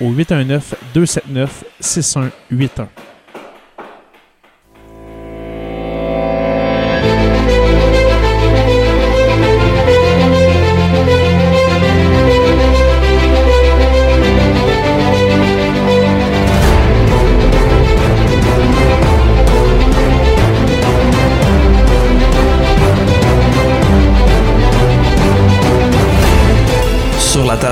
au 0.00 0.10
819 0.10 0.74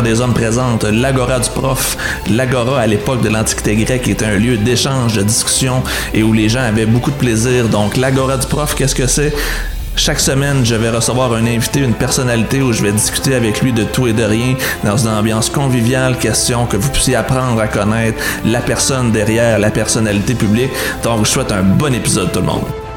des 0.08 0.22
Hommes 0.22 0.32
présente 0.32 0.84
l'Agora 0.84 1.38
du 1.38 1.50
Prof. 1.50 1.98
L'Agora, 2.30 2.80
à 2.80 2.86
l'époque 2.86 3.20
de 3.20 3.28
l'Antiquité 3.28 3.76
grecque, 3.76 4.08
était 4.08 4.24
un 4.24 4.38
lieu 4.38 4.56
d'échange, 4.56 5.12
de 5.12 5.22
discussion 5.22 5.82
et 6.14 6.22
où 6.22 6.32
les 6.32 6.48
gens 6.48 6.62
avaient 6.62 6.86
beaucoup 6.86 7.10
de 7.10 7.16
plaisir. 7.16 7.68
Donc, 7.68 7.98
l'Agora 7.98 8.38
du 8.38 8.46
Prof, 8.46 8.74
qu'est-ce 8.74 8.94
que 8.94 9.06
c'est? 9.06 9.34
Chaque 9.96 10.20
semaine, 10.20 10.64
je 10.64 10.74
vais 10.76 10.88
recevoir 10.88 11.34
un 11.34 11.44
invité, 11.44 11.80
une 11.80 11.92
personnalité 11.92 12.62
où 12.62 12.72
je 12.72 12.82
vais 12.82 12.92
discuter 12.92 13.34
avec 13.34 13.60
lui 13.60 13.74
de 13.74 13.84
tout 13.84 14.06
et 14.06 14.14
de 14.14 14.24
rien 14.24 14.54
dans 14.82 14.96
une 14.96 15.10
ambiance 15.10 15.50
conviviale, 15.50 16.16
question 16.16 16.64
que 16.64 16.78
vous 16.78 16.88
puissiez 16.88 17.16
apprendre 17.16 17.60
à 17.60 17.68
connaître 17.68 18.18
la 18.46 18.60
personne 18.60 19.12
derrière 19.12 19.58
la 19.58 19.70
personnalité 19.70 20.34
publique. 20.34 20.70
Donc, 21.02 21.26
je 21.26 21.32
souhaite 21.32 21.52
un 21.52 21.62
bon 21.62 21.92
épisode 21.92 22.32
tout 22.32 22.40
le 22.40 22.46
monde. 22.46 22.87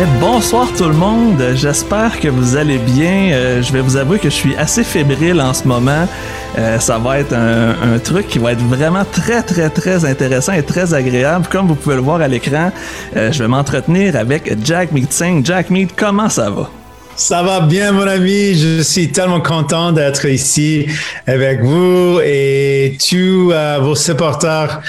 Hey, 0.00 0.06
bonsoir 0.18 0.66
tout 0.78 0.88
le 0.88 0.94
monde, 0.94 1.44
j'espère 1.56 2.18
que 2.20 2.28
vous 2.28 2.56
allez 2.56 2.78
bien. 2.78 3.32
Euh, 3.32 3.60
je 3.60 3.70
vais 3.70 3.82
vous 3.82 3.98
avouer 3.98 4.18
que 4.18 4.30
je 4.30 4.34
suis 4.34 4.56
assez 4.56 4.82
fébrile 4.82 5.42
en 5.42 5.52
ce 5.52 5.68
moment. 5.68 6.08
Euh, 6.56 6.78
ça 6.78 6.96
va 6.96 7.18
être 7.18 7.34
un, 7.34 7.98
truc 7.98 8.26
qui 8.26 8.38
va 8.38 8.52
être 8.52 8.62
vraiment 8.62 9.04
très 9.04 9.42
très 9.42 9.68
très 9.68 10.06
intéressant 10.06 10.54
et 10.54 10.62
très 10.62 10.94
agréable. 10.94 11.46
Comme 11.50 11.66
vous 11.66 11.74
pouvez 11.74 11.96
le 11.96 12.00
voir 12.00 12.22
à 12.22 12.28
l'écran, 12.28 12.72
euh, 13.14 13.30
je 13.30 13.42
vais 13.42 13.48
m'entretenir 13.48 14.16
avec 14.16 14.50
Jack 14.64 14.90
Mead 14.92 15.12
Singh. 15.12 15.44
Jack 15.44 15.68
Mead, 15.68 15.90
comment 15.94 16.30
ça 16.30 16.48
va? 16.48 16.70
Ça 17.14 17.42
va 17.42 17.60
bien, 17.60 17.92
mon 17.92 18.06
ami. 18.06 18.54
Je 18.54 18.80
suis 18.80 19.12
tellement 19.12 19.42
content 19.42 19.92
d'être 19.92 20.24
ici 20.24 20.86
avec 21.26 21.62
vous 21.62 22.20
et 22.24 22.96
tous 23.06 23.52
vos 23.82 23.94
supporters. 23.94 24.80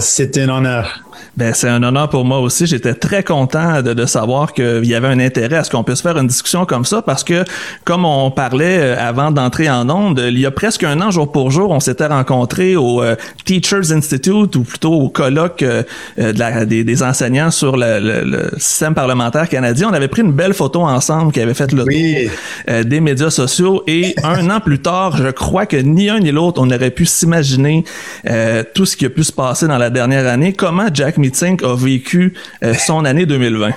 C'est 0.00 0.38
un 0.38 0.48
honneur. 0.48 1.05
Ben, 1.36 1.52
c'est 1.52 1.68
un 1.68 1.82
honneur 1.82 2.08
pour 2.08 2.24
moi 2.24 2.38
aussi. 2.40 2.66
J'étais 2.66 2.94
très 2.94 3.22
content 3.22 3.82
de, 3.82 3.92
de 3.92 4.06
savoir 4.06 4.54
qu'il 4.54 4.86
y 4.86 4.94
avait 4.94 5.08
un 5.08 5.18
intérêt 5.20 5.56
à 5.56 5.64
ce 5.64 5.70
qu'on 5.70 5.84
puisse 5.84 6.00
faire 6.00 6.16
une 6.16 6.28
discussion 6.28 6.64
comme 6.64 6.86
ça 6.86 7.02
parce 7.02 7.24
que, 7.24 7.44
comme 7.84 8.06
on 8.06 8.30
parlait 8.30 8.78
euh, 8.78 8.96
avant 8.98 9.30
d'entrer 9.30 9.68
en 9.68 9.88
onde, 9.90 10.18
il 10.26 10.38
y 10.38 10.46
a 10.46 10.50
presque 10.50 10.82
un 10.82 10.98
an, 11.02 11.10
jour 11.10 11.30
pour 11.30 11.50
jour, 11.50 11.70
on 11.72 11.80
s'était 11.80 12.06
rencontrés 12.06 12.74
au 12.76 13.02
euh, 13.02 13.16
Teachers 13.44 13.92
Institute 13.92 14.56
ou 14.56 14.62
plutôt 14.62 14.94
au 14.94 15.10
colloque 15.10 15.62
euh, 15.62 15.82
euh, 16.18 16.32
de 16.32 16.38
la- 16.38 16.64
des, 16.64 16.84
des 16.84 17.02
enseignants 17.02 17.50
sur 17.50 17.76
le, 17.76 18.00
le- 18.00 18.24
le 18.24 18.50
système 18.58 18.94
parlementaire 18.94 19.46
canadien. 19.50 19.88
On 19.90 19.94
avait 19.94 20.08
pris 20.08 20.22
une 20.22 20.32
belle 20.32 20.54
photo 20.54 20.80
ensemble 20.84 21.32
qui 21.32 21.40
avait 21.42 21.52
fait 21.52 21.70
le 21.72 21.82
Oui. 21.82 22.30
euh, 22.70 22.82
des 22.82 23.00
médias 23.00 23.28
sociaux 23.30 23.82
et 23.86 24.14
un 24.24 24.48
an 24.48 24.60
plus 24.60 24.78
tard, 24.80 25.18
je 25.18 25.28
crois 25.28 25.66
que 25.66 25.76
ni 25.76 26.08
un 26.08 26.18
ni 26.18 26.32
l'autre, 26.32 26.62
on 26.62 26.70
aurait 26.70 26.90
pu 26.90 27.04
s'imaginer 27.04 27.84
euh, 28.30 28.62
tout 28.74 28.86
ce 28.86 28.96
qui 28.96 29.04
a 29.04 29.10
pu 29.10 29.22
se 29.22 29.32
passer 29.32 29.66
dans 29.68 29.76
la 29.78 29.90
dernière 29.90 30.26
année. 30.26 30.54
Comment 30.54 30.86
Jack 30.94 31.18
Meeting 31.26 31.58
a 31.64 31.74
vécu 31.74 32.34
euh, 32.62 32.74
son 32.74 33.04
année 33.04 33.26
2020? 33.26 33.70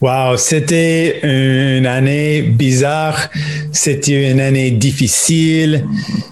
Wow, 0.00 0.36
c'était 0.36 1.20
une 1.22 1.86
année 1.86 2.42
bizarre. 2.42 3.28
C'était 3.70 4.30
une 4.32 4.40
année 4.40 4.72
difficile. 4.72 5.86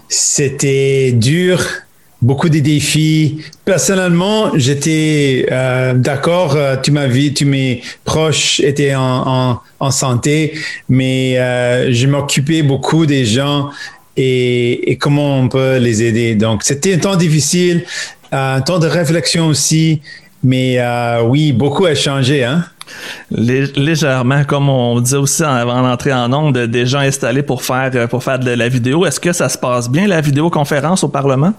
C'était 0.09 1.13
dur. 1.13 1.63
Beaucoup 2.21 2.49
de 2.49 2.59
défis. 2.59 3.41
Personnellement, 3.63 4.51
j'étais 4.55 5.45
euh, 5.49 5.93
d'accord. 5.93 6.55
euh, 6.57 6.75
tu 6.75 6.91
m'as 6.91 7.07
vu, 7.07 7.33
tous 7.33 7.45
mes 7.45 7.81
proches 8.03 8.59
étaient 8.59 8.95
en, 8.95 9.61
en, 9.79 9.91
santé, 9.91 10.55
mais 10.89 11.35
je 11.89 12.05
m'occupais 12.07 12.63
beaucoup 12.63 13.05
des 13.05 13.23
gens 13.23 13.69
et, 14.17 14.97
comment 14.99 15.39
on 15.39 15.47
peut 15.47 15.77
les 15.77 16.03
aider. 16.03 16.35
Donc, 16.35 16.63
c'était 16.63 16.95
un 16.95 16.97
temps 16.97 17.15
difficile, 17.15 17.85
un 18.33 18.59
temps 18.59 18.79
de 18.79 18.87
réflexion 18.87 19.47
aussi. 19.47 20.01
Mais 20.43 20.79
euh, 20.79 21.21
oui, 21.23 21.51
beaucoup 21.51 21.85
a 21.85 21.95
changé, 21.95 22.43
hein? 22.43 22.65
Lé- 23.29 23.71
légèrement, 23.75 24.43
comme 24.45 24.67
on 24.69 24.99
disait 24.99 25.17
aussi 25.17 25.43
avant 25.43 25.81
d'entrer 25.83 26.11
en 26.13 26.31
onde, 26.33 26.57
des 26.57 26.85
gens 26.85 26.99
installés 26.99 27.43
pour 27.43 27.63
faire 27.63 27.91
euh, 27.93 28.07
pour 28.07 28.23
faire 28.23 28.39
de 28.39 28.51
la 28.51 28.67
vidéo. 28.69 29.05
Est-ce 29.05 29.19
que 29.19 29.31
ça 29.33 29.47
se 29.49 29.57
passe 29.57 29.89
bien 29.89 30.07
la 30.07 30.21
vidéoconférence 30.21 31.03
au 31.03 31.09
Parlement? 31.09 31.53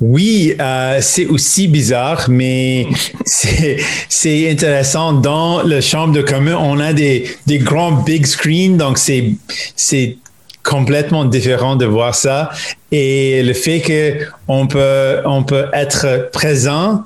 Oui, 0.00 0.54
euh, 0.60 0.98
c'est 1.00 1.26
aussi 1.26 1.68
bizarre, 1.68 2.26
mais 2.28 2.86
c'est 3.24 4.50
intéressant. 4.50 5.14
Dans 5.14 5.62
la 5.62 5.80
chambre 5.80 6.12
de 6.12 6.20
commun, 6.22 6.56
on 6.60 6.78
a 6.80 6.92
des, 6.92 7.24
des 7.46 7.58
grands 7.58 7.92
big 7.92 8.26
screens, 8.26 8.76
donc 8.76 8.98
c'est 8.98 10.18
complètement 10.62 11.24
différent 11.24 11.76
de 11.76 11.86
voir 11.86 12.14
ça. 12.14 12.50
Et 12.92 13.42
le 13.42 13.54
fait 13.54 13.80
que 13.80 14.26
on 14.48 14.66
peut 14.66 15.20
on 15.24 15.42
peut 15.42 15.66
être 15.72 16.28
présent 16.32 17.04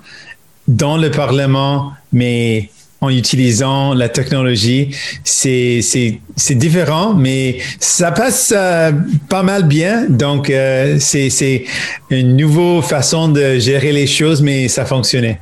dans 0.69 0.97
le 0.97 1.11
Parlement, 1.11 1.93
mais 2.13 2.71
en 3.01 3.11
utilisant 3.11 3.93
la 3.93 4.09
technologie, 4.09 4.91
c'est 5.25 5.81
c'est 5.83 6.21
c'est 6.37 6.55
différent, 6.55 7.15
mais 7.15 7.59
ça 7.79 8.13
passe 8.13 8.53
euh, 8.57 8.93
pas 9.29 9.43
mal 9.43 9.65
bien. 9.65 10.07
Donc 10.09 10.49
euh, 10.49 10.97
c'est 11.01 11.29
c'est 11.31 11.65
une 12.11 12.37
nouvelle 12.37 12.83
façon 12.83 13.29
de 13.29 13.59
gérer 13.59 13.93
les 13.93 14.07
choses, 14.07 14.43
mais 14.43 14.69
ça 14.69 14.85
fonctionnait. 14.85 15.39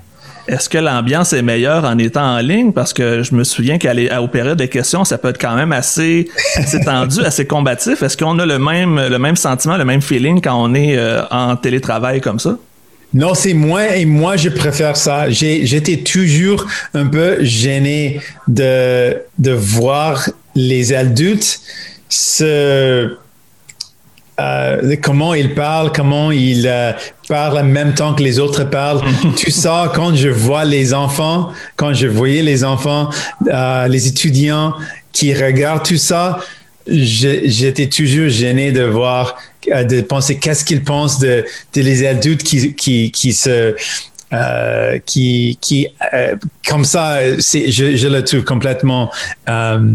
Est-ce 0.48 0.68
que 0.68 0.78
l'ambiance 0.78 1.32
est 1.32 1.42
meilleure 1.42 1.84
en 1.84 1.96
étant 1.98 2.36
en 2.36 2.38
ligne? 2.38 2.72
Parce 2.72 2.92
que 2.92 3.22
je 3.22 3.32
me 3.34 3.44
souviens 3.44 3.78
qu'à 3.78 4.20
aux 4.20 4.26
périodes 4.26 4.58
de 4.58 4.66
questions, 4.66 5.04
ça 5.04 5.16
peut 5.16 5.28
être 5.28 5.40
quand 5.40 5.54
même 5.54 5.70
assez, 5.70 6.28
assez 6.56 6.80
tendu, 6.80 7.20
assez 7.24 7.46
combatif. 7.46 8.02
Est-ce 8.02 8.16
qu'on 8.16 8.36
a 8.40 8.46
le 8.46 8.58
même, 8.58 9.00
le 9.08 9.18
même 9.20 9.36
sentiment, 9.36 9.76
le 9.76 9.84
même 9.84 10.02
feeling 10.02 10.40
quand 10.40 10.60
on 10.60 10.74
est 10.74 10.96
euh, 10.96 11.22
en 11.30 11.54
télétravail 11.54 12.20
comme 12.20 12.40
ça? 12.40 12.56
Non, 13.14 13.34
c'est 13.34 13.54
moi 13.54 13.96
et 13.96 14.06
moi, 14.06 14.36
je 14.36 14.48
préfère 14.48 14.96
ça. 14.96 15.28
J'étais 15.30 15.98
toujours 15.98 16.66
un 16.94 17.06
peu 17.06 17.42
gêné 17.44 18.20
de, 18.48 19.16
de 19.38 19.52
voir 19.52 20.28
les 20.54 20.92
adultes 20.92 21.60
se, 22.08 23.16
euh, 24.40 24.96
comment 25.02 25.34
ils 25.34 25.54
parlent, 25.54 25.92
comment 25.92 26.30
ils 26.30 26.66
euh, 26.66 26.92
parlent 27.28 27.58
en 27.58 27.64
même 27.64 27.94
temps 27.94 28.14
que 28.14 28.22
les 28.22 28.38
autres 28.38 28.64
parlent. 28.64 29.00
Tout 29.36 29.50
ça, 29.50 29.92
quand 29.94 30.14
je 30.14 30.28
vois 30.28 30.64
les 30.64 30.94
enfants, 30.94 31.50
quand 31.76 31.92
je 31.92 32.06
voyais 32.06 32.42
les 32.42 32.64
enfants, 32.64 33.10
euh, 33.48 33.88
les 33.88 34.08
étudiants 34.08 34.74
qui 35.12 35.34
regardent 35.34 35.84
tout 35.84 35.98
ça, 35.98 36.38
j'étais 36.86 37.88
toujours 37.88 38.28
gêné 38.28 38.72
de 38.72 38.82
voir, 38.82 39.36
euh, 39.70 39.84
de 39.84 40.00
penser 40.00 40.38
qu'est-ce 40.38 40.64
qu'ils 40.64 40.82
pensent 40.82 41.18
de, 41.18 41.44
les 41.74 42.06
adultes 42.06 42.42
qui, 42.42 42.74
qui, 42.74 43.10
qui 43.10 43.32
se 43.32 43.74
euh, 44.32 44.98
qui, 45.04 45.58
qui 45.60 45.88
euh, 46.14 46.36
comme 46.66 46.84
ça, 46.84 47.18
je, 47.36 47.96
je, 47.96 48.08
le 48.08 48.24
trouve 48.24 48.44
complètement 48.44 49.10
euh, 49.46 49.94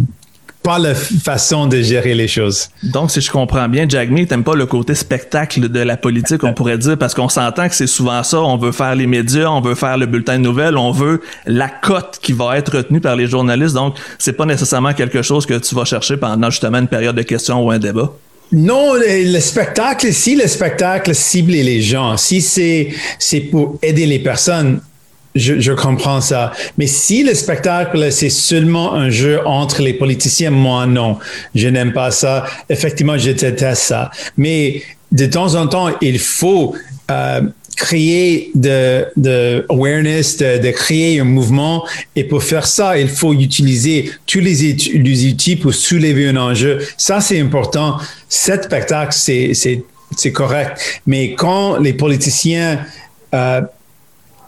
pas 0.67 0.79
la 0.79 0.93
façon 0.95 1.65
de 1.65 1.81
gérer 1.81 2.13
les 2.13 2.27
choses. 2.27 2.67
Donc, 2.83 3.09
si 3.09 3.21
je 3.21 3.31
comprends 3.31 3.69
bien, 3.69 3.87
Jagme, 3.87 4.25
t'aimes 4.25 4.43
pas 4.43 4.53
le 4.53 4.65
côté 4.65 4.95
spectacle 4.95 5.69
de 5.69 5.79
la 5.79 5.95
politique, 5.95 6.43
on 6.43 6.53
pourrait 6.53 6.77
dire, 6.77 6.97
parce 6.97 7.13
qu'on 7.13 7.29
s'entend 7.29 7.69
que 7.69 7.73
c'est 7.73 7.87
souvent 7.87 8.21
ça. 8.21 8.41
On 8.41 8.57
veut 8.57 8.73
faire 8.73 8.93
les 8.93 9.07
médias, 9.07 9.47
on 9.47 9.61
veut 9.61 9.75
faire 9.75 9.97
le 9.97 10.07
bulletin 10.07 10.39
de 10.39 10.43
nouvelles, 10.43 10.75
on 10.75 10.91
veut 10.91 11.21
la 11.45 11.69
cote 11.69 12.19
qui 12.21 12.33
va 12.33 12.57
être 12.57 12.75
retenue 12.75 12.99
par 12.99 13.15
les 13.15 13.27
journalistes. 13.27 13.75
Donc, 13.75 13.95
c'est 14.19 14.33
pas 14.33 14.45
nécessairement 14.45 14.91
quelque 14.91 15.21
chose 15.21 15.45
que 15.45 15.53
tu 15.53 15.73
vas 15.73 15.85
chercher 15.85 16.17
pendant 16.17 16.49
justement 16.49 16.79
une 16.79 16.89
période 16.89 17.15
de 17.15 17.21
questions 17.21 17.65
ou 17.65 17.71
un 17.71 17.79
débat. 17.79 18.11
Non, 18.51 18.93
le, 18.93 19.39
spectacle, 19.39 20.11
si 20.11 20.35
le 20.35 20.47
spectacle 20.47 21.15
cible 21.15 21.51
les 21.51 21.81
gens, 21.81 22.17
si 22.17 22.41
c'est, 22.41 22.89
c'est 23.19 23.39
pour 23.39 23.79
aider 23.81 24.05
les 24.05 24.19
personnes, 24.19 24.81
je, 25.37 25.59
je, 25.59 25.71
comprends 25.71 26.21
ça. 26.21 26.51
Mais 26.77 26.87
si 26.87 27.23
le 27.23 27.33
spectacle, 27.33 28.11
c'est 28.11 28.29
seulement 28.29 28.93
un 28.93 29.09
jeu 29.09 29.39
entre 29.45 29.81
les 29.81 29.93
politiciens, 29.93 30.51
moi, 30.51 30.85
non. 30.85 31.17
Je 31.55 31.67
n'aime 31.67 31.93
pas 31.93 32.11
ça. 32.11 32.45
Effectivement, 32.69 33.17
je 33.17 33.31
déteste 33.31 33.83
ça. 33.83 34.11
Mais 34.37 34.83
de 35.11 35.25
temps 35.25 35.55
en 35.55 35.67
temps, 35.67 35.89
il 36.01 36.19
faut 36.19 36.75
euh, 37.11 37.41
créer 37.77 38.51
de, 38.55 39.05
de 39.15 39.65
awareness, 39.69 40.37
de, 40.37 40.57
de, 40.57 40.71
créer 40.71 41.19
un 41.19 41.23
mouvement. 41.23 41.85
Et 42.15 42.23
pour 42.23 42.43
faire 42.43 42.65
ça, 42.65 42.97
il 42.97 43.07
faut 43.07 43.33
utiliser 43.33 44.11
tous 44.25 44.39
les, 44.39 44.73
les 44.73 45.27
outils 45.27 45.55
pour 45.55 45.73
soulever 45.73 46.27
un 46.27 46.37
enjeu. 46.37 46.79
Ça, 46.97 47.21
c'est 47.21 47.39
important. 47.39 47.97
Cet 48.27 48.65
spectacle, 48.65 49.13
c'est, 49.13 50.31
correct. 50.33 51.01
Mais 51.05 51.33
quand 51.35 51.77
les 51.77 51.93
politiciens 51.93 52.79
euh, 53.33 53.61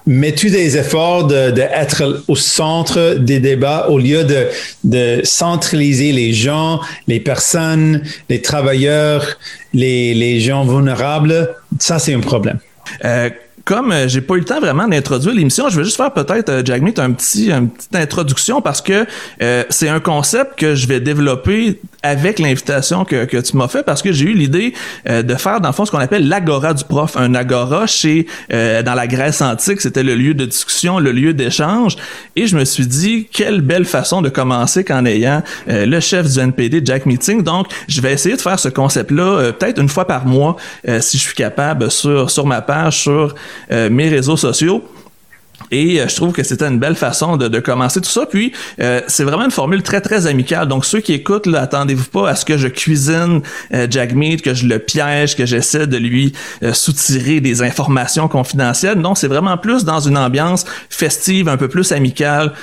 mets-tu 0.10 0.50
des 0.50 0.76
efforts 0.76 1.28
d'être 1.28 2.04
de, 2.04 2.24
au 2.28 2.36
centre 2.36 3.14
des 3.14 3.40
débats 3.40 3.88
au 3.90 4.00
lieu 4.00 4.24
de, 4.24 4.48
de, 4.84 5.22
centraliser 5.24 6.12
les 6.12 6.34
gens, 6.34 6.82
les 7.08 7.20
personnes, 7.20 8.02
les 8.28 8.42
travailleurs, 8.42 9.38
les, 9.74 10.16
les 10.16 10.40
gens 10.40 10.66
vulnérables? 10.66 11.56
Ça, 11.78 12.00
c'est 12.00 12.16
un 12.16 12.22
problème. 12.22 12.58
Euh, 13.06 13.30
comme 13.70 13.92
euh, 13.92 14.08
j'ai 14.08 14.22
pas 14.22 14.34
eu 14.34 14.40
le 14.40 14.46
temps 14.46 14.60
vraiment 14.60 14.88
d'introduire 14.88 15.36
l'émission, 15.36 15.70
je 15.70 15.78
vais 15.78 15.84
juste 15.84 15.98
faire 15.98 16.12
peut-être, 16.12 16.50
euh, 16.50 16.66
Jagmeet, 16.66 17.00
un 17.00 17.12
petit, 17.12 17.52
une 17.52 17.70
petite 17.70 17.96
introduction 17.96 18.62
parce 18.62 18.82
que 18.82 19.06
euh, 19.44 19.64
c'est 19.70 19.90
un 19.90 20.00
concept 20.00 20.58
que 20.58 20.74
je 20.74 20.88
vais 20.88 21.00
développer 21.00 21.80
avec 22.04 22.40
l'invitation 22.40 23.04
que, 23.04 23.26
que 23.26 23.38
tu 23.38 23.58
m'as 23.58 23.68
fait 23.68 23.84
parce 23.84 24.02
que 24.02 24.12
j'ai 24.12 24.26
eu 24.26 24.34
l'idée 24.34 24.74
euh, 25.08 25.22
de 25.22 25.36
faire 25.36 25.60
dans 25.60 25.70
le 25.70 25.74
fond 25.74 25.86
ce 25.86 25.92
qu'on 25.92 26.00
appelle 26.00 26.28
l'agora 26.28 26.74
du 26.74 26.84
prof. 26.84 27.18
Un 27.18 27.36
agora 27.36 27.88
chez 27.88 28.28
euh, 28.54 28.82
dans 28.84 28.94
la 28.94 29.08
Grèce 29.08 29.42
antique, 29.42 29.82
c'était 29.82 30.04
le 30.04 30.16
lieu 30.16 30.34
de 30.34 30.46
discussion, 30.46 31.00
le 31.00 31.12
lieu 31.12 31.34
d'échange. 31.34 31.98
Et 32.36 32.48
je 32.48 32.58
me 32.58 32.64
suis 32.64 32.88
dit 32.88 33.28
quelle 33.32 33.62
belle 33.62 33.86
façon 33.86 34.22
de 34.22 34.30
commencer 34.30 34.84
qu'en 34.84 35.06
ayant 35.06 35.44
euh, 35.70 35.86
le 35.86 36.00
chef 36.00 36.32
du 36.32 36.40
NPD, 36.40 36.82
Jack 36.86 37.06
Meeting. 37.06 37.44
Donc, 37.44 37.68
je 37.88 38.00
vais 38.02 38.14
essayer 38.14 38.36
de 38.36 38.42
faire 38.42 38.60
ce 38.60 38.70
concept-là 38.70 39.52
peut-être 39.54 39.80
une 39.80 39.90
fois 39.90 40.06
par 40.06 40.26
mois 40.26 40.56
si 41.00 41.18
je 41.18 41.24
suis 41.24 41.36
capable 41.36 41.92
sur 41.92 42.30
sur 42.30 42.46
ma 42.46 42.62
page, 42.62 43.00
sur 43.00 43.36
mes 43.70 44.10
réseaux 44.10 44.38
sociaux. 44.38 44.84
Et 45.72 46.00
euh, 46.02 46.08
je 46.08 46.16
trouve 46.16 46.34
que 46.34 46.44
c'était 46.44 46.66
une 46.66 46.80
belle 46.80 46.96
façon 46.96 47.38
de, 47.38 47.48
de 47.48 47.60
commencer 47.60 48.02
tout 48.02 48.10
ça. 48.10 48.26
Puis 48.26 48.52
euh, 48.80 49.02
c'est 49.08 49.24
vraiment 49.24 49.46
une 49.46 49.52
formule 49.52 49.84
très 49.84 50.02
très 50.02 50.28
amicale. 50.28 50.68
Donc 50.68 50.86
ceux 50.86 51.00
qui 51.00 51.14
écoutent, 51.14 51.48
attendez-vous 51.54 52.06
pas 52.06 52.30
à 52.30 52.36
ce 52.36 52.46
que 52.46 52.58
je 52.58 52.68
cuisine 52.68 53.42
euh, 53.74 53.88
Jagmeet, 53.90 54.38
que 54.38 54.54
je 54.54 54.66
le 54.66 54.80
piège, 54.80 55.36
que 55.36 55.46
j'essaie 55.46 55.88
de 55.88 55.98
lui 55.98 56.34
euh, 56.64 56.74
soutirer 56.74 57.40
des 57.40 57.62
informations 57.62 58.28
confidentielles. 58.28 58.98
Non, 58.98 59.16
c'est 59.16 59.28
vraiment 59.28 59.58
plus 59.58 59.84
dans 59.86 60.00
une 60.00 60.18
ambiance 60.18 60.66
festive, 60.90 61.48
un 61.50 61.58
peu 61.58 61.68
plus 61.68 61.92
amicale. 61.92 62.54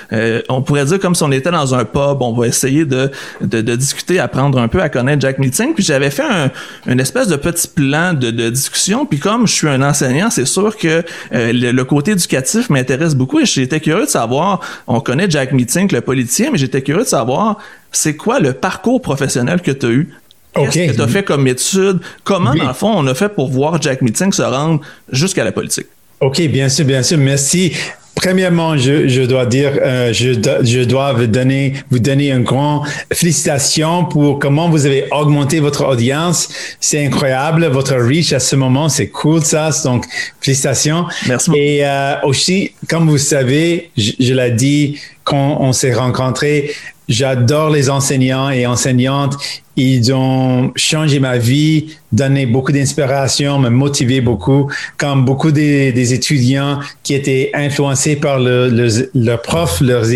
on 0.48 0.62
pourrait 0.62 0.84
dire 0.86 0.98
comme 0.98 1.14
si 1.14 1.22
on 1.22 1.32
était 1.32 1.50
dans 1.50 1.74
un 1.74 1.84
pub. 1.84 2.20
On 2.20 2.32
va 2.32 2.46
essayer 2.46 2.84
de, 2.84 3.10
de, 3.40 3.60
de 3.60 3.76
discuter, 3.76 4.18
apprendre 4.18 4.58
un 4.58 4.68
peu 4.68 4.82
à 4.82 4.88
connaître 4.88 5.20
Jack 5.20 5.38
Meeting. 5.38 5.74
Puis 5.74 5.84
j'avais 5.84 6.10
fait 6.10 6.24
un, 6.24 6.50
une 6.86 7.00
espèce 7.00 7.28
de 7.28 7.36
petit 7.36 7.68
plan 7.68 8.14
de, 8.14 8.30
de 8.30 8.50
discussion. 8.50 9.06
Puis 9.06 9.18
comme 9.18 9.46
je 9.46 9.52
suis 9.52 9.68
un 9.68 9.82
enseignant, 9.82 10.30
c'est 10.30 10.46
sûr 10.46 10.76
que 10.76 11.02
le, 11.30 11.70
le 11.70 11.84
côté 11.84 12.12
éducatif 12.12 12.68
m'intéresse 12.70 12.95
beaucoup 13.14 13.40
et 13.40 13.46
j'étais 13.46 13.80
curieux 13.80 14.06
de 14.06 14.10
savoir, 14.10 14.60
on 14.86 15.00
connaît 15.00 15.30
Jack 15.30 15.52
Meeting, 15.52 15.92
le 15.92 16.00
politicien, 16.00 16.50
mais 16.50 16.58
j'étais 16.58 16.82
curieux 16.82 17.04
de 17.04 17.08
savoir 17.08 17.58
c'est 17.92 18.16
quoi 18.16 18.40
le 18.40 18.52
parcours 18.52 19.00
professionnel 19.00 19.60
que 19.62 19.70
tu 19.70 19.86
as 19.86 19.90
eu? 19.90 20.14
Qu'est-ce 20.54 20.92
que 20.92 20.96
tu 20.96 21.02
as 21.02 21.08
fait 21.08 21.22
comme 21.22 21.46
étude? 21.46 22.00
Comment, 22.24 22.54
dans 22.54 22.68
le 22.68 22.72
fond, 22.72 22.92
on 22.94 23.06
a 23.06 23.14
fait 23.14 23.28
pour 23.28 23.50
voir 23.50 23.80
Jack 23.80 24.00
Meeting 24.00 24.32
se 24.32 24.42
rendre 24.42 24.80
jusqu'à 25.10 25.44
la 25.44 25.52
politique? 25.52 25.86
OK, 26.20 26.40
bien 26.48 26.68
sûr, 26.68 26.84
bien 26.84 27.02
sûr. 27.02 27.18
Merci. 27.18 27.72
Premièrement, 28.14 28.78
je, 28.78 29.08
je, 29.08 29.20
dois 29.22 29.44
dire, 29.44 29.72
euh, 29.78 30.10
je, 30.10 30.32
je, 30.62 30.84
dois 30.84 31.12
vous 31.12 31.26
donner, 31.26 31.74
vous 31.90 31.98
donner 31.98 32.32
un 32.32 32.40
grand 32.40 32.82
félicitation 33.12 34.06
pour 34.06 34.38
comment 34.38 34.70
vous 34.70 34.86
avez 34.86 35.06
augmenté 35.12 35.60
votre 35.60 35.84
audience. 35.84 36.48
C'est 36.80 37.04
incroyable, 37.04 37.66
votre 37.66 37.94
reach 37.94 38.32
à 38.32 38.40
ce 38.40 38.56
moment, 38.56 38.88
c'est 38.88 39.08
cool 39.08 39.42
ça. 39.42 39.68
Donc, 39.84 40.06
félicitations. 40.40 41.04
Merci. 41.28 41.50
Et 41.54 41.86
euh, 41.86 42.14
aussi, 42.22 42.72
comme 42.88 43.06
vous 43.10 43.18
savez, 43.18 43.90
je, 43.98 44.12
je 44.18 44.32
l'ai 44.32 44.50
dit 44.52 44.98
quand 45.22 45.58
on 45.60 45.72
s'est 45.74 45.92
rencontrés, 45.92 46.70
j'adore 47.08 47.70
les 47.70 47.90
enseignants 47.90 48.50
et 48.50 48.66
enseignantes. 48.66 49.36
Ils 49.78 50.12
ont 50.14 50.72
changé 50.74 51.20
ma 51.20 51.36
vie, 51.36 51.94
donné 52.10 52.46
beaucoup 52.46 52.72
d'inspiration, 52.72 53.58
me 53.58 53.68
motivé 53.68 54.22
beaucoup, 54.22 54.70
comme 54.96 55.26
beaucoup 55.26 55.50
des, 55.50 55.92
des, 55.92 56.14
étudiants 56.14 56.80
qui 57.02 57.14
étaient 57.14 57.50
influencés 57.52 58.16
par 58.16 58.38
le, 58.40 58.70
le, 58.70 59.10
leurs 59.14 59.42
profs, 59.42 59.82
leurs, 59.82 60.06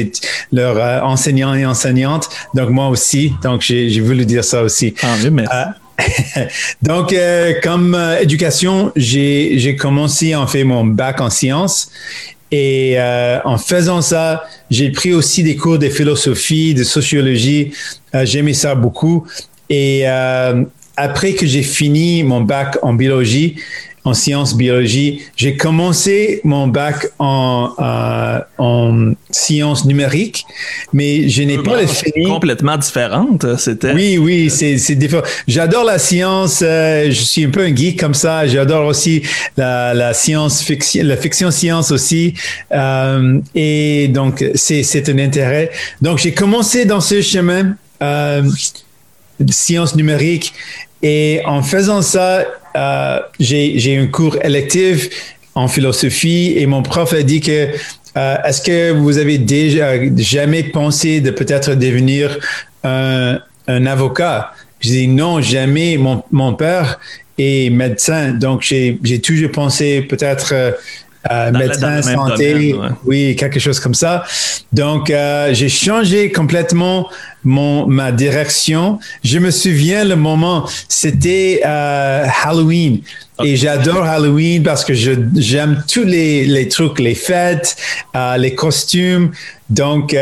leurs 0.50 0.78
euh, 0.78 1.00
enseignants 1.02 1.54
et 1.54 1.66
enseignantes. 1.66 2.30
Donc 2.54 2.70
moi 2.70 2.88
aussi, 2.88 3.34
donc 3.42 3.60
j'ai 3.60 4.00
voulu 4.00 4.24
dire 4.24 4.44
ça 4.44 4.62
aussi. 4.62 4.94
Ah, 5.02 5.14
oui, 5.22 5.30
merci. 5.30 5.54
Euh, 5.54 5.64
donc, 6.82 7.12
euh, 7.12 7.54
comme 7.62 7.94
euh, 7.94 8.20
éducation, 8.20 8.92
j'ai 8.96 9.76
commencé 9.78 10.34
en 10.34 10.46
fait 10.46 10.64
mon 10.64 10.84
bac 10.84 11.20
en 11.20 11.30
sciences 11.30 11.90
et 12.50 12.94
euh, 12.96 13.38
en 13.44 13.58
faisant 13.58 14.02
ça, 14.02 14.44
j'ai 14.70 14.90
pris 14.90 15.12
aussi 15.12 15.42
des 15.42 15.56
cours 15.56 15.78
de 15.78 15.88
philosophie, 15.88 16.74
de 16.74 16.82
sociologie. 16.82 17.72
Euh, 18.14 18.24
J'aimais 18.24 18.54
ça 18.54 18.74
beaucoup. 18.74 19.26
Et 19.68 20.02
euh, 20.04 20.64
après 20.96 21.34
que 21.34 21.46
j'ai 21.46 21.62
fini 21.62 22.24
mon 22.24 22.40
bac 22.40 22.76
en 22.82 22.92
biologie, 22.92 23.56
en 24.04 24.14
sciences 24.14 24.56
biologie. 24.56 25.22
J'ai 25.36 25.56
commencé 25.56 26.40
mon 26.44 26.66
bac 26.68 27.06
en, 27.18 27.72
euh, 27.78 28.40
en 28.58 29.12
sciences 29.30 29.84
numériques, 29.84 30.44
mais 30.92 31.28
je 31.28 31.42
n'ai 31.42 31.58
pas 31.58 31.86
fini. 31.86 32.26
Complètement 32.26 32.76
différente, 32.76 33.56
c'était. 33.58 33.92
Oui, 33.92 34.18
oui, 34.18 34.50
c'est 34.50 34.78
c'est 34.78 34.94
différent. 34.94 35.22
J'adore 35.46 35.84
la 35.84 35.98
science. 35.98 36.60
Euh, 36.62 37.06
je 37.10 37.22
suis 37.22 37.44
un 37.44 37.50
peu 37.50 37.62
un 37.62 37.74
geek 37.74 37.98
comme 37.98 38.14
ça. 38.14 38.46
J'adore 38.46 38.86
aussi 38.86 39.22
la, 39.56 39.94
la 39.94 40.14
science 40.14 40.62
fiction, 40.62 41.02
la 41.04 41.16
fiction 41.16 41.50
science 41.50 41.90
aussi. 41.90 42.34
Euh, 42.72 43.40
et 43.54 44.08
donc 44.08 44.44
c'est 44.54 44.82
c'est 44.82 45.08
un 45.08 45.18
intérêt. 45.18 45.70
Donc 46.00 46.18
j'ai 46.18 46.32
commencé 46.32 46.84
dans 46.84 47.00
ce 47.00 47.20
chemin. 47.20 47.76
Euh, 48.02 48.42
sciences 49.48 49.94
numériques 49.96 50.52
et 51.02 51.40
en 51.46 51.62
faisant 51.62 52.02
ça, 52.02 52.44
euh, 52.76 53.20
j'ai 53.38 53.96
un 53.98 54.06
cours 54.06 54.36
électif 54.42 55.08
en 55.54 55.68
philosophie 55.68 56.54
et 56.56 56.66
mon 56.66 56.82
prof 56.82 57.12
a 57.12 57.22
dit 57.22 57.40
que 57.40 57.68
euh, 58.16 58.36
est-ce 58.44 58.62
que 58.62 58.92
vous 58.92 59.18
avez 59.18 59.38
déjà 59.38 59.92
jamais 60.16 60.64
pensé 60.64 61.20
de 61.20 61.30
peut-être 61.30 61.74
devenir 61.74 62.38
un, 62.84 63.38
un 63.66 63.86
avocat? 63.86 64.52
Je 64.80 64.88
dis 64.88 65.08
non, 65.08 65.40
jamais. 65.40 65.96
Mon, 65.96 66.22
mon 66.30 66.54
père 66.54 66.98
est 67.38 67.70
médecin, 67.70 68.32
donc 68.32 68.62
j'ai 68.62 69.20
toujours 69.22 69.50
pensé 69.50 70.02
peut-être 70.02 70.54
euh, 71.30 71.52
médecin, 71.52 72.00
santé, 72.00 72.74
oui, 73.04 73.36
quelque 73.36 73.60
chose 73.60 73.78
comme 73.78 73.94
ça. 73.94 74.24
Donc, 74.72 75.10
euh, 75.10 75.52
j'ai 75.52 75.68
changé 75.68 76.32
complètement 76.32 77.10
mon 77.44 77.86
ma 77.86 78.10
direction. 78.10 78.98
Je 79.22 79.38
me 79.38 79.50
souviens 79.50 80.04
le 80.04 80.16
moment, 80.16 80.66
c'était 80.88 81.60
euh, 81.66 82.26
Halloween. 82.44 83.00
Et 83.44 83.56
j'adore 83.56 84.04
Halloween 84.04 84.62
parce 84.62 84.84
que 84.84 84.94
je 84.94 85.12
j'aime 85.36 85.82
tous 85.90 86.04
les, 86.04 86.46
les 86.46 86.68
trucs, 86.68 86.98
les 86.98 87.14
fêtes, 87.14 87.76
euh, 88.16 88.38
les 88.38 88.54
costumes. 88.54 89.32
Donc, 89.68 90.16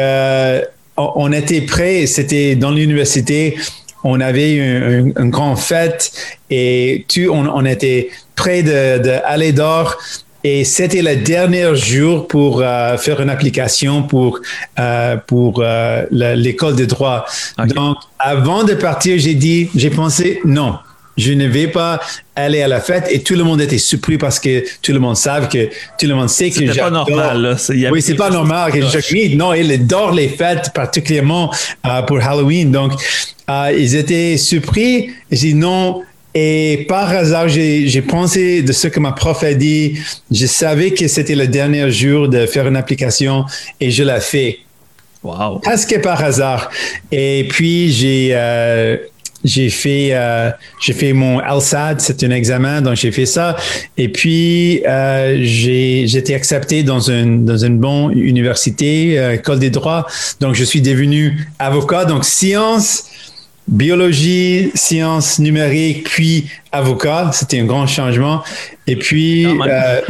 on, 0.96 1.32
était 1.32 1.60
prêts. 1.60 2.06
C'était 2.06 2.56
dans 2.56 2.72
l'université 2.72 3.56
on 4.04 4.20
avait 4.20 4.54
une, 4.54 5.12
une, 5.18 5.30
grande 5.30 5.58
fête 5.58 6.12
et 6.50 7.04
tu, 7.08 7.28
on, 7.28 7.48
on 7.52 7.64
était 7.64 8.10
près 8.36 8.62
de, 8.62 9.02
de 9.02 9.18
aller 9.24 9.52
dehors. 9.52 9.98
Et 10.44 10.64
c'était 10.64 11.02
le 11.02 11.16
dernier 11.16 11.74
jour 11.74 12.28
pour 12.28 12.62
euh, 12.62 12.96
faire 12.96 13.20
une 13.20 13.30
application 13.30 14.04
pour, 14.04 14.38
euh, 14.78 15.16
pour 15.26 15.60
euh, 15.64 16.04
l'école 16.10 16.76
de 16.76 16.84
droit. 16.84 17.26
Okay. 17.58 17.74
Donc, 17.74 17.96
avant 18.18 18.62
de 18.62 18.74
partir, 18.74 19.18
j'ai 19.18 19.34
dit, 19.34 19.68
j'ai 19.74 19.90
pensé, 19.90 20.40
non, 20.44 20.78
je 21.18 21.32
ne 21.32 21.46
vais 21.46 21.66
pas 21.66 22.00
aller 22.36 22.62
à 22.62 22.68
la 22.68 22.80
fête 22.80 23.08
et 23.10 23.22
tout 23.22 23.34
le 23.34 23.42
monde 23.42 23.60
était 23.60 23.78
surpris 23.78 24.16
parce 24.16 24.38
que 24.38 24.64
tout 24.80 24.92
le 24.92 25.00
monde 25.00 25.16
savait 25.16 25.48
que 25.48 25.68
tout 25.98 26.06
le 26.06 26.14
monde 26.14 26.28
sait 26.28 26.50
que 26.50 26.72
c'est 26.72 26.78
pas 26.78 26.90
normal 26.90 27.42
là. 27.42 27.90
oui 27.90 28.00
c'est 28.00 28.14
pas 28.14 28.30
normal 28.30 28.72
que 28.72 28.80
Jacques 28.82 29.12
non 29.34 29.52
il 29.52 29.70
adore 29.72 30.12
les 30.12 30.28
fêtes 30.28 30.70
particulièrement 30.72 31.52
euh, 31.86 32.02
pour 32.02 32.20
Halloween 32.20 32.70
donc 32.70 32.92
euh, 33.50 33.72
ils 33.76 33.96
étaient 33.96 34.36
surpris 34.36 35.10
j'ai 35.30 35.48
dit 35.48 35.54
non 35.54 36.02
et 36.40 36.84
par 36.88 37.10
hasard, 37.10 37.48
j'ai 37.48 38.02
pensé 38.02 38.62
de 38.62 38.70
ce 38.70 38.86
que 38.86 39.00
ma 39.00 39.10
prof 39.10 39.42
a 39.42 39.54
dit. 39.54 39.98
Je 40.30 40.46
savais 40.46 40.92
que 40.92 41.08
c'était 41.08 41.34
le 41.34 41.48
dernier 41.48 41.90
jour 41.90 42.28
de 42.28 42.46
faire 42.46 42.68
une 42.68 42.76
application 42.76 43.44
et 43.80 43.90
je 43.90 44.04
l'ai 44.04 44.20
fait. 44.20 44.60
Wow. 45.24 45.58
Presque 45.58 46.00
par 46.00 46.22
hasard. 46.22 46.70
Et 47.10 47.48
puis, 47.50 47.90
j'ai 47.90 48.30
euh, 48.34 48.98
fait 49.68 50.10
euh, 50.12 50.50
fait 50.80 51.12
mon 51.12 51.40
LSAT, 51.40 51.96
c'est 51.98 52.22
un 52.22 52.30
examen, 52.30 52.82
donc 52.82 52.94
j'ai 52.94 53.10
fait 53.10 53.26
ça. 53.26 53.56
Et 53.96 54.08
puis 54.08 54.82
euh, 54.86 55.38
j'ai 55.42 56.04
été 56.04 56.36
accepté 56.36 56.84
dans 56.84 57.00
une 57.00 57.44
dans 57.44 57.56
une 57.56 57.78
bonne 57.78 58.16
université, 58.16 59.18
euh, 59.18 59.34
école 59.34 59.58
des 59.58 59.70
droits. 59.70 60.06
Donc 60.40 60.54
je 60.54 60.62
suis 60.64 60.82
devenu 60.82 61.48
avocat. 61.58 62.04
Donc 62.04 62.24
science 62.24 63.07
biologie, 63.68 64.70
sciences 64.74 65.38
numériques, 65.38 66.04
puis 66.04 66.46
avocat. 66.72 67.30
C'était 67.32 67.60
un 67.60 67.64
grand 67.64 67.86
changement. 67.86 68.42
Et 68.86 68.96
puis, 68.96 69.46
euh, 69.46 70.00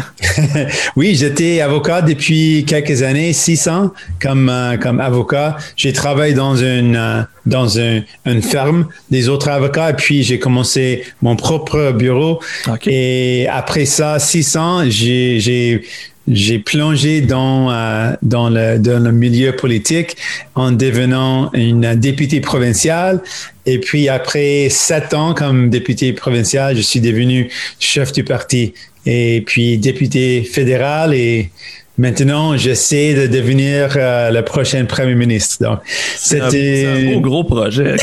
oui, 0.97 1.17
j'étais 1.17 1.61
avocat 1.61 2.01
depuis 2.01 2.65
quelques 2.67 3.03
années, 3.03 3.33
six 3.33 3.67
ans 3.69 3.93
comme 4.23 4.49
euh, 4.49 4.77
comme 4.77 5.01
avocat. 5.01 5.57
J'ai 5.77 5.93
travaillé 5.93 6.35
dans 6.35 6.55
une 6.55 6.97
euh, 6.97 7.23
dans 7.45 7.79
un, 7.81 8.03
une 8.25 8.43
ferme 8.43 8.87
des 9.11 9.29
autres 9.29 9.49
avocats. 9.49 9.91
Et 9.91 9.95
puis 9.95 10.23
j'ai 10.23 10.39
commencé 10.39 11.05
mon 11.21 11.35
propre 11.35 11.93
bureau. 11.93 12.41
Okay. 12.69 13.43
Et 13.43 13.49
après 13.49 13.85
ça, 13.85 14.19
six 14.21 14.57
ans, 14.57 14.85
j'ai 14.89 15.83
j'ai 16.31 16.59
plongé 16.59 17.21
dans, 17.21 17.71
euh, 17.71 18.13
dans, 18.23 18.51
le, 18.51 18.79
dans 18.79 19.03
le 19.03 19.13
milieu 19.13 19.53
politique 19.57 20.17
en 20.55 20.73
devenant 20.73 21.51
une 21.53 21.95
députée 21.95 22.41
provinciale. 22.41 23.21
Et 23.67 23.79
puis 23.79 24.09
après 24.09 24.69
sept 24.71 25.15
ans 25.15 25.35
comme 25.35 25.71
député 25.71 26.13
provincial, 26.13 26.77
je 26.77 26.83
suis 26.83 27.01
devenu 27.01 27.51
chef 27.81 28.13
du 28.13 28.25
parti 28.25 28.75
et 29.07 29.43
puis 29.47 29.79
député 29.79 30.43
fédéral 30.43 31.15
et 31.15 31.51
Maintenant, 31.99 32.57
j'essaie 32.57 33.13
de 33.15 33.27
devenir 33.27 33.95
euh, 33.97 34.31
le 34.31 34.45
prochain 34.45 34.85
premier 34.85 35.17
ministre. 35.17 35.65
Donc, 35.65 35.81
c'est 36.17 36.41
un, 36.41 37.17
un, 37.17 37.21
gros 37.21 37.43
projet. 37.43 37.97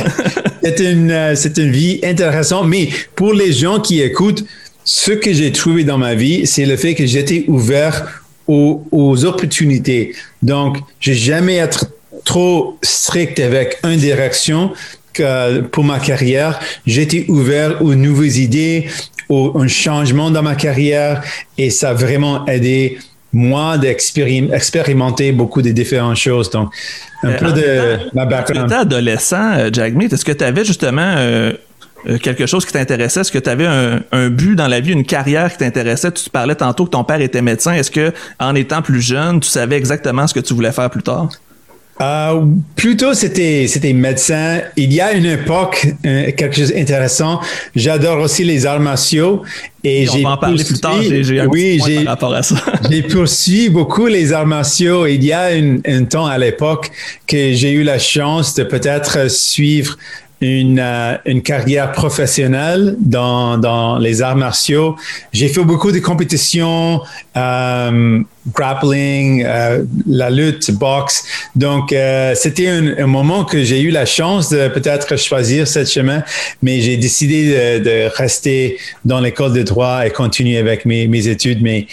c'est 0.62 0.78
une, 0.78 1.10
euh, 1.10 1.34
c'est 1.34 1.58
une 1.58 1.72
vie 1.72 1.98
intéressante. 2.04 2.68
Mais 2.68 2.88
pour 3.16 3.34
les 3.34 3.52
gens 3.52 3.80
qui 3.80 4.00
écoutent, 4.00 4.44
ce 4.84 5.12
que 5.12 5.32
j'ai 5.32 5.52
trouvé 5.52 5.84
dans 5.84 5.98
ma 5.98 6.14
vie, 6.14 6.46
c'est 6.46 6.66
le 6.66 6.76
fait 6.76 6.94
que 6.94 7.06
j'étais 7.06 7.44
ouvert 7.48 8.22
aux, 8.46 8.84
aux, 8.90 9.24
opportunités. 9.24 10.14
Donc, 10.42 10.78
j'ai 11.00 11.14
jamais 11.14 11.58
été 11.58 11.86
trop 12.24 12.78
strict 12.82 13.38
avec 13.38 13.78
une 13.84 13.96
direction 13.96 14.72
que 15.12 15.60
pour 15.60 15.84
ma 15.84 15.98
carrière. 15.98 16.58
J'étais 16.86 17.24
ouvert 17.28 17.82
aux 17.82 17.94
nouvelles 17.94 18.38
idées, 18.38 18.88
au 19.28 19.58
un 19.58 19.68
changement 19.68 20.30
dans 20.30 20.42
ma 20.42 20.54
carrière 20.54 21.22
et 21.58 21.70
ça 21.70 21.90
a 21.90 21.94
vraiment 21.94 22.46
aidé 22.46 22.98
moi 23.32 23.78
d'expérimenter 23.78 25.32
beaucoup 25.32 25.62
de 25.62 25.70
différentes 25.70 26.16
choses. 26.16 26.50
Donc, 26.50 26.70
un 27.22 27.30
euh, 27.30 27.38
peu 27.38 27.52
de 27.52 28.14
ma 28.14 28.26
background. 28.26 28.46
Quand 28.46 28.66
tu 28.68 28.74
étais 28.74 28.80
adolescent, 28.80 29.72
Jack 29.72 29.94
Meat, 29.94 30.12
est-ce 30.12 30.24
que 30.24 30.32
tu 30.32 30.44
avais 30.44 30.64
justement 30.64 31.14
euh, 31.16 31.52
quelque 32.22 32.46
chose 32.46 32.64
qui 32.64 32.72
t'intéressait? 32.72 33.20
Est-ce 33.20 33.32
que 33.32 33.38
tu 33.38 33.50
avais 33.50 33.66
un, 33.66 34.00
un, 34.12 34.28
but 34.28 34.54
dans 34.54 34.68
la 34.68 34.80
vie, 34.80 34.92
une 34.92 35.04
carrière 35.04 35.52
qui 35.52 35.58
t'intéressait? 35.58 36.12
Tu 36.12 36.30
parlais 36.30 36.54
tantôt 36.54 36.84
que 36.84 36.90
ton 36.90 37.04
père 37.04 37.20
était 37.20 37.42
médecin. 37.42 37.72
Est-ce 37.72 37.90
que 37.90 38.12
en 38.38 38.54
étant 38.54 38.82
plus 38.82 39.00
jeune, 39.00 39.40
tu 39.40 39.48
savais 39.48 39.76
exactement 39.76 40.26
ce 40.26 40.34
que 40.34 40.40
tu 40.40 40.54
voulais 40.54 40.72
faire 40.72 40.90
plus 40.90 41.02
tard? 41.02 41.28
Euh, 42.00 42.40
plutôt, 42.74 43.14
c'était 43.14 43.66
c'était 43.68 43.92
médecin. 43.92 44.60
Il 44.76 44.92
y 44.92 45.00
a 45.00 45.12
une 45.12 45.26
époque 45.26 45.86
euh, 46.04 46.32
quelque 46.36 46.56
chose 46.56 46.72
d'intéressant. 46.72 47.40
J'adore 47.76 48.18
aussi 48.18 48.44
les 48.44 48.66
arts 48.66 48.80
martiaux 48.80 49.42
et, 49.84 50.02
et 50.02 50.06
j'ai 50.06 50.24
en 50.24 50.36
parler 50.36 50.64
plus 50.64 50.80
tard. 50.80 51.00
J'ai 51.00 51.40
un 51.40 51.46
oui, 51.46 51.80
j'ai 51.86 51.96
par 52.04 52.14
rapport 52.14 52.34
à 52.34 52.42
ça. 52.42 52.56
j'ai 52.90 53.02
poursuivi 53.02 53.68
beaucoup 53.68 54.06
les 54.06 54.32
arts 54.32 54.46
martiaux. 54.46 55.06
Il 55.06 55.22
y 55.22 55.32
a 55.32 55.50
un, 55.52 55.78
un 55.86 56.04
temps 56.04 56.26
à 56.26 56.38
l'époque 56.38 56.90
que 57.26 57.52
j'ai 57.52 57.70
eu 57.70 57.84
la 57.84 57.98
chance 57.98 58.54
de 58.54 58.64
peut-être 58.64 59.30
suivre 59.30 59.96
une, 60.42 60.80
euh, 60.80 61.16
une 61.24 61.40
carrière 61.40 61.92
professionnelle 61.92 62.96
dans, 62.98 63.56
dans 63.58 63.96
les 63.98 64.22
arts 64.22 64.36
martiaux. 64.36 64.96
J'ai 65.32 65.48
fait 65.48 65.62
beaucoup 65.62 65.92
de 65.92 66.00
compétitions, 66.00 67.00
euh, 67.36 68.20
grappling, 68.52 69.44
euh, 69.46 69.84
la 70.06 70.30
lutte, 70.30 70.72
boxe. 70.72 71.24
Donc, 71.54 71.92
euh, 71.92 72.34
c'était 72.34 72.66
un, 72.66 72.98
un, 72.98 73.06
moment 73.06 73.44
que 73.44 73.62
j'ai 73.62 73.80
eu 73.82 73.90
la 73.90 74.04
chance 74.04 74.50
de 74.50 74.66
peut-être 74.66 75.16
choisir 75.16 75.68
ce 75.68 75.84
chemin, 75.84 76.24
mais 76.60 76.80
j'ai 76.80 76.96
décidé 76.96 77.78
de, 77.78 77.84
de, 77.84 78.10
rester 78.16 78.78
dans 79.04 79.20
l'école 79.20 79.52
de 79.52 79.62
droit 79.62 80.04
et 80.04 80.10
continuer 80.10 80.58
avec 80.58 80.84
mes, 80.86 81.06
mes 81.06 81.28
études. 81.28 81.62
Mais 81.62 81.86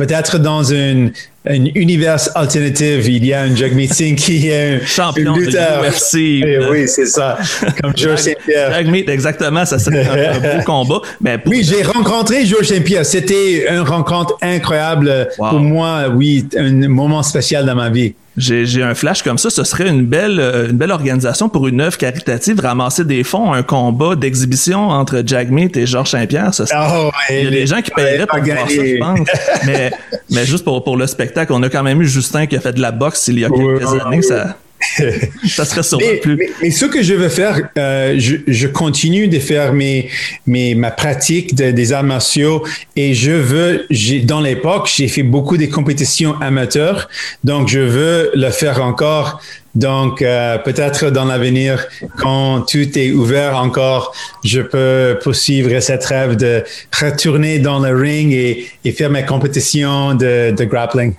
peut-être 0.00 0.38
dans 0.38 0.62
une, 0.62 1.12
un 1.46 1.64
univers 1.74 2.16
alternatif, 2.34 3.06
il 3.06 3.26
y 3.26 3.34
a 3.34 3.42
un 3.42 3.54
Jagmeet 3.54 3.88
Singh 3.88 4.16
qui 4.16 4.48
est 4.48 4.76
un 4.76 4.86
champion 4.86 5.34
lutteur. 5.34 5.82
Merci. 5.82 6.42
Eh 6.42 6.58
oui, 6.70 6.88
c'est 6.88 7.04
ça. 7.04 7.36
Comme 7.82 7.94
Georges 7.94 8.20
Saint-Pierre. 8.20 8.72
Jagmeet, 8.72 9.04
exactement, 9.08 9.66
ça 9.66 9.78
serait 9.78 10.06
un, 10.06 10.36
un 10.36 10.38
beau 10.38 10.62
combat. 10.64 11.02
Mais 11.20 11.36
pour... 11.36 11.52
Oui, 11.52 11.62
j'ai 11.62 11.82
rencontré 11.82 12.46
Georges 12.46 12.68
Saint-Pierre. 12.68 13.04
C'était 13.04 13.70
une 13.70 13.80
rencontre 13.80 14.38
incroyable 14.40 15.28
wow. 15.38 15.50
pour 15.50 15.60
moi. 15.60 16.04
Oui, 16.08 16.48
un 16.56 16.88
moment 16.88 17.22
spécial 17.22 17.66
dans 17.66 17.74
ma 17.74 17.90
vie. 17.90 18.14
J'ai 18.40 18.82
un 18.82 18.94
flash 18.94 19.22
comme 19.22 19.38
ça, 19.38 19.50
ce 19.50 19.64
serait 19.64 19.88
une 19.88 20.04
belle, 20.06 20.40
une 20.70 20.76
belle 20.76 20.90
organisation 20.90 21.48
pour 21.48 21.68
une 21.68 21.80
œuvre 21.80 21.96
caritative, 21.96 22.60
ramasser 22.60 23.04
des 23.04 23.22
fonds, 23.22 23.52
un 23.52 23.62
combat 23.62 24.16
d'exhibition 24.16 24.88
entre 24.88 25.22
Jagmeet 25.24 25.72
et 25.76 25.86
Georges 25.86 26.10
Saint-Pierre. 26.10 26.50
Oh, 26.74 27.10
il 27.30 27.44
y 27.44 27.46
a 27.46 27.50
des 27.50 27.66
gens 27.66 27.82
qui 27.82 27.90
paieraient 27.90 28.26
pour 28.26 28.38
voir 28.38 28.68
ça, 28.68 28.74
je 28.74 28.98
pense. 28.98 29.20
mais, 29.66 29.90
mais 30.30 30.44
juste 30.44 30.64
pour, 30.64 30.82
pour 30.82 30.96
le 30.96 31.06
spectacle, 31.06 31.52
on 31.52 31.62
a 31.62 31.68
quand 31.68 31.82
même 31.82 32.00
eu 32.00 32.06
Justin 32.06 32.46
qui 32.46 32.56
a 32.56 32.60
fait 32.60 32.72
de 32.72 32.80
la 32.80 32.92
boxe 32.92 33.28
il 33.28 33.38
y 33.38 33.44
a 33.44 33.50
quelques 33.50 34.02
années. 34.02 34.22
Ça, 34.22 34.56
ça 35.48 35.64
serait 35.64 35.82
sûrement 35.82 36.06
mais, 36.10 36.16
plus. 36.16 36.36
Mais, 36.36 36.48
mais, 36.62 36.70
ce 36.70 36.86
que 36.86 37.02
je 37.02 37.14
veux 37.14 37.28
faire, 37.28 37.68
euh, 37.76 38.14
je, 38.18 38.36
je, 38.46 38.66
continue 38.66 39.28
de 39.28 39.38
faire 39.38 39.72
mes, 39.72 40.08
mes, 40.46 40.74
ma 40.74 40.90
pratique 40.90 41.54
de, 41.54 41.70
des 41.70 41.92
arts 41.92 42.02
martiaux 42.02 42.64
et 42.96 43.14
je 43.14 43.32
veux, 43.32 43.86
dans 44.24 44.40
l'époque, 44.40 44.90
j'ai 44.94 45.08
fait 45.08 45.22
beaucoup 45.22 45.56
de 45.56 45.66
compétitions 45.66 46.34
amateurs, 46.40 47.08
donc 47.44 47.68
je 47.68 47.80
veux 47.80 48.30
le 48.34 48.50
faire 48.50 48.82
encore. 48.82 49.40
Donc, 49.74 50.20
euh, 50.20 50.58
peut-être 50.58 51.10
dans 51.10 51.24
l'avenir, 51.24 51.86
quand 52.18 52.62
tout 52.62 52.98
est 52.98 53.12
ouvert 53.12 53.56
encore, 53.56 54.12
je 54.42 54.62
peux 54.62 55.16
poursuivre 55.22 55.78
cette 55.80 56.04
rêve 56.06 56.36
de 56.36 56.64
retourner 57.00 57.60
dans 57.60 57.78
le 57.78 57.94
ring 57.94 58.32
et, 58.32 58.66
et 58.84 58.92
faire 58.92 59.10
mes 59.10 59.24
compétitions 59.24 60.14
de, 60.14 60.50
de 60.50 60.64
grappling. 60.64 61.14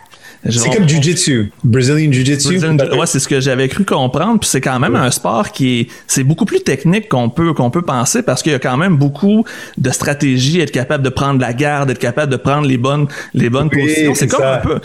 C'est 0.50 0.76
comme 0.76 0.88
Jiu-Jitsu, 0.88 1.52
Brazilian 1.64 2.12
Jiu-Jitsu. 2.12 2.58
Ouais, 2.58 3.06
c'est 3.06 3.20
ce 3.20 3.28
que 3.28 3.40
j'avais 3.40 3.68
cru 3.70 3.86
comprendre. 3.86 4.40
Puis 4.40 4.50
c'est 4.50 4.62
quand 4.62 4.80
même 4.80 4.96
un 4.96 5.12
sport 5.12 5.52
qui 5.52 5.82
est, 5.82 5.88
c'est 6.08 6.24
beaucoup 6.24 6.46
plus 6.46 6.62
technique 6.62 7.10
qu'on 7.10 7.30
peut 7.30 7.54
qu'on 7.54 7.70
peut 7.70 7.84
penser 7.84 8.24
parce 8.24 8.42
qu'il 8.42 8.52
y 8.52 8.56
a 8.56 8.60
quand 8.60 8.78
même 8.78 8.98
beaucoup 8.98 9.46
de 9.78 9.90
stratégies, 9.92 10.60
être 10.60 10.72
capable 10.72 11.04
de 11.04 11.10
prendre 11.10 11.40
la 11.40 11.54
garde, 11.54 11.92
être 11.92 12.00
capable 12.00 12.32
de 12.32 12.38
prendre 12.38 12.68
les 12.68 12.78
bonnes 12.78 13.08
les 13.34 13.50
bonnes 13.50 13.70
oui, 13.72 13.82
positions. 13.82 14.16
C'est 14.16 14.28
comme 14.28 14.42
ça. 14.42 14.56
un 14.56 14.58
peu. 14.58 14.80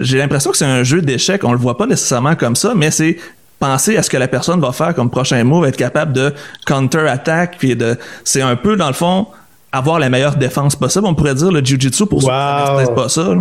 J'ai 0.00 0.18
l'impression 0.18 0.50
que 0.50 0.56
c'est 0.56 0.64
un 0.64 0.82
jeu 0.82 1.02
d'échecs. 1.02 1.44
On 1.44 1.52
le 1.52 1.58
voit 1.58 1.76
pas 1.76 1.86
nécessairement 1.86 2.34
comme 2.34 2.56
ça, 2.56 2.72
mais 2.74 2.90
c'est 2.90 3.18
penser 3.58 3.96
à 3.96 4.02
ce 4.02 4.10
que 4.10 4.16
la 4.16 4.28
personne 4.28 4.60
va 4.60 4.72
faire 4.72 4.94
comme 4.94 5.10
prochain 5.10 5.44
move, 5.44 5.66
être 5.66 5.76
capable 5.76 6.12
de 6.12 6.32
counter-attack, 6.66 7.58
puis 7.58 7.76
de, 7.76 7.96
c'est 8.24 8.42
un 8.42 8.56
peu 8.56 8.76
dans 8.76 8.88
le 8.88 8.92
fond 8.92 9.28
avoir 9.70 9.98
la 9.98 10.10
meilleure 10.10 10.36
défense 10.36 10.76
possible. 10.76 11.06
On 11.06 11.14
pourrait 11.14 11.34
dire 11.34 11.50
le 11.50 11.64
jiu-jitsu 11.64 12.06
pour 12.06 12.22
ceux 12.22 12.28
qui 12.28 12.90
ne 12.90 12.94
pas 12.94 13.08
ça. 13.08 13.34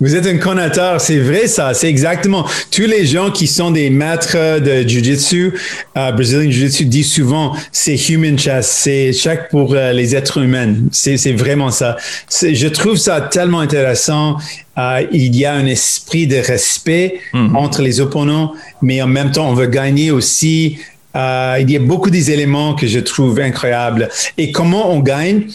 Vous 0.00 0.16
êtes 0.16 0.26
un 0.26 0.38
connateur, 0.38 1.00
c'est 1.00 1.18
vrai 1.18 1.46
ça, 1.46 1.72
c'est 1.72 1.88
exactement. 1.88 2.44
Tous 2.72 2.82
les 2.82 3.06
gens 3.06 3.30
qui 3.30 3.46
sont 3.46 3.70
des 3.70 3.90
maîtres 3.90 4.58
de 4.58 4.86
Jiu-Jitsu, 4.86 5.54
euh, 5.96 6.10
Brazilian 6.10 6.50
Jiu-Jitsu, 6.50 6.86
disent 6.86 7.12
souvent 7.12 7.54
c'est 7.70 7.96
human 8.08 8.36
chess, 8.36 8.68
c'est 8.68 9.12
chaque 9.12 9.50
pour 9.50 9.72
euh, 9.74 9.92
les 9.92 10.16
êtres 10.16 10.42
humains. 10.42 10.74
C'est 10.90 11.32
vraiment 11.32 11.70
ça. 11.70 11.96
Je 12.28 12.66
trouve 12.66 12.96
ça 12.96 13.20
tellement 13.20 13.60
intéressant. 13.60 14.36
Euh, 14.76 15.06
il 15.12 15.36
y 15.36 15.44
a 15.44 15.54
un 15.54 15.66
esprit 15.66 16.26
de 16.26 16.36
respect 16.36 17.20
mhm. 17.32 17.54
entre 17.54 17.80
les 17.80 18.00
opponents, 18.00 18.52
mais 18.82 19.00
en 19.00 19.06
même 19.06 19.30
temps, 19.30 19.48
on 19.48 19.54
veut 19.54 19.68
gagner 19.68 20.10
aussi 20.10 20.78
euh, 21.16 21.58
il 21.60 21.70
y 21.70 21.76
a 21.76 21.78
beaucoup 21.78 22.10
des 22.10 22.30
éléments 22.30 22.74
que 22.74 22.86
je 22.86 22.98
trouve 22.98 23.38
incroyables. 23.40 24.08
Et 24.36 24.50
comment 24.50 24.92
on 24.92 25.00
gagne? 25.00 25.46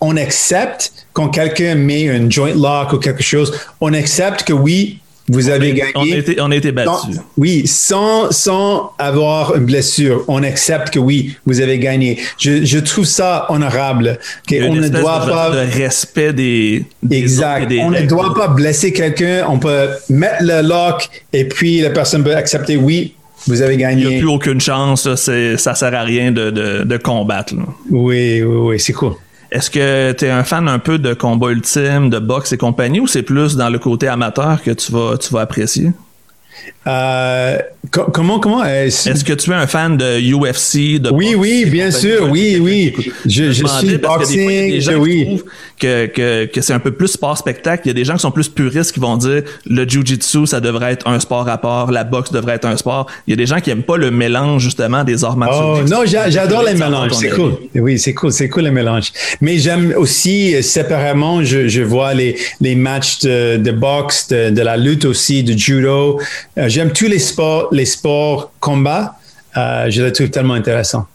On, 0.00 0.16
accepte 0.16 0.92
quand 1.12 1.28
quelqu'un 1.28 1.74
met 1.74 2.08
un 2.08 2.30
joint 2.30 2.54
lock 2.54 2.94
ou 2.94 2.98
quelque 2.98 3.22
chose, 3.22 3.52
on 3.80 3.92
accepte 3.92 4.44
que 4.44 4.54
oui, 4.54 5.00
vous 5.28 5.50
avez 5.50 5.74
gagné. 5.74 5.92
On 5.94 6.02
a 6.02 6.16
été, 6.16 6.40
on 6.40 6.50
été 6.50 6.72
battu. 6.72 7.08
oui, 7.36 7.66
sans, 7.66 8.30
sans 8.30 8.92
avoir 8.98 9.54
une 9.56 9.66
blessure, 9.66 10.24
on 10.26 10.42
accepte 10.42 10.90
que 10.90 10.98
oui, 10.98 11.36
vous 11.44 11.60
avez 11.60 11.78
gagné. 11.78 12.18
Je, 12.38 12.64
je 12.64 12.78
trouve 12.78 13.04
ça 13.04 13.46
honorable. 13.50 14.18
on 14.50 14.74
ne 14.74 14.88
doit 14.88 15.26
pas. 15.26 15.50
Le 15.50 15.70
respect 15.70 16.32
des. 16.32 16.84
exact. 17.10 17.70
on 17.80 17.90
ne 17.90 18.06
doit 18.06 18.34
pas 18.34 18.48
blesser 18.48 18.92
quelqu'un. 18.92 19.46
On 19.48 19.58
peut 19.58 19.88
mettre 20.08 20.42
le 20.42 20.62
lock 20.62 21.08
et 21.32 21.46
puis 21.46 21.80
la 21.80 21.90
personne 21.90 22.24
peut 22.24 22.34
accepter 22.34 22.76
oui, 22.76 23.14
vous 23.46 23.62
avez 23.62 23.76
gagné. 23.76 24.02
Il 24.02 24.08
n'y 24.08 24.16
a 24.16 24.18
plus 24.18 24.28
aucune 24.28 24.60
chance. 24.60 25.14
Ça 25.14 25.74
sert 25.74 25.94
à 25.94 26.02
rien 26.02 26.32
de, 26.32 26.96
combattre. 26.96 27.54
Oui, 27.90 28.42
oui, 28.42 28.56
oui, 28.56 28.80
c'est 28.80 28.92
cool. 28.92 29.12
Est-ce 29.50 29.70
que 29.70 30.12
tu 30.12 30.26
es 30.26 30.30
un 30.30 30.44
fan 30.44 30.68
un 30.68 30.78
peu 30.78 30.98
de 30.98 31.14
combat 31.14 31.50
ultime, 31.50 32.10
de 32.10 32.18
boxe 32.18 32.52
et 32.52 32.58
compagnie, 32.58 33.00
ou 33.00 33.06
c'est 33.06 33.22
plus 33.22 33.56
dans 33.56 33.70
le 33.70 33.78
côté 33.78 34.06
amateur 34.08 34.62
que 34.62 34.70
tu 34.70 34.92
vas, 34.92 35.16
tu 35.16 35.32
vas 35.32 35.40
apprécier? 35.40 35.92
Euh, 36.86 37.58
comment 37.90 38.38
comment 38.38 38.64
est-ce 38.64 39.24
que 39.24 39.32
tu 39.34 39.50
es 39.50 39.54
un 39.54 39.66
fan 39.66 39.96
de 39.96 40.18
UFC 40.20 41.00
de 41.00 41.10
Oui 41.10 41.34
oui 41.36 41.66
bien 41.66 41.90
sûr 41.90 42.28
oui 42.30 42.58
oui. 42.60 42.94
je, 43.26 43.52
je 43.52 43.66
suis 43.66 43.98
boxing 43.98 44.96
oui. 44.98 45.42
que, 45.78 46.06
que, 46.06 46.46
que 46.46 46.60
c'est 46.60 46.72
un 46.72 46.78
peu 46.78 46.92
plus 46.92 47.08
sport 47.08 47.36
spectacle. 47.36 47.82
Il 47.84 47.88
y 47.88 47.90
a 47.90 47.94
des 47.94 48.04
gens 48.04 48.14
qui 48.14 48.20
sont 48.20 48.30
plus 48.30 48.48
puristes 48.48 48.92
qui 48.92 49.00
vont 49.00 49.16
dire 49.16 49.42
le 49.66 49.84
jiu-jitsu 49.84 50.46
ça 50.46 50.60
devrait 50.60 50.92
être 50.92 51.06
un 51.06 51.20
sport 51.20 51.48
à 51.48 51.58
part 51.58 51.90
la 51.90 52.04
boxe 52.04 52.32
devrait 52.32 52.54
être 52.54 52.64
un 52.66 52.76
sport. 52.76 53.06
Il 53.26 53.30
y 53.30 53.34
a 53.34 53.36
des 53.36 53.46
gens 53.46 53.60
qui 53.60 53.70
aiment 53.70 53.82
pas 53.82 53.96
le 53.96 54.10
mélange 54.10 54.62
justement 54.62 55.04
des 55.04 55.24
arts 55.24 55.36
martiaux 55.36 55.80
oh, 55.82 55.88
non 55.88 56.02
j'adore 56.06 56.62
les 56.62 56.74
mélanges 56.74 57.12
c'est 57.12 57.30
cool. 57.30 57.52
oui 57.74 57.98
c'est 57.98 58.14
cool 58.14 58.32
c'est 58.32 58.48
cool 58.48 58.64
les 58.64 58.70
mélanges. 58.70 59.12
Mais 59.40 59.58
j'aime 59.58 59.94
aussi 59.96 60.54
euh, 60.54 60.62
séparément 60.62 61.44
je, 61.44 61.68
je 61.68 61.82
vois 61.82 62.14
les 62.14 62.36
les 62.60 62.74
matchs 62.74 63.20
de, 63.20 63.56
de 63.58 63.70
boxe 63.70 64.28
de, 64.28 64.50
de 64.50 64.62
la 64.62 64.76
lutte 64.76 65.04
aussi 65.04 65.42
de 65.42 65.56
judo 65.56 66.18
euh, 66.18 66.22
j'aime 66.56 66.92
tous 66.92 67.06
les 67.06 67.18
sports, 67.18 67.68
les 67.72 67.84
sports 67.84 68.52
combat. 68.60 69.16
Euh, 69.56 69.90
je 69.90 70.02
les 70.02 70.12
trouve 70.12 70.30
tellement 70.30 70.54
intéressants. 70.54 71.06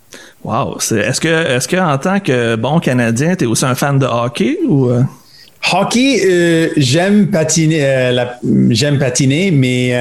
Wow. 0.43 0.77
Est-ce 0.77 1.21
que, 1.21 1.27
est-ce 1.27 1.67
que 1.67 1.77
en 1.77 1.97
tant 1.97 2.19
que 2.19 2.55
bon 2.55 2.79
Canadien, 2.79 3.35
tu 3.35 3.45
es 3.45 3.47
aussi 3.47 3.65
un 3.65 3.75
fan 3.75 3.97
de 3.99 4.05
hockey 4.05 4.57
ou? 4.67 4.89
Euh? 4.89 5.03
Hockey, 5.71 6.71
j'aime 6.75 7.27
patiner, 7.27 8.13
j'aime 8.69 8.99
patiner, 8.99 9.49
mais 9.49 9.93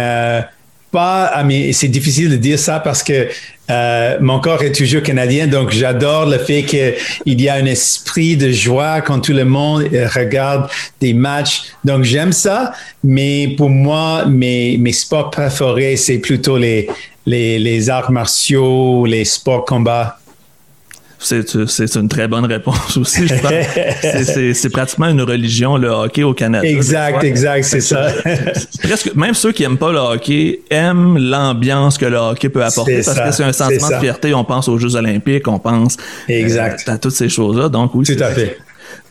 pas, 0.93 1.31
ah, 1.33 1.43
mais 1.43 1.73
c'est 1.73 1.89
difficile 1.89 2.31
de 2.31 2.37
dire 2.37 2.59
ça 2.59 2.79
parce 2.79 3.03
que 3.03 3.29
euh, 3.71 4.17
mon 4.21 4.39
corps 4.39 4.63
est 4.63 4.73
toujours 4.73 5.03
canadien, 5.03 5.47
donc 5.47 5.71
j'adore 5.71 6.27
le 6.27 6.39
fait 6.39 6.63
qu'il 6.63 7.41
y 7.41 7.49
a 7.49 7.55
un 7.55 7.65
esprit 7.65 8.37
de 8.37 8.53
joie 8.53 9.01
quand 9.01 9.21
tout 9.21 9.33
le 9.33 9.45
monde 9.45 9.89
regarde 10.15 10.69
des 11.01 11.15
matchs. 11.15 11.63
Donc 11.85 12.05
j'aime 12.05 12.33
ça, 12.33 12.73
mais 13.03 13.55
pour 13.57 13.71
moi, 13.71 14.27
mes, 14.27 14.77
mes 14.77 14.93
sports 14.93 15.31
préférés, 15.31 15.97
c'est 15.97 16.19
plutôt 16.19 16.59
les, 16.59 16.89
les, 17.25 17.59
les 17.59 17.89
arts 17.89 18.13
martiaux, 18.13 19.07
les 19.07 19.25
sports 19.25 19.65
combat. 19.65 20.19
C'est 21.23 21.97
une 21.97 22.09
très 22.09 22.29
bonne 22.29 22.45
réponse 22.45 22.97
aussi, 22.97 23.29
je 23.29 23.35
pense. 23.35 24.55
c'est 24.55 24.71
pratiquement 24.71 25.09
une 25.09 25.23
religion, 25.23 25.76
le 25.76 25.88
hockey 25.88 26.23
au 26.23 26.35
Canada. 26.35 26.67
Exact, 26.67 27.23
exact, 27.23 27.64
c'est 27.64 27.81
ça. 27.81 28.09
Presque, 28.83 29.14
même 29.14 29.35
ceux 29.35 29.52
qui 29.52 29.62
n'aiment 29.62 29.79
pas 29.79 29.93
le 29.93 29.99
hockey 29.99 30.61
aiment 30.71 31.19
l'ambiance 31.19 31.99
que 31.99 32.07
le 32.07 32.17
hockey 32.17 32.49
peut 32.49 32.64
apporter 32.64 33.02
parce 33.05 33.19
que 33.19 33.31
c'est 33.31 33.45
un 33.45 33.52
sentiment 33.52 33.88
de 33.88 34.00
fierté. 34.00 34.35
On 34.35 34.45
pense 34.45 34.69
aux 34.69 34.79
Jeux 34.79 34.97
olympiques, 34.97 35.47
on 35.49 35.59
pense 35.59 35.97
euh, 36.29 36.68
à 36.87 36.99
toutes 36.99 37.12
ces 37.12 37.29
choses-là. 37.29 37.68
Donc 37.68 37.94
oui, 37.94 38.05
Tout 38.05 38.23
à 38.23 38.31
fait 38.31 38.59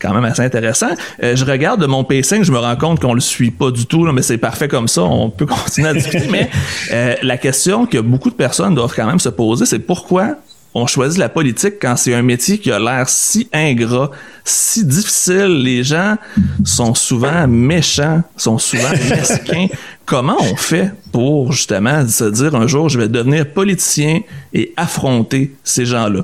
quand 0.02 0.12
même 0.12 0.24
assez 0.24 0.42
intéressant. 0.42 0.90
Euh, 1.22 1.36
je 1.36 1.44
regarde 1.44 1.80
de 1.80 1.86
mon 1.86 2.04
pacing, 2.04 2.42
je 2.42 2.52
me 2.52 2.58
rends 2.58 2.76
compte 2.76 3.00
qu'on 3.00 3.14
le 3.14 3.20
suit 3.20 3.50
pas 3.50 3.70
du 3.70 3.86
tout, 3.86 4.04
mais 4.12 4.22
c'est 4.22 4.38
parfait 4.38 4.68
comme 4.68 4.88
ça, 4.88 5.02
on 5.02 5.30
peut 5.30 5.46
continuer 5.64 5.88
à 5.88 5.94
discuter. 5.94 6.26
mais 6.30 6.50
euh, 6.92 7.14
la 7.22 7.36
question 7.36 7.86
que 7.86 7.98
beaucoup 7.98 8.30
de 8.30 8.34
personnes 8.34 8.74
doivent 8.74 8.94
quand 8.94 9.06
même 9.06 9.20
se 9.20 9.28
poser, 9.28 9.64
c'est 9.64 9.78
pourquoi 9.78 10.36
on 10.74 10.86
choisit 10.86 11.18
la 11.18 11.28
politique 11.28 11.74
quand 11.80 11.96
c'est 11.96 12.14
un 12.14 12.22
métier 12.22 12.58
qui 12.58 12.70
a 12.70 12.78
l'air 12.78 13.08
si 13.08 13.48
ingrat, 13.52 14.10
si 14.44 14.84
difficile. 14.84 15.62
Les 15.62 15.84
gens 15.84 16.16
sont 16.64 16.94
souvent 16.94 17.46
méchants, 17.46 18.22
sont 18.36 18.58
souvent 18.58 18.90
mesquins. 19.10 19.66
Comment 20.06 20.38
on 20.40 20.56
fait 20.56 20.90
pour 21.12 21.52
justement 21.52 22.06
se 22.08 22.24
dire 22.24 22.54
un 22.54 22.66
jour 22.66 22.88
je 22.88 22.98
vais 22.98 23.08
devenir 23.08 23.48
politicien 23.50 24.20
et 24.52 24.72
affronter 24.76 25.52
ces 25.62 25.84
gens-là? 25.84 26.22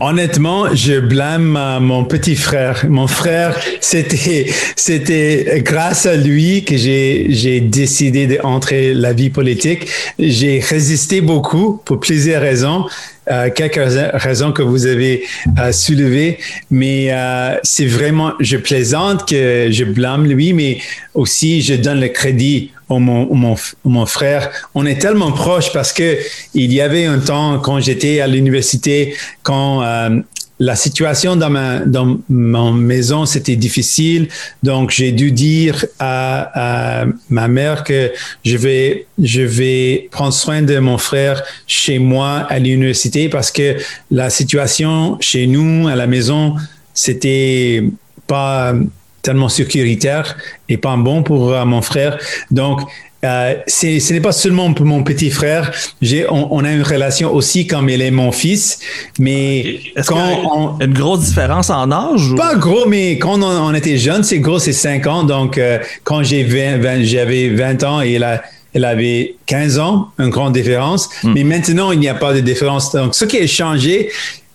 Honnêtement, 0.00 0.72
je 0.72 1.00
blâme 1.00 1.58
mon 1.80 2.04
petit 2.04 2.36
frère. 2.36 2.84
Mon 2.88 3.08
frère, 3.08 3.56
c'était, 3.80 4.46
c'était 4.76 5.62
grâce 5.64 6.06
à 6.06 6.14
lui 6.16 6.64
que 6.64 6.76
j'ai, 6.76 7.26
j'ai 7.30 7.60
décidé 7.60 8.26
d'entrer 8.26 8.94
la 8.94 9.12
vie 9.12 9.30
politique. 9.30 9.88
J'ai 10.18 10.60
résisté 10.60 11.20
beaucoup 11.20 11.80
pour 11.84 11.98
plusieurs 11.98 12.40
raisons. 12.40 12.86
Euh, 13.32 13.48
quelques 13.50 13.80
raisons 14.14 14.52
que 14.52 14.60
vous 14.60 14.86
avez 14.86 15.24
euh, 15.58 15.72
soulevées, 15.72 16.38
mais 16.70 17.08
euh, 17.10 17.56
c'est 17.62 17.86
vraiment, 17.86 18.32
je 18.40 18.58
plaisante 18.58 19.26
que 19.26 19.68
je 19.70 19.84
blâme 19.84 20.26
lui, 20.26 20.52
mais 20.52 20.78
aussi 21.14 21.62
je 21.62 21.74
donne 21.74 22.00
le 22.00 22.08
crédit 22.08 22.72
au 22.90 22.98
mon, 22.98 23.34
mon, 23.34 23.56
mon 23.84 24.06
frère. 24.06 24.50
On 24.74 24.84
est 24.84 25.00
tellement 25.00 25.32
proches 25.32 25.72
parce 25.72 25.94
que 25.94 26.18
il 26.52 26.72
y 26.74 26.82
avait 26.82 27.06
un 27.06 27.20
temps 27.20 27.58
quand 27.58 27.80
j'étais 27.80 28.20
à 28.20 28.26
l'université, 28.26 29.14
quand 29.42 29.82
euh, 29.82 30.20
la 30.62 30.76
situation 30.76 31.34
dans 31.34 31.50
ma, 31.50 31.80
dans 31.80 32.20
ma 32.28 32.70
maison, 32.70 33.26
c'était 33.26 33.56
difficile. 33.56 34.28
Donc, 34.62 34.92
j'ai 34.92 35.10
dû 35.10 35.32
dire 35.32 35.84
à, 35.98 37.04
ma 37.28 37.48
mère 37.48 37.82
que 37.82 38.12
je 38.44 38.56
vais, 38.56 39.06
je 39.20 39.42
vais 39.42 40.08
prendre 40.12 40.32
soin 40.32 40.62
de 40.62 40.78
mon 40.78 40.98
frère 40.98 41.42
chez 41.66 41.98
moi 41.98 42.46
à 42.48 42.60
l'université 42.60 43.28
parce 43.28 43.50
que 43.50 43.76
la 44.12 44.30
situation 44.30 45.18
chez 45.20 45.48
nous, 45.48 45.88
à 45.88 45.96
la 45.96 46.06
maison, 46.06 46.54
c'était 46.94 47.82
pas 48.28 48.72
tellement 49.20 49.48
sécuritaire 49.48 50.36
et 50.68 50.76
pas 50.76 50.96
bon 50.96 51.24
pour 51.24 51.52
euh, 51.52 51.64
mon 51.64 51.82
frère. 51.82 52.18
Donc, 52.52 52.82
euh, 53.24 53.54
ce 53.68 54.12
n'est 54.12 54.20
pas 54.20 54.32
seulement 54.32 54.72
pour 54.72 54.84
mon 54.84 55.04
petit 55.04 55.30
frère. 55.30 55.70
J'ai, 56.00 56.26
on, 56.28 56.64
a 56.64 56.72
une 56.72 56.82
relation 56.82 57.32
aussi 57.32 57.68
comme 57.68 57.88
il 57.88 58.02
est 58.02 58.10
mon 58.10 58.32
fils. 58.32 58.80
Mais 59.20 59.80
quand 60.06 60.78
une 60.80 60.92
grosse 60.92 61.20
différence 61.20 61.70
en 61.70 61.90
âge? 61.92 62.34
Pas 62.36 62.56
gros, 62.56 62.86
mais 62.86 63.18
quand 63.18 63.40
on, 63.42 63.72
était 63.74 63.96
jeune, 63.96 64.24
c'est 64.24 64.40
gros, 64.40 64.58
c'est 64.58 64.72
5 64.72 65.06
ans. 65.06 65.22
Donc, 65.22 65.56
euh, 65.56 65.78
quand 66.02 66.24
j'ai 66.24 66.42
20, 66.42 67.04
j'avais 67.04 67.48
20 67.50 67.84
ans 67.84 68.02
et 68.02 68.14
elle, 68.14 68.42
elle 68.74 68.84
avait 68.84 69.36
15 69.46 69.78
ans, 69.78 70.08
une 70.18 70.30
grande 70.30 70.54
différence. 70.54 71.08
Hmm. 71.22 71.32
Mais 71.34 71.44
maintenant, 71.44 71.92
il 71.92 72.00
n'y 72.00 72.08
a 72.08 72.14
pas 72.14 72.32
de 72.32 72.40
différence. 72.40 72.92
Donc, 72.92 73.14
ce 73.14 73.24
qui 73.24 73.38
a 73.38 73.46
changé, 73.46 74.10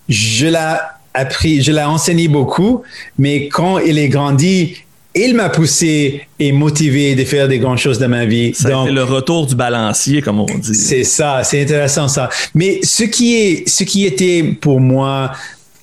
je 0.09 0.47
l'ai 0.47 0.75
appris, 1.13 1.61
je 1.61 1.71
l'ai 1.71 1.83
enseigné 1.83 2.27
beaucoup. 2.27 2.83
Mais 3.17 3.47
quand 3.47 3.77
il 3.77 3.97
est 3.97 4.09
grandi, 4.09 4.75
il 5.17 5.35
m'a 5.35 5.49
poussé 5.49 6.21
et 6.39 6.51
motivé 6.51 7.15
de 7.15 7.23
faire 7.23 7.47
des 7.47 7.59
grandes 7.59 7.77
choses 7.77 7.99
dans 7.99 8.09
ma 8.09 8.25
vie. 8.25 8.53
C'est 8.53 8.69
le 8.69 9.03
retour 9.03 9.47
du 9.47 9.55
balancier, 9.55 10.21
comme 10.21 10.39
on 10.39 10.45
dit. 10.45 10.75
C'est 10.75 11.03
ça, 11.03 11.41
c'est 11.43 11.61
intéressant 11.61 12.07
ça. 12.07 12.29
Mais 12.53 12.79
ce 12.83 13.03
qui 13.03 13.35
est, 13.35 13.69
ce 13.69 13.83
qui 13.83 14.05
était 14.05 14.43
pour 14.43 14.79
moi 14.79 15.31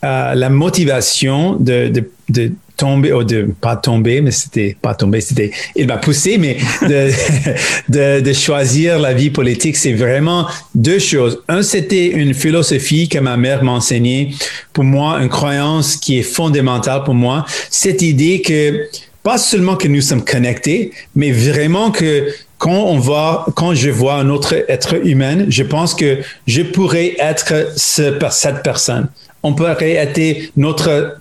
euh, 0.05 0.35
la 0.35 0.51
motivation 0.51 1.57
de, 1.57 1.89
de, 1.89 2.09
de 2.29 2.53
tomber, 2.77 3.13
ou 3.13 3.25
de 3.25 3.55
pas 3.61 3.77
tomber, 3.77 4.21
mais 4.21 4.31
c'était 4.31 4.77
pas 4.81 4.95
tomber, 4.95 5.21
c'était, 5.21 5.51
il 5.77 5.87
m'a 5.87 5.97
poussé, 5.97 6.37
mais 6.39 6.59
de, 6.83 7.11
de, 7.89 8.21
de, 8.21 8.33
choisir 8.33 8.99
la 8.99 9.15
vie 9.15 9.31
politique, 9.31 9.77
c'est 9.77 9.93
vraiment 9.93 10.47
deux 10.75 10.99
choses. 10.99 11.43
Un, 11.49 11.63
c'était 11.63 12.09
une 12.09 12.35
philosophie 12.35 13.09
que 13.09 13.19
ma 13.19 13.37
mère 13.37 13.65
m'a 13.65 13.73
enseignée. 13.73 14.35
Pour 14.73 14.85
moi, 14.85 15.19
une 15.23 15.29
croyance 15.29 15.97
qui 15.97 16.19
est 16.19 16.23
fondamentale 16.23 17.05
pour 17.05 17.15
moi. 17.15 17.47
Cette 17.71 18.03
idée 18.03 18.43
que 18.43 18.87
pas 19.25 19.39
seulement 19.39 19.75
que 19.75 19.89
nous 19.89 20.03
sommes 20.03 20.23
connectés, 20.25 20.93
mais 21.17 21.33
vraiment 21.33 21.91
que 21.91 22.29
quand 22.59 22.85
on 22.85 22.99
voit, 22.99 23.47
quand 23.57 23.75
je 23.75 23.91
vois 23.91 24.15
un 24.15 24.29
autre 24.29 24.55
être 24.69 25.05
humain, 25.05 25.47
je 25.49 25.65
pense 25.65 25.95
que 25.95 26.19
je 26.47 26.63
pourrais 26.63 27.17
être 27.19 27.73
ce, 27.77 28.17
cette 28.31 28.63
personne. 28.63 29.09
On 29.43 29.55
pourrait 29.55 29.93
être 29.93 30.53
notre 30.57 31.17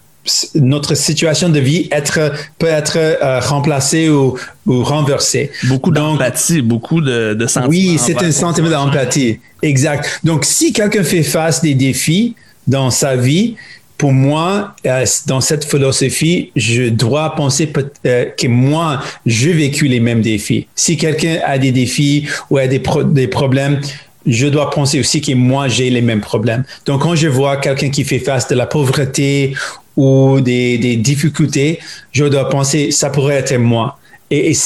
notre 0.55 0.95
situation 0.95 1.49
de 1.49 1.59
vie 1.59 1.89
être, 1.91 2.31
peut 2.57 2.67
être 2.67 2.97
euh, 2.97 3.39
remplacée 3.41 4.09
ou, 4.09 4.37
ou 4.65 4.83
renversée. 4.83 5.51
Beaucoup 5.65 5.91
d'empathie, 5.91 6.61
beaucoup 6.61 7.01
de, 7.01 7.33
de 7.33 7.47
sentiments. 7.47 7.69
Oui, 7.69 7.99
c'est 7.99 8.21
un 8.23 8.31
sentiment 8.31 8.69
d'empathie. 8.69 9.39
Exact. 9.61 10.21
Donc, 10.23 10.45
si 10.45 10.71
quelqu'un 10.71 11.03
fait 11.03 11.23
face 11.23 11.61
des 11.61 11.73
défis 11.73 12.35
dans 12.67 12.89
sa 12.89 13.17
vie, 13.17 13.57
pour 14.03 14.11
moi, 14.11 14.75
euh, 14.85 15.05
dans 15.27 15.39
cette 15.39 15.63
philosophie, 15.63 16.51
je 16.57 16.89
dois 16.89 17.35
penser 17.35 17.71
euh, 18.05 18.25
que 18.37 18.47
moi, 18.47 19.01
j'ai 19.25 19.53
vécu 19.53 19.87
les 19.87 20.01
mêmes 20.01 20.21
défis. 20.21 20.67
Si 20.75 20.97
quelqu'un 20.97 21.37
a 21.45 21.57
des 21.57 21.71
défis 21.71 22.27
ou 22.49 22.57
a 22.57 22.67
des, 22.67 22.83
des 23.05 23.27
problèmes, 23.29 23.79
je 24.25 24.47
dois 24.47 24.69
penser 24.71 24.99
aussi 24.99 25.21
que 25.21 25.31
moi, 25.31 25.69
j'ai 25.69 25.89
les 25.89 26.01
mêmes 26.01 26.19
problèmes. 26.19 26.65
Donc, 26.85 27.03
quand 27.03 27.15
je 27.15 27.29
vois 27.29 27.55
quelqu'un 27.55 27.89
qui 27.91 28.03
fait 28.03 28.19
face 28.19 28.45
de 28.49 28.55
la 28.55 28.65
pauvreté 28.65 29.55
ou 29.95 30.41
des, 30.41 30.77
des 30.77 30.97
difficultés, 30.97 31.79
je 32.11 32.25
dois 32.25 32.49
penser, 32.49 32.91
ça 32.91 33.09
pourrait 33.09 33.35
être 33.35 33.55
moi. 33.55 33.97
Et, 34.29 34.51
et 34.51 34.57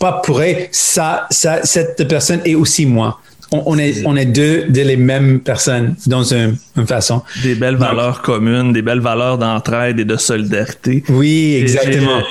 pas 0.00 0.22
pourrait, 0.24 0.70
ça, 0.72 1.26
ça, 1.28 1.60
cette 1.62 2.08
personne 2.08 2.40
est 2.46 2.54
aussi 2.54 2.86
moi 2.86 3.20
on, 3.52 3.78
est, 3.78 4.04
on 4.06 4.16
est 4.16 4.26
deux 4.26 4.64
de 4.68 4.82
les 4.82 4.96
mêmes 4.96 5.40
personnes 5.40 5.94
dans 6.06 6.34
une, 6.34 6.56
façon. 6.86 7.22
Des 7.42 7.54
belles 7.54 7.76
valeurs 7.76 8.22
communes, 8.22 8.72
des 8.72 8.82
belles 8.82 9.00
valeurs 9.00 9.38
d'entraide 9.38 9.98
et 9.98 10.04
de 10.04 10.16
solidarité. 10.16 11.02
Oui, 11.08 11.56
exactement. 11.60 12.22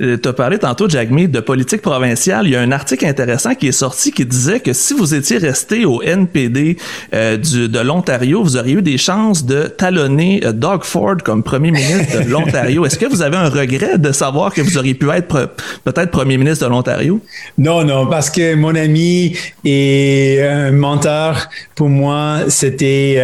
Euh, 0.00 0.18
tu 0.22 0.28
as 0.28 0.32
parlé 0.32 0.58
tantôt, 0.58 0.88
Jagme, 0.88 1.26
de 1.26 1.40
politique 1.40 1.80
provinciale. 1.80 2.46
Il 2.46 2.52
y 2.52 2.56
a 2.56 2.60
un 2.60 2.72
article 2.72 3.06
intéressant 3.06 3.54
qui 3.54 3.68
est 3.68 3.72
sorti 3.72 4.12
qui 4.12 4.26
disait 4.26 4.60
que 4.60 4.72
si 4.72 4.92
vous 4.92 5.14
étiez 5.14 5.38
resté 5.38 5.86
au 5.86 6.02
NPD 6.02 6.76
euh, 7.14 7.36
du, 7.38 7.68
de 7.68 7.78
l'Ontario, 7.78 8.42
vous 8.42 8.56
auriez 8.56 8.74
eu 8.74 8.82
des 8.82 8.98
chances 8.98 9.44
de 9.44 9.64
talonner 9.64 10.42
euh, 10.44 10.52
Doug 10.52 10.84
Ford 10.84 11.16
comme 11.24 11.42
premier 11.42 11.70
ministre 11.70 12.22
de 12.22 12.30
l'Ontario. 12.30 12.84
Est-ce 12.84 12.98
que 12.98 13.06
vous 13.06 13.22
avez 13.22 13.36
un 13.36 13.48
regret 13.48 13.96
de 13.96 14.12
savoir 14.12 14.52
que 14.52 14.60
vous 14.60 14.76
auriez 14.76 14.94
pu 14.94 15.08
être 15.10 15.54
peut-être 15.84 16.10
premier 16.10 16.36
ministre 16.36 16.66
de 16.66 16.70
l'Ontario? 16.70 17.20
Non, 17.56 17.84
non, 17.84 18.06
parce 18.06 18.28
que 18.28 18.54
mon 18.54 18.74
ami 18.74 19.34
et 19.64 20.42
un 20.42 20.72
mentor, 20.72 21.36
pour 21.74 21.88
moi, 21.88 22.40
c'était 22.48 23.22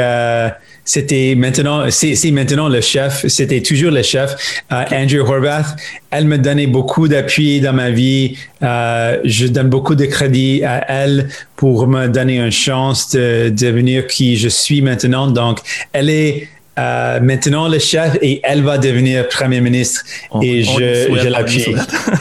c'était 0.85 1.35
maintenant, 1.37 1.85
c'est 1.90 2.31
maintenant 2.33 2.68
le 2.68 2.81
chef, 2.81 3.27
c'était 3.29 3.61
toujours 3.61 3.92
le 3.92 4.03
chef, 4.03 4.62
euh, 4.73 4.83
Andrew 4.90 5.21
Horvath. 5.21 5.77
Elle 6.11 6.27
me 6.27 6.38
donnait 6.38 6.66
beaucoup 6.66 7.07
d'appui 7.07 7.61
dans 7.61 7.73
ma 7.73 7.90
vie. 7.90 8.37
Euh, 8.62 9.18
je 9.25 9.47
donne 9.47 9.68
beaucoup 9.68 9.95
de 9.95 10.07
crédit 10.07 10.64
à 10.64 10.85
elle 10.88 11.29
pour 11.57 11.87
me 11.87 12.09
donner 12.09 12.38
une 12.38 12.51
chance 12.51 13.11
de 13.11 13.49
devenir 13.51 14.07
qui 14.09 14.37
je 14.37 14.49
suis 14.49 14.83
maintenant. 14.83 15.29
Donc, 15.29 15.61
elle 15.92 16.11
est 16.11 16.49
euh, 16.79 17.21
maintenant 17.21 17.68
le 17.68 17.79
chef 17.79 18.18
et 18.21 18.40
elle 18.42 18.62
va 18.62 18.77
devenir 18.77 19.29
premier 19.29 19.61
ministre 19.61 20.03
et 20.42 20.64
je, 20.64 21.16
je 21.23 21.29
l'appuie. 21.29 21.77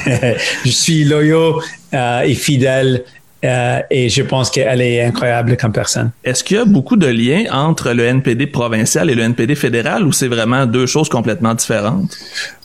je 0.66 0.70
suis 0.70 1.04
loyal 1.04 1.54
et 2.26 2.36
fidèle 2.36 3.04
euh, 3.44 3.80
et 3.90 4.10
je 4.10 4.22
pense 4.22 4.52
qu'elle 4.52 4.82
est 4.82 5.04
incroyable 5.04 5.58
comme 5.58 5.72
personne. 5.72 6.12
Est-ce 6.24 6.44
qu'il 6.44 6.58
y 6.58 6.60
a 6.60 6.66
beaucoup 6.66 6.96
de 6.96 7.08
liens 7.08 7.46
entre 7.52 7.92
le 7.92 8.06
NPD 8.06 8.46
provincial 8.48 9.10
et 9.10 9.16
le 9.16 9.24
NPD 9.24 9.56
fédéral 9.56 10.06
ou 10.06 10.12
c'est 10.12 10.28
vraiment 10.28 10.68
deux 10.68 10.86
choses 10.86 11.10
complètement 11.10 11.56
différentes? 11.56 12.16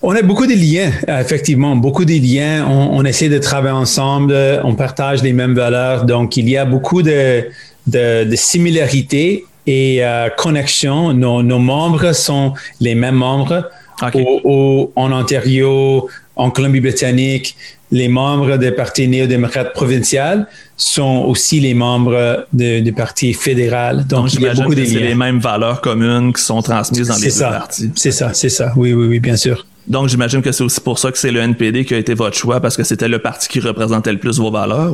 On 0.02 0.14
a 0.14 0.20
beaucoup 0.20 0.46
de 0.46 0.52
liens, 0.52 0.90
effectivement, 1.20 1.76
beaucoup 1.76 2.04
de 2.04 2.12
liens. 2.12 2.66
On, 2.68 3.04
essaie 3.06 3.30
de 3.30 3.38
travailler 3.38 3.74
ensemble, 3.74 4.34
on 4.64 4.74
partage 4.74 5.22
les 5.22 5.32
mêmes 5.32 5.54
valeurs. 5.54 6.04
Donc, 6.04 6.36
il 6.36 6.48
y 6.48 6.56
a 6.58 6.66
beaucoup 6.66 7.02
de, 7.02 7.44
de, 7.86 8.34
similarités 8.34 9.46
et 9.66 10.04
euh, 10.04 10.28
connexions. 10.36 11.14
Nos, 11.14 11.42
nos, 11.42 11.58
membres 11.58 12.12
sont 12.12 12.52
les 12.80 12.94
mêmes 12.94 13.16
membres. 13.16 13.70
Au, 14.44 14.92
en 14.94 15.10
Ontario, 15.10 16.08
en 16.36 16.50
Colombie-Britannique, 16.50 17.56
les 17.90 18.08
membres 18.08 18.56
des 18.56 18.72
partis 18.72 19.08
néo-démocrates 19.08 19.72
provincial 19.72 20.46
sont 20.76 21.24
aussi 21.26 21.60
les 21.60 21.74
membres 21.74 22.46
du 22.52 22.92
parti 22.92 23.32
fédéral. 23.32 24.06
Donc, 24.06 24.34
il 24.34 24.42
y 24.42 24.48
a 24.48 24.54
beaucoup 24.54 24.74
de 24.74 24.84
C'est 24.84 25.00
les 25.00 25.14
mêmes 25.14 25.40
valeurs 25.40 25.80
communes 25.80 26.32
qui 26.32 26.42
sont 26.42 26.60
transmises 26.62 27.08
dans 27.08 27.16
les 27.16 27.32
deux 27.32 27.40
partis. 27.40 27.90
C'est 27.94 28.12
ça, 28.12 28.34
c'est 28.34 28.48
ça. 28.48 28.72
Oui, 28.76 28.92
oui, 28.92 29.06
oui, 29.06 29.20
bien 29.20 29.36
sûr. 29.36 29.66
Donc, 29.88 30.08
j'imagine 30.08 30.42
que 30.42 30.50
c'est 30.52 30.64
aussi 30.64 30.80
pour 30.80 30.98
ça 30.98 31.12
que 31.12 31.18
c'est 31.18 31.30
le 31.30 31.40
NPD 31.40 31.84
qui 31.84 31.94
a 31.94 31.98
été 31.98 32.14
votre 32.14 32.36
choix, 32.36 32.60
parce 32.60 32.76
que 32.76 32.82
c'était 32.82 33.08
le 33.08 33.20
parti 33.20 33.48
qui 33.48 33.60
représentait 33.60 34.12
le 34.12 34.18
plus 34.18 34.38
vos 34.38 34.50
valeurs? 34.50 34.92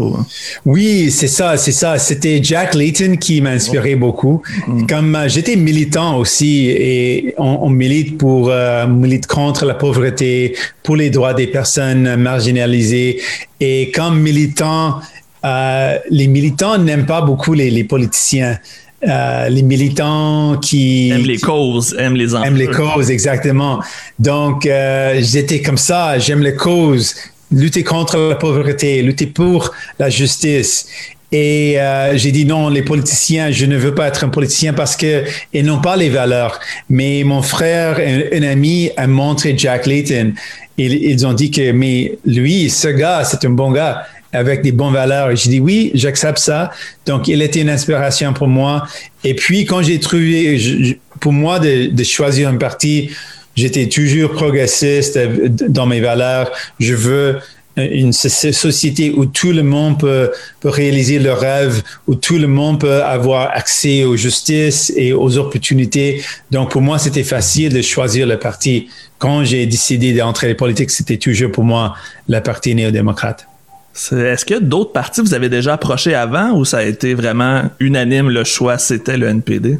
Oui, 0.66 1.10
c'est 1.10 1.28
ça, 1.28 1.56
c'est 1.56 1.72
ça. 1.72 1.98
C'était 1.98 2.40
Jack 2.42 2.74
Layton 2.74 3.16
qui 3.16 3.40
m'a 3.40 3.50
inspiré 3.50 3.96
beaucoup. 3.96 4.42
Mm. 4.66 4.86
Comme 4.86 5.16
euh, 5.16 5.28
j'étais 5.28 5.56
militant 5.56 6.18
aussi, 6.18 6.68
et 6.68 7.34
on, 7.38 7.70
milite 7.70 8.18
pour, 8.18 8.50
euh, 8.50 8.86
milite 8.86 9.26
contre 9.26 9.64
la 9.64 9.74
pauvreté, 9.74 10.56
pour 10.82 10.96
les 10.96 11.10
droits 11.10 11.34
des 11.34 11.46
personnes 11.46 12.16
marginalisées. 12.16 13.20
Et 13.60 13.90
comme 13.92 14.20
militant, 14.20 15.00
euh, 15.44 15.98
les 16.10 16.26
militants 16.26 16.78
n'aiment 16.78 17.06
pas 17.06 17.22
beaucoup 17.22 17.54
les, 17.54 17.70
les 17.70 17.84
politiciens. 17.84 18.58
Euh, 19.08 19.48
les 19.48 19.62
militants 19.62 20.58
qui 20.58 21.10
aiment 21.10 21.22
les 21.22 21.38
causes, 21.38 21.94
aiment 21.98 22.14
les 22.14 22.36
Aiment 22.36 22.56
les 22.56 22.68
causes, 22.68 23.10
exactement. 23.10 23.80
Donc, 24.20 24.64
euh, 24.64 25.18
j'étais 25.20 25.60
comme 25.60 25.76
ça, 25.76 26.18
j'aime 26.20 26.40
les 26.40 26.54
causes, 26.54 27.16
lutter 27.50 27.82
contre 27.82 28.16
la 28.16 28.36
pauvreté, 28.36 29.02
lutter 29.02 29.26
pour 29.26 29.72
la 29.98 30.08
justice. 30.08 30.86
Et 31.32 31.80
euh, 31.80 32.16
j'ai 32.16 32.30
dit 32.30 32.44
non, 32.44 32.68
les 32.68 32.82
politiciens, 32.82 33.50
je 33.50 33.66
ne 33.66 33.76
veux 33.76 33.94
pas 33.94 34.06
être 34.06 34.22
un 34.22 34.28
politicien 34.28 34.72
parce 34.72 34.94
que 34.94 35.24
ils 35.52 35.64
n'ont 35.64 35.80
pas 35.80 35.96
les 35.96 36.10
valeurs. 36.10 36.60
Mais 36.88 37.24
mon 37.24 37.42
frère, 37.42 37.98
un, 37.98 38.38
un 38.38 38.42
ami, 38.44 38.90
a 38.96 39.08
montré 39.08 39.54
Jack 39.56 39.86
Layton. 39.86 40.34
Ils, 40.78 40.92
ils 40.92 41.26
ont 41.26 41.32
dit 41.32 41.50
que 41.50 41.72
mais 41.72 42.18
lui, 42.24 42.70
ce 42.70 42.88
gars, 42.88 43.24
c'est 43.24 43.44
un 43.46 43.50
bon 43.50 43.72
gars 43.72 44.06
avec 44.32 44.62
des 44.62 44.72
bonnes 44.72 44.92
valeurs. 44.92 45.30
Et 45.30 45.36
j'ai 45.36 45.50
dit 45.50 45.60
oui, 45.60 45.90
j'accepte 45.94 46.38
ça. 46.38 46.70
Donc, 47.06 47.28
il 47.28 47.42
était 47.42 47.60
une 47.60 47.70
inspiration 47.70 48.32
pour 48.32 48.48
moi. 48.48 48.86
Et 49.24 49.34
puis, 49.34 49.64
quand 49.64 49.82
j'ai 49.82 50.00
trouvé, 50.00 50.98
pour 51.20 51.32
moi, 51.32 51.58
de, 51.58 52.02
choisir 52.02 52.48
un 52.48 52.56
parti, 52.56 53.10
j'étais 53.54 53.88
toujours 53.88 54.32
progressiste 54.32 55.18
dans 55.68 55.86
mes 55.86 56.00
valeurs. 56.00 56.50
Je 56.80 56.94
veux 56.94 57.38
une 57.76 58.12
société 58.12 59.12
où 59.16 59.24
tout 59.24 59.52
le 59.52 59.62
monde 59.62 59.98
peut, 59.98 60.30
peut 60.60 60.68
réaliser 60.68 61.18
leurs 61.18 61.40
rêves, 61.40 61.82
où 62.06 62.14
tout 62.14 62.36
le 62.36 62.46
monde 62.46 62.80
peut 62.80 63.02
avoir 63.02 63.50
accès 63.54 64.04
aux 64.04 64.16
justices 64.16 64.92
et 64.94 65.14
aux 65.14 65.38
opportunités. 65.38 66.22
Donc, 66.50 66.70
pour 66.70 66.82
moi, 66.82 66.98
c'était 66.98 67.24
facile 67.24 67.72
de 67.72 67.80
choisir 67.80 68.26
le 68.26 68.38
parti. 68.38 68.88
Quand 69.18 69.44
j'ai 69.44 69.64
décidé 69.66 70.12
d'entrer 70.12 70.52
en 70.52 70.54
politique, 70.54 70.90
c'était 70.90 71.16
toujours 71.16 71.50
pour 71.50 71.64
moi 71.64 71.94
le 72.28 72.40
parti 72.40 72.74
néo-démocrate. 72.74 73.46
Est-ce 73.94 74.44
que 74.44 74.58
d'autres 74.58 74.92
partis 74.92 75.20
vous 75.20 75.34
avez 75.34 75.48
déjà 75.48 75.74
approché 75.74 76.14
avant 76.14 76.52
ou 76.52 76.64
ça 76.64 76.78
a 76.78 76.82
été 76.82 77.14
vraiment 77.14 77.64
unanime 77.78 78.30
le 78.30 78.42
choix, 78.44 78.78
c'était 78.78 79.18
le 79.18 79.28
NPD? 79.28 79.78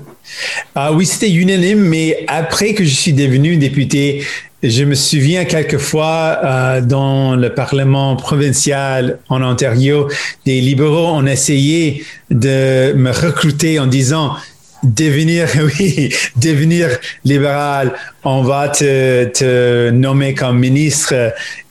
Ah 0.75 0.92
oui, 0.92 1.07
c'était 1.07 1.31
unanime, 1.31 1.81
mais 1.81 2.25
après 2.29 2.75
que 2.75 2.85
je 2.85 2.94
suis 2.94 3.14
devenu 3.14 3.57
député, 3.57 4.25
je 4.62 4.85
me 4.85 4.94
souviens 4.94 5.44
quelquefois 5.44 6.38
euh, 6.44 6.81
dans 6.81 7.35
le 7.35 7.53
Parlement 7.55 8.14
provincial 8.14 9.18
en 9.29 9.42
Ontario, 9.42 10.09
des 10.46 10.61
libéraux 10.61 11.09
ont 11.09 11.27
essayé 11.27 12.05
de 12.31 12.92
me 12.92 13.11
recruter 13.11 13.81
en 13.81 13.87
disant 13.87 14.37
devenir, 14.82 15.48
oui, 15.78 16.14
devenir 16.36 16.88
libéral, 17.24 17.92
on 18.24 18.42
va 18.42 18.68
te, 18.68 19.24
te 19.26 19.90
nommer 19.90 20.34
comme 20.34 20.58
ministre. 20.58 21.14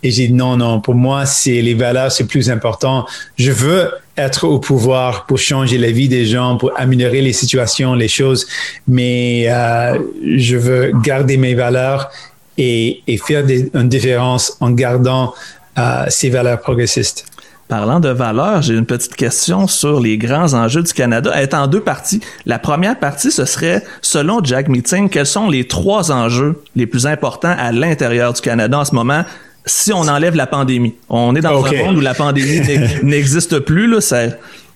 Et 0.03 0.11
j'ai 0.11 0.27
dit 0.27 0.33
non, 0.33 0.57
non, 0.57 0.81
pour 0.81 0.95
moi, 0.95 1.25
c'est 1.25 1.61
les 1.61 1.73
valeurs, 1.73 2.11
c'est 2.11 2.27
plus 2.27 2.49
important. 2.49 3.05
Je 3.37 3.51
veux 3.51 3.91
être 4.17 4.45
au 4.45 4.59
pouvoir 4.59 5.25
pour 5.25 5.37
changer 5.37 5.77
la 5.77 5.91
vie 5.91 6.09
des 6.09 6.25
gens, 6.25 6.57
pour 6.57 6.71
améliorer 6.75 7.21
les 7.21 7.33
situations, 7.33 7.93
les 7.93 8.07
choses, 8.07 8.45
mais 8.87 9.45
euh, 9.47 9.97
je 10.35 10.57
veux 10.57 10.91
garder 11.03 11.37
mes 11.37 11.55
valeurs 11.55 12.11
et, 12.57 13.01
et 13.07 13.17
faire 13.17 13.43
des, 13.43 13.69
une 13.73 13.89
différence 13.89 14.57
en 14.59 14.71
gardant 14.71 15.33
euh, 15.77 16.05
ces 16.09 16.29
valeurs 16.29 16.59
progressistes. 16.59 17.25
Parlant 17.71 18.01
de 18.01 18.09
valeurs, 18.09 18.61
j'ai 18.61 18.73
une 18.73 18.85
petite 18.85 19.15
question 19.15 19.65
sur 19.65 20.01
les 20.01 20.17
grands 20.17 20.55
enjeux 20.55 20.83
du 20.83 20.91
Canada. 20.91 21.31
Elle 21.33 21.43
est 21.43 21.53
en 21.53 21.67
deux 21.67 21.79
parties. 21.79 22.19
La 22.45 22.59
première 22.59 22.99
partie, 22.99 23.31
ce 23.31 23.45
serait, 23.45 23.81
selon 24.01 24.43
Jack 24.43 24.67
Meeting, 24.67 25.07
quels 25.07 25.25
sont 25.25 25.49
les 25.49 25.65
trois 25.65 26.11
enjeux 26.11 26.61
les 26.75 26.85
plus 26.85 27.07
importants 27.07 27.55
à 27.57 27.71
l'intérieur 27.71 28.33
du 28.33 28.41
Canada 28.41 28.79
en 28.79 28.83
ce 28.83 28.93
moment 28.93 29.23
si 29.65 29.93
on 29.93 30.01
enlève 30.01 30.35
la 30.35 30.47
pandémie? 30.47 30.95
On 31.07 31.33
est 31.33 31.39
dans 31.39 31.65
un 31.65 31.71
monde 31.85 31.95
où 31.95 32.01
la 32.01 32.13
pandémie 32.13 32.59
n'existe 33.03 33.59
plus, 33.59 33.87
là. 33.87 34.01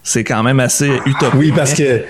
C'est 0.01 0.23
quand 0.23 0.41
même 0.41 0.61
assez 0.61 0.89
utopique. 1.05 1.37
Oui, 1.37 1.51
parce 1.53 1.73
que 1.73 2.03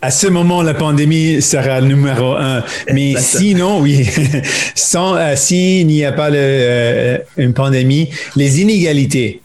à 0.00 0.12
ce 0.12 0.28
moment, 0.28 0.62
la 0.62 0.74
pandémie 0.74 1.42
sera 1.42 1.80
le 1.80 1.88
numéro 1.88 2.36
un. 2.36 2.62
Mais 2.92 3.16
sinon, 3.16 3.80
oui, 3.80 4.08
sans, 4.76 5.16
euh, 5.16 5.34
s'il 5.34 5.88
n'y 5.88 6.04
a 6.04 6.12
pas 6.12 6.30
le, 6.30 6.36
euh, 6.38 7.18
une 7.38 7.54
pandémie, 7.54 8.08
les 8.36 8.62
inégalités 8.62 9.42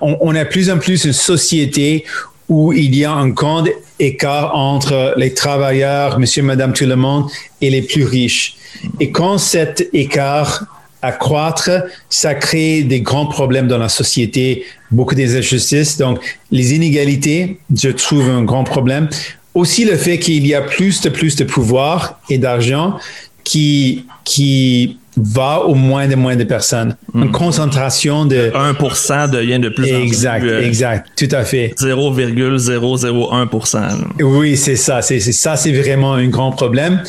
on, 0.00 0.34
a 0.34 0.44
plus 0.44 0.70
en 0.70 0.78
plus 0.78 1.04
une 1.04 1.12
société 1.12 2.04
où 2.48 2.72
il 2.72 2.94
y 2.94 3.04
a 3.04 3.12
un 3.12 3.28
grand 3.28 3.64
écart 3.98 4.54
entre 4.54 5.14
les 5.16 5.32
travailleurs, 5.32 6.18
monsieur, 6.18 6.42
madame, 6.42 6.72
tout 6.72 6.86
le 6.86 6.96
monde, 6.96 7.28
et 7.60 7.70
les 7.70 7.82
plus 7.82 8.04
riches. 8.04 8.56
Et 9.00 9.10
quand 9.10 9.38
cet 9.38 9.88
écart 9.92 10.66
accroître, 11.00 11.70
ça 12.08 12.34
crée 12.34 12.82
des 12.82 13.00
grands 13.00 13.26
problèmes 13.26 13.68
dans 13.68 13.78
la 13.78 13.88
société, 13.88 14.64
beaucoup 14.90 15.14
d'injustices. 15.14 15.98
Donc, 15.98 16.18
les 16.50 16.74
inégalités, 16.74 17.58
je 17.74 17.90
trouve 17.90 18.28
un 18.30 18.42
grand 18.42 18.64
problème. 18.64 19.08
Aussi 19.54 19.84
le 19.84 19.96
fait 19.96 20.18
qu'il 20.18 20.46
y 20.46 20.54
a 20.54 20.62
plus 20.62 21.00
de 21.02 21.10
plus 21.10 21.36
de 21.36 21.44
pouvoir 21.44 22.20
et 22.28 22.38
d'argent 22.38 22.98
qui, 23.44 24.06
qui 24.24 24.98
va 25.16 25.60
au 25.60 25.74
moins 25.74 26.08
de 26.08 26.14
moins 26.14 26.36
de 26.36 26.44
personnes. 26.44 26.96
Une 27.14 27.24
hmm. 27.24 27.32
concentration 27.32 28.26
de... 28.26 28.52
1% 28.54 29.30
devient 29.30 29.58
de 29.58 29.68
plus 29.68 29.92
en 29.92 29.98
plus... 29.98 30.06
Exact, 30.06 30.44
euh, 30.44 30.62
exact, 30.62 31.10
tout 31.16 31.34
à 31.34 31.44
fait. 31.44 31.74
0,001%. 31.78 34.04
Oui, 34.20 34.56
c'est 34.56 34.76
ça. 34.76 35.02
C'est 35.02 35.20
ça, 35.20 35.56
c'est 35.56 35.72
vraiment 35.72 36.14
un 36.14 36.28
grand 36.28 36.52
problème. 36.52 37.02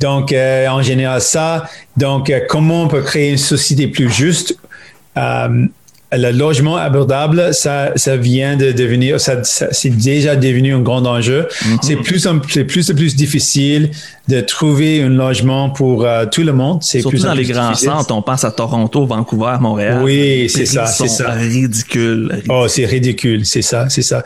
Donc, 0.00 0.32
euh, 0.32 0.68
en 0.68 0.82
général, 0.82 1.20
ça. 1.20 1.68
Donc, 1.96 2.30
euh, 2.30 2.40
comment 2.48 2.84
on 2.84 2.88
peut 2.88 3.02
créer 3.02 3.30
une 3.30 3.38
société 3.38 3.86
plus 3.86 4.10
juste? 4.10 4.56
Le 6.12 6.30
logement 6.30 6.76
abordable, 6.76 7.54
ça, 7.54 7.92
ça 7.96 8.16
vient 8.16 8.56
de 8.56 8.72
devenir, 8.72 9.20
ça, 9.20 9.42
c'est 9.42 9.90
déjà 9.90 10.36
devenu 10.36 10.74
un 10.74 10.80
grand 10.80 11.04
enjeu. 11.06 11.48
Mhm. 11.64 11.78
C'est 11.82 11.96
plus, 11.96 12.28
c'est 12.48 12.64
plus 12.64 12.90
et 12.90 12.94
plus 12.94 13.16
difficile 13.16 13.90
de 14.28 14.40
trouver 14.40 15.02
un 15.02 15.08
logement 15.08 15.70
pour 15.70 16.04
euh, 16.04 16.26
tout 16.26 16.42
le 16.42 16.52
monde. 16.52 16.82
C'est 16.82 17.00
Surtout 17.00 17.16
plus 17.16 17.24
dans 17.24 17.34
les 17.34 17.44
grands 17.44 17.74
centres, 17.74 18.14
on 18.14 18.22
pense 18.22 18.44
à 18.44 18.50
Toronto, 18.50 19.06
Vancouver, 19.06 19.56
Montréal. 19.60 20.02
Oui, 20.02 20.48
c'est 20.48 20.66
ça, 20.66 20.86
c'est 20.86 21.08
ça. 21.08 21.30
Ridicule, 21.32 22.42
Oh, 22.48 22.66
c'est 22.68 22.84
ridicule, 22.84 23.46
c'est 23.46 23.62
ça, 23.62 23.88
c'est 23.88 24.02
ça. 24.02 24.22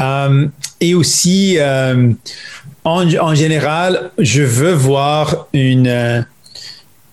Euh, 0.00 0.46
et 0.80 0.94
aussi, 0.94 1.56
euh, 1.58 2.12
en, 2.84 3.14
en, 3.14 3.34
général, 3.34 4.10
je 4.18 4.42
veux 4.42 4.72
voir 4.72 5.48
une 5.52 6.24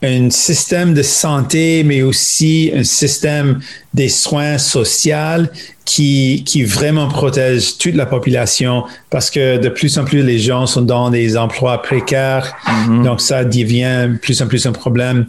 un 0.03 0.29
système 0.29 0.93
de 0.93 1.01
santé, 1.01 1.83
mais 1.83 2.03
aussi 2.03 2.71
un 2.75 2.83
système 2.83 3.59
des 3.93 4.09
soins 4.09 4.57
sociaux 4.57 5.47
qui, 5.85 6.43
qui 6.45 6.63
vraiment 6.63 7.07
protège 7.07 7.77
toute 7.77 7.95
la 7.95 8.05
population 8.05 8.83
parce 9.09 9.31
que 9.31 9.57
de 9.57 9.69
plus 9.69 9.97
en 9.97 10.05
plus 10.05 10.21
les 10.21 10.37
gens 10.37 10.67
sont 10.67 10.81
dans 10.81 11.09
des 11.09 11.35
emplois 11.35 11.81
précaires. 11.81 12.55
Mm-hmm. 12.65 13.03
Donc 13.03 13.21
ça 13.21 13.43
devient 13.43 14.09
plus 14.21 14.41
en 14.41 14.47
plus 14.47 14.65
un 14.67 14.71
problème. 14.71 15.25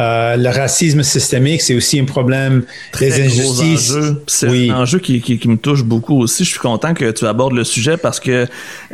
Euh, 0.00 0.36
le 0.36 0.48
racisme 0.48 1.02
systémique, 1.02 1.60
c'est 1.60 1.74
aussi 1.74 2.00
un 2.00 2.04
problème. 2.04 2.62
des 2.98 3.20
injustices. 3.20 3.94
C'est 4.26 4.70
un 4.70 4.76
enjeu 4.80 4.98
qui, 4.98 5.20
qui, 5.20 5.48
me 5.48 5.56
touche 5.56 5.84
beaucoup 5.84 6.20
aussi. 6.20 6.44
Je 6.44 6.50
suis 6.50 6.58
content 6.58 6.94
que 6.94 7.10
tu 7.10 7.26
abordes 7.26 7.52
le 7.52 7.64
sujet 7.64 7.96
parce 7.96 8.18
que 8.18 8.46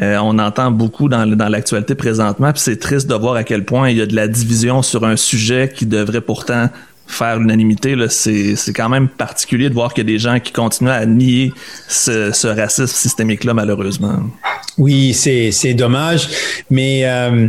euh, 0.02 0.18
on 0.18 0.38
entend 0.38 0.70
beaucoup 0.70 1.08
dans, 1.08 1.26
dans 1.26 1.48
l'actualité 1.48 1.94
présentement. 1.94 2.52
Puis 2.52 2.62
c'est 2.62 2.78
triste 2.78 3.06
de 3.06 3.14
voir 3.14 3.36
à 3.36 3.44
quel 3.44 3.64
point 3.64 3.90
il 3.90 3.98
y 3.98 4.02
a 4.02 4.06
de 4.06 4.16
la 4.16 4.26
division 4.26 4.82
sur 4.82 5.04
un 5.04 5.16
sujet 5.16 5.70
qui 5.72 5.86
devrait 5.86 6.20
pourtant 6.20 6.68
faire 7.06 7.38
l'unanimité. 7.38 7.94
C'est, 8.08 8.56
quand 8.74 8.88
même 8.88 9.08
particulier 9.08 9.68
de 9.68 9.74
voir 9.74 9.94
qu'il 9.94 10.04
y 10.04 10.06
a 10.06 10.12
des 10.12 10.18
gens 10.18 10.40
qui 10.40 10.52
continuent 10.52 10.90
à 10.90 11.06
nier 11.06 11.52
ce, 11.88 12.32
ce 12.32 12.48
racisme 12.48 12.86
systémique-là, 12.86 13.54
malheureusement. 13.54 14.18
Oui, 14.78 15.14
c'est, 15.14 15.52
c'est 15.52 15.74
dommage. 15.74 16.28
Mais 16.68 17.02
euh, 17.04 17.48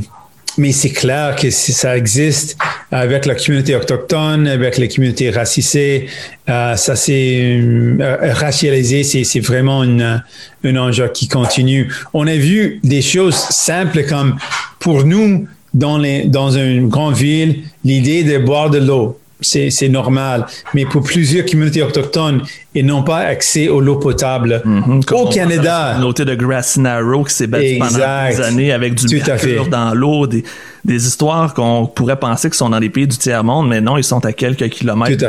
mais 0.57 0.71
c'est 0.71 0.89
clair 0.89 1.35
que 1.35 1.49
ça 1.49 1.97
existe 1.97 2.57
avec 2.91 3.25
la 3.25 3.35
communauté 3.35 3.75
autochtone, 3.75 4.47
avec 4.47 4.77
les 4.77 4.87
communautés 4.87 5.29
racisées, 5.29 6.07
euh, 6.49 6.75
ça 6.75 6.95
c'est 6.95 7.59
euh, 7.59 8.17
racialisé, 8.33 9.03
c'est 9.03 9.39
vraiment 9.39 9.83
une, 9.83 10.23
un 10.63 10.75
enjeu 10.75 11.07
qui 11.09 11.27
continue. 11.27 11.91
On 12.13 12.27
a 12.27 12.35
vu 12.35 12.79
des 12.83 13.01
choses 13.01 13.35
simples 13.35 14.05
comme 14.05 14.37
pour 14.79 15.03
nous 15.03 15.47
dans, 15.73 15.97
les, 15.97 16.23
dans 16.23 16.51
une 16.51 16.89
grande 16.89 17.15
ville, 17.15 17.63
l'idée 17.83 18.23
de 18.23 18.37
boire 18.37 18.69
de 18.69 18.79
l'eau 18.79 19.19
c'est 19.41 19.89
normal. 19.89 20.45
Mais 20.73 20.85
pour 20.85 21.03
plusieurs 21.03 21.45
communautés 21.45 21.81
autochtones, 21.81 22.41
ils 22.73 22.85
n'ont 22.85 23.03
pas 23.03 23.19
accès 23.19 23.67
à 23.67 23.79
l'eau 23.79 23.97
potable. 23.97 24.61
Mhm. 24.63 25.01
Au 25.11 25.29
Canada. 25.29 25.97
Noté 25.99 26.25
de 26.25 26.35
Grassy 26.35 26.79
Narrow 26.79 27.23
qui 27.23 27.33
s'est 27.33 27.47
pendant 27.47 28.27
des 28.29 28.41
années 28.41 28.71
avec 28.71 28.95
du 28.95 29.15
mercure 29.15 29.67
dans 29.67 29.93
l'eau, 29.93 30.27
des, 30.27 30.43
histoires 30.85 31.53
qu'on 31.53 31.85
pourrait 31.85 32.19
penser 32.19 32.49
que 32.49 32.55
sont 32.55 32.69
dans 32.69 32.79
les 32.79 32.89
pays 32.89 33.07
du 33.07 33.17
tiers-monde, 33.17 33.67
mais 33.69 33.81
non, 33.81 33.97
ils 33.97 34.03
sont 34.03 34.25
à 34.25 34.33
quelques 34.33 34.69
kilomètres. 34.69 35.23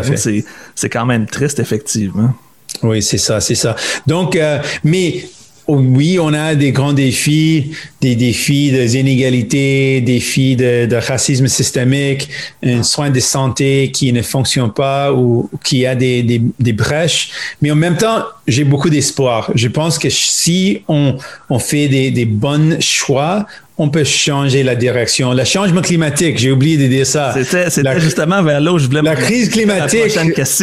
C'est 0.74 0.90
quand 0.90 1.06
même 1.06 1.26
triste, 1.26 1.58
effectivement. 1.60 2.34
Oui, 2.82 3.02
c'est 3.02 3.18
ça, 3.18 3.40
c'est 3.40 3.54
ça. 3.54 3.74
Donc, 4.06 4.36
euh, 4.36 4.58
mais 4.84 5.24
oui, 5.68 6.18
on 6.18 6.32
a 6.32 6.54
des 6.54 6.72
grands 6.72 6.94
défis, 6.94 7.72
des 8.00 8.16
défis 8.16 8.70
des 8.70 8.96
inégalités, 8.96 10.00
des 10.00 10.14
défis 10.14 10.56
de, 10.56 10.96
racisme 10.96 11.46
systémique, 11.46 12.30
un 12.64 12.82
soin 12.82 13.10
de 13.10 13.20
santé 13.20 13.90
qui 13.92 14.12
ne 14.12 14.22
fonctionne 14.22 14.72
pas 14.72 15.12
ou 15.12 15.50
qui 15.62 15.84
a 15.84 15.94
des, 15.94 16.22
des, 16.22 16.40
des 16.58 16.72
brèches. 16.72 17.30
Mais 17.60 17.70
en 17.70 17.76
même 17.76 17.98
temps, 17.98 18.24
j'ai 18.46 18.64
beaucoup 18.64 18.88
d'espoir. 18.88 19.50
Je 19.54 19.68
pense 19.68 19.98
que 19.98 20.08
si 20.08 20.82
on, 20.88 21.16
on 21.50 21.58
fait 21.58 21.88
des, 21.88 22.10
des 22.10 22.24
bons 22.24 22.80
choix, 22.80 23.46
on 23.80 23.88
peut 23.88 24.04
changer 24.04 24.64
la 24.64 24.74
direction. 24.74 25.32
Le 25.32 25.44
changement 25.44 25.80
climatique, 25.80 26.36
j'ai 26.36 26.50
oublié 26.50 26.76
de 26.76 26.88
dire 26.88 27.06
ça. 27.06 27.32
C'était 27.44 28.00
justement 28.00 28.42
vers 28.42 28.60
là 28.60 28.72
où 28.72 28.78
je 28.78 28.86
voulais 28.86 29.02
La 29.02 29.14
crise 29.14 29.48
climatique, 29.48 30.18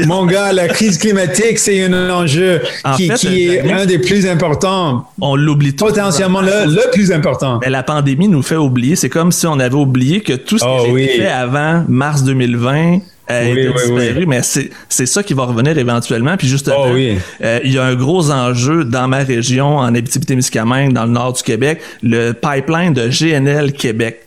mon 0.05 0.25
gars, 0.25 0.51
la 0.51 0.67
crise 0.67 0.97
climatique, 0.97 1.57
c'est 1.57 1.83
un 1.83 2.09
enjeu 2.09 2.61
qui, 2.97 3.07
est 3.47 3.71
un 3.71 3.85
des 3.85 3.99
plus 3.99 4.27
importants. 4.27 5.05
On 5.21 5.35
l'oublie 5.35 5.75
tout. 5.75 5.85
Potentiellement 5.85 6.41
le, 6.41 6.65
le, 6.65 6.91
plus 6.91 7.11
important. 7.11 7.59
Mais 7.61 7.69
la 7.69 7.83
pandémie 7.83 8.27
nous 8.27 8.43
fait 8.43 8.55
oublier. 8.57 8.95
C'est 8.95 9.09
comme 9.09 9.31
si 9.31 9.47
on 9.47 9.59
avait 9.59 9.75
oublié 9.75 10.21
que 10.21 10.33
tout 10.33 10.57
ce 10.57 10.63
qui 10.63 10.91
oh, 10.91 10.97
été 10.97 11.19
fait 11.19 11.27
avant 11.27 11.85
mars 11.87 12.23
2020 12.23 12.99
oui, 13.29 13.67
disparu, 13.73 14.25
mais 14.27 14.41
c'est 14.43 15.05
ça 15.05 15.23
qui 15.23 15.33
va 15.33 15.45
revenir 15.45 15.77
éventuellement. 15.77 16.37
Puis 16.37 16.47
justement, 16.47 16.85
oh, 16.87 16.95
euh, 16.95 17.59
il 17.63 17.73
y 17.73 17.77
a 17.77 17.83
un 17.83 17.95
gros 17.95 18.29
enjeu 18.31 18.83
dans 18.85 19.07
ma 19.07 19.19
région, 19.19 19.77
en 19.77 19.93
Abitibi-Témiscamingue, 19.93 20.93
dans 20.93 21.05
le 21.05 21.11
nord 21.11 21.33
du 21.33 21.43
Québec, 21.43 21.81
le 22.03 22.33
pipeline 22.33 22.93
de 22.93 23.07
GNL 23.09 23.73
Québec. 23.73 24.21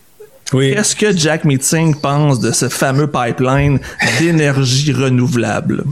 Qu'est-ce 0.51 0.95
que 0.95 1.15
Jack 1.15 1.45
Meeting 1.45 1.95
pense 2.01 2.39
de 2.39 2.51
ce 2.51 2.69
fameux 2.69 3.07
pipeline 3.07 3.79
d'énergie 4.19 4.91
renouvelable? 4.91 5.83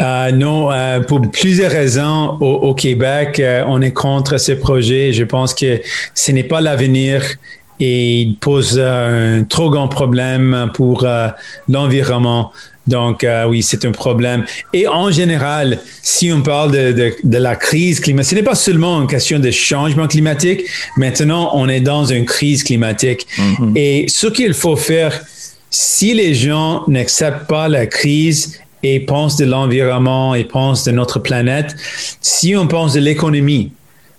Euh, 0.00 0.30
non, 0.30 0.70
euh, 0.70 1.00
pour 1.00 1.22
plusieurs 1.22 1.72
raisons, 1.72 2.36
au, 2.38 2.74
Québec, 2.74 3.42
on 3.66 3.80
est 3.80 3.92
contre 3.92 4.38
ce 4.38 4.52
projet. 4.52 5.12
Je 5.12 5.24
pense 5.24 5.54
que 5.54 5.80
ce 6.14 6.32
n'est 6.32 6.44
pas 6.44 6.60
l'avenir 6.60 7.22
et 7.80 8.22
il 8.22 8.36
pose 8.36 8.78
un 8.78 9.44
trop 9.44 9.70
grand 9.70 9.88
problème 9.88 10.70
pour 10.74 11.04
euh, 11.04 11.28
l'environnement. 11.68 12.52
Donc 12.86 13.22
euh, 13.22 13.44
oui, 13.46 13.62
c'est 13.62 13.84
un 13.84 13.92
problème. 13.92 14.44
Et 14.72 14.88
en 14.88 15.10
général, 15.10 15.78
si 16.02 16.32
on 16.32 16.40
parle 16.40 16.72
de, 16.72 16.92
de, 16.92 17.12
de 17.22 17.38
la 17.38 17.54
crise 17.54 18.00
climatique, 18.00 18.30
ce 18.30 18.34
n'est 18.36 18.42
pas 18.42 18.54
seulement 18.54 19.00
une 19.00 19.06
question 19.06 19.38
de 19.38 19.50
changement 19.50 20.08
climatique. 20.08 20.62
Maintenant, 20.96 21.50
on 21.54 21.68
est 21.68 21.80
dans 21.80 22.06
une 22.06 22.24
crise 22.24 22.64
climatique. 22.64 23.26
Mm-hmm. 23.36 23.72
Et 23.76 24.06
ce 24.08 24.26
qu'il 24.26 24.54
faut 24.54 24.76
faire, 24.76 25.22
si 25.70 26.14
les 26.14 26.34
gens 26.34 26.84
n'acceptent 26.88 27.46
pas 27.46 27.68
la 27.68 27.86
crise 27.86 28.58
et 28.82 29.00
pensent 29.00 29.36
de 29.36 29.44
l'environnement 29.44 30.34
et 30.34 30.44
pensent 30.44 30.84
de 30.84 30.92
notre 30.92 31.18
planète, 31.18 31.76
si 32.22 32.56
on 32.56 32.66
pense 32.66 32.94
de 32.94 33.00
l'économie, 33.00 33.72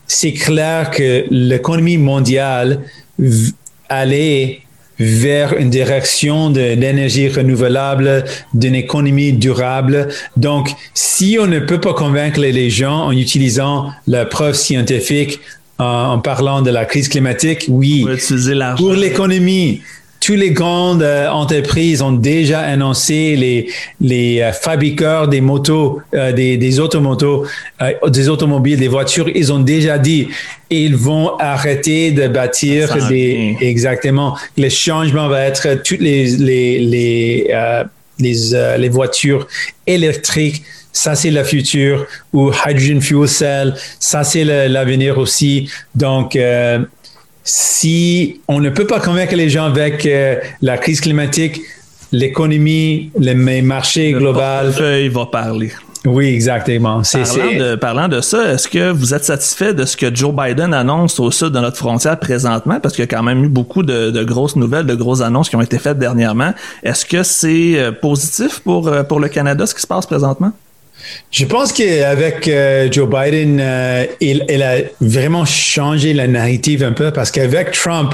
c'est 0.05 0.33
clair 0.33 0.91
que 0.91 1.25
l'économie 1.31 1.97
mondiale 1.97 2.81
aller 3.89 4.61
vers 4.99 5.55
une 5.57 5.69
direction 5.69 6.49
de 6.49 6.59
l'énergie 6.59 7.29
renouvelable, 7.29 8.25
d'une 8.53 8.75
économie 8.75 9.31
durable. 9.31 10.09
Donc, 10.35 10.69
si 10.93 11.37
on 11.39 11.47
ne 11.47 11.59
peut 11.59 11.79
pas 11.79 11.93
convaincre 11.93 12.39
les 12.39 12.69
gens 12.69 13.05
en 13.05 13.11
utilisant 13.11 13.91
la 14.07 14.25
preuve 14.25 14.55
scientifique, 14.55 15.39
en 15.77 16.19
parlant 16.19 16.61
de 16.61 16.69
la 16.69 16.83
crise 16.83 17.07
climatique, 17.07 17.65
oui, 17.69 18.05
pour 18.77 18.93
l'économie, 18.93 19.81
toutes 20.19 20.37
les 20.37 20.51
grandes 20.51 21.01
euh, 21.01 21.29
entreprises 21.29 22.01
ont 22.01 22.11
déjà 22.11 22.59
annoncé 22.59 23.35
les 23.35 23.69
les 24.01 24.41
euh, 24.41 24.51
fabricants 24.51 25.27
des 25.27 25.41
motos, 25.41 26.01
euh, 26.13 26.31
des, 26.31 26.57
des 26.57 26.79
automotos, 26.79 27.47
des 28.07 28.29
automobiles, 28.29 28.79
des 28.79 28.87
voitures, 28.87 29.29
ils 29.29 29.51
ont 29.53 29.59
déjà 29.59 29.97
dit 29.97 30.27
ils 30.69 30.95
vont 30.95 31.37
arrêter 31.37 32.11
de 32.11 32.27
bâtir 32.27 33.07
des 33.07 33.57
exactement. 33.61 34.37
Le 34.57 34.69
changement 34.69 35.27
va 35.27 35.43
être 35.45 35.81
toutes 35.83 36.01
les 36.01 36.27
les 36.37 36.79
les 36.79 37.53
les, 38.19 38.77
les 38.77 38.89
voitures 38.89 39.47
électriques 39.87 40.63
ça 40.91 41.15
c'est 41.15 41.31
le 41.31 41.43
futur, 41.43 42.07
ou 42.33 42.51
hydrogen 42.51 42.99
fuel 42.99 43.27
cell, 43.27 43.73
ça 43.99 44.23
c'est 44.23 44.43
l'avenir 44.43 45.17
aussi. 45.17 45.69
Donc, 45.95 46.35
si 47.43 48.41
on 48.47 48.59
ne 48.59 48.69
peut 48.69 48.87
pas 48.87 48.99
convaincre 48.99 49.35
les 49.35 49.49
gens 49.49 49.65
avec 49.65 50.05
euh, 50.05 50.35
la 50.61 50.77
crise 50.77 51.01
climatique, 51.01 51.61
l'économie, 52.11 53.11
les 53.17 53.61
marchés 53.61 54.11
globaux. 54.13 54.39
Il 54.79 55.11
va 55.11 55.25
parler. 55.25 55.71
Oui, 56.05 56.27
exactement. 56.27 57.01
Parlant 57.01 57.59
de, 57.59 57.75
parlant 57.75 58.07
de 58.07 58.21
ça, 58.21 58.53
est-ce 58.53 58.69
que 58.69 58.89
vous 58.89 59.13
êtes 59.13 59.25
satisfait 59.25 59.73
de 59.73 59.83
ce 59.83 59.97
que 59.97 60.13
Joe 60.13 60.33
Biden 60.33 60.73
annonce 60.73 61.19
au 61.19 61.29
sud 61.29 61.49
de 61.49 61.59
notre 61.59 61.75
frontière 61.75 62.17
présentement? 62.17 62.79
Parce 62.79 62.95
qu'il 62.95 63.03
y 63.03 63.07
a 63.07 63.07
quand 63.07 63.23
même 63.23 63.43
eu 63.43 63.49
beaucoup 63.49 63.83
de, 63.83 64.23
grosses 64.23 64.55
nouvelles, 64.55 64.85
de 64.85 64.95
grosses 64.95 65.21
annonces 65.21 65.49
qui 65.49 65.57
ont 65.57 65.61
été 65.61 65.77
faites 65.77 65.99
dernièrement. 65.99 66.53
Est-ce 66.83 67.05
que 67.05 67.23
c'est 67.23 67.77
euh, 67.77 67.91
positif 67.91 68.59
pour, 68.59 68.87
euh, 68.87 69.03
pour 69.03 69.19
le 69.19 69.27
Canada, 69.27 69.65
ce 69.65 69.75
qui 69.75 69.81
se 69.81 69.87
passe 69.87 70.05
présentement? 70.05 70.53
Je 71.31 71.45
pense 71.45 71.71
qu'avec 71.71 72.47
euh, 72.47 72.91
Joe 72.91 73.07
Biden, 73.09 73.63
il, 74.19 74.63
a 74.63 74.77
vraiment 75.01 75.45
changé 75.45 76.13
la 76.13 76.27
narrative 76.27 76.83
un 76.83 76.91
peu 76.91 77.11
parce 77.11 77.31
qu'avec 77.31 77.71
Trump, 77.71 78.13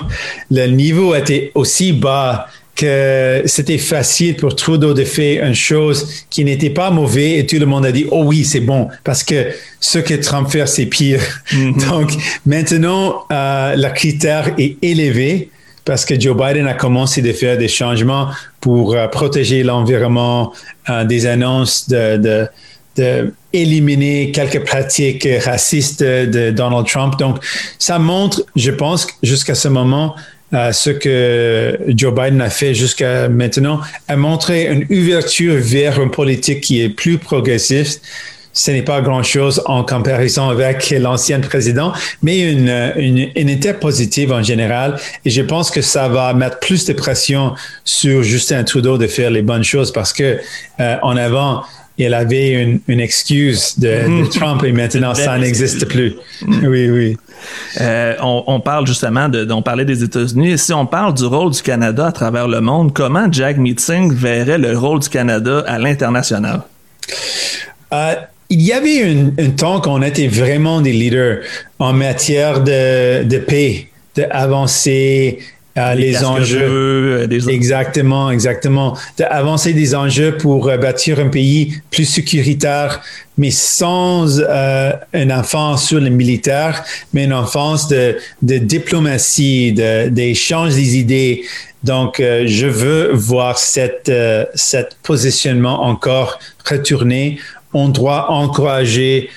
le 0.52 0.68
niveau 0.68 1.16
était 1.16 1.52
aussi 1.56 1.94
bas 1.94 2.48
que 2.76 3.42
c'était 3.46 3.78
facile 3.78 4.36
pour 4.36 4.56
Trudeau 4.56 4.94
de 4.94 5.06
faire 5.06 5.46
une 5.46 5.56
chose 5.56 6.26
qui 6.30 6.44
n'était 6.44 6.70
pas 6.70 6.92
mauvaise 6.92 7.40
et 7.40 7.46
tout 7.46 7.58
le 7.58 7.66
monde 7.66 7.86
a 7.86 7.92
dit, 7.92 8.06
oh 8.12 8.24
oui, 8.26 8.44
c'est 8.44 8.60
bon, 8.60 8.90
parce 9.04 9.24
que 9.24 9.48
ce 9.80 10.00
que 10.00 10.14
Trump 10.16 10.50
fait, 10.50 10.68
c'est 10.68 10.86
pire. 10.86 11.22
Mm-hmm. 11.54 11.90
Donc 11.90 12.12
maintenant, 12.46 13.24
euh, 13.32 13.76
le 13.78 13.90
critère 13.94 14.54
est 14.58 14.78
élevé 14.82 15.50
parce 15.86 16.04
que 16.04 16.20
Joe 16.20 16.36
Biden 16.36 16.68
a 16.68 16.74
commencé 16.74 17.28
à 17.28 17.34
faire 17.34 17.58
des 17.58 17.68
changements 17.68 18.30
pour 18.60 18.94
euh, 18.94 19.08
protéger 19.08 19.64
l'environnement, 19.64 20.52
euh, 20.90 21.06
des 21.06 21.28
annonces 21.28 21.88
de, 21.88 22.18
de 22.18 22.48
de 22.96 23.34
éliminer 23.54 24.32
quelques 24.32 24.64
pratiques 24.66 25.28
racistes 25.44 26.04
de 26.04 26.52
Donald 26.52 26.86
Trump. 26.88 27.18
Donc, 27.18 27.38
ça 27.80 28.00
montre, 28.00 28.44
je 28.56 28.72
pense, 28.72 29.08
jusqu'à 29.24 29.56
ce 29.56 29.68
moment, 29.68 30.16
ce 30.52 30.90
que 30.90 31.80
Joe 31.90 32.14
Biden 32.14 32.42
a 32.42 32.50
fait 32.50 32.74
jusqu'à 32.74 33.28
maintenant, 33.30 33.80
a 34.08 34.16
montré 34.16 34.68
une 34.68 34.86
ouverture 34.90 35.56
vers 35.58 36.02
une 36.02 36.12
politique 36.12 36.62
qui 36.62 36.82
est 36.82 36.90
plus 36.90 37.18
progressiste. 37.18 38.02
Ce 38.54 38.72
n'est 38.72 38.84
pas 38.84 39.02
grand-chose 39.02 39.62
en 39.66 39.84
comparaison 39.84 40.48
avec 40.48 40.90
l'ancien 40.92 41.42
président, 41.42 41.92
mais 42.22 42.54
une, 42.54 42.94
une, 42.96 43.30
une 43.36 43.74
positive 43.82 44.32
en 44.32 44.42
général. 44.42 44.98
Et 45.26 45.30
je 45.30 45.42
pense 45.42 45.70
que 45.70 45.82
ça 45.82 46.08
va 46.08 46.34
mettre 46.34 46.60
plus 46.60 46.86
de 46.86 46.94
pression 46.94 47.54
sur 47.84 48.24
Justin 48.24 48.64
Trudeau 48.64 48.98
de 48.98 49.08
faire 49.08 49.30
les 49.30 49.42
bonnes 49.42 49.66
choses 49.66 49.92
parce 49.92 50.14
que 50.14 50.40
euh, 50.80 50.96
en 51.02 51.18
avant, 51.18 51.64
il 51.98 52.14
avait 52.14 52.52
une, 52.62 52.80
une 52.88 53.00
excuse 53.00 53.80
de, 53.80 53.88
de, 53.88 54.08
mm. 54.24 54.30
Trump 54.30 54.64
et 54.64 54.72
maintenant 54.72 55.14
ça 55.14 55.38
n'existe 55.38 55.88
plus. 55.88 56.16
Oui, 56.48 56.90
oui. 56.90 57.18
Euh, 57.80 58.16
on, 58.22 58.44
on, 58.48 58.60
parle 58.60 58.88
justement 58.88 59.30
de, 59.30 59.50
on 59.52 59.62
parlait 59.62 59.86
des 59.86 60.04
États-Unis. 60.04 60.52
Et 60.52 60.58
si 60.58 60.74
on 60.74 60.86
parle 60.86 61.14
du 61.14 61.26
rôle 61.26 61.52
du 61.52 61.62
Canada 61.62 62.08
à 62.08 62.12
travers 62.12 62.48
le 62.48 62.60
monde, 62.62 62.94
comment 62.94 63.32
Jack 63.32 63.58
Meeting 63.58 64.14
verrait 64.14 64.58
le 64.58 64.78
rôle 64.78 65.00
du 65.00 65.10
Canada 65.10 65.64
à 65.68 65.78
l'international? 65.78 66.62
Euh, 67.94 68.16
il 68.50 68.62
y 68.62 68.74
avait 68.74 69.18
un, 69.40 69.50
temps 69.52 69.82
qu'on 69.82 70.02
était 70.02 70.28
vraiment 70.28 70.82
des 70.82 70.92
leaders 70.92 71.40
en 71.80 71.94
matière 71.94 72.62
de, 72.62 73.24
de 73.24 73.38
paix, 73.38 73.90
d'avancer, 74.16 75.40
euh, 75.78 75.94
les 75.94 76.24
enjeux. 76.24 77.28
Euh, 77.30 77.50
exactement, 77.50 78.32
exactement. 78.32 78.98
D'avancer 79.18 79.74
des 79.74 79.94
enjeux 79.94 80.38
pour 80.38 80.70
euh, 80.70 80.78
bâtir 80.78 81.20
un 81.20 81.28
pays 81.28 81.82
plus 81.92 82.06
sécuritaire, 82.06 83.02
mais 83.38 83.52
sans 83.52 84.40
euh, 84.40 84.92
une 85.14 85.34
enfance 85.34 85.88
sur 85.88 86.00
le 86.00 86.10
militaire, 86.10 86.84
mais 87.14 87.26
une 87.26 87.34
enfance 87.34 87.90
de, 87.90 88.18
de 88.42 88.58
diplomatie, 88.58 89.74
d'échange 89.74 90.76
des 90.76 90.98
idées. 90.98 91.44
Donc, 91.84 92.20
je 92.20 92.66
veux 92.66 93.12
voir 93.14 93.60
cette, 93.60 94.12
cette 94.56 94.98
positionnement 95.04 95.84
encore 95.84 96.40
retourné. 96.68 97.38
On 97.74 97.90
doit 97.90 98.32
encourager 98.32 99.30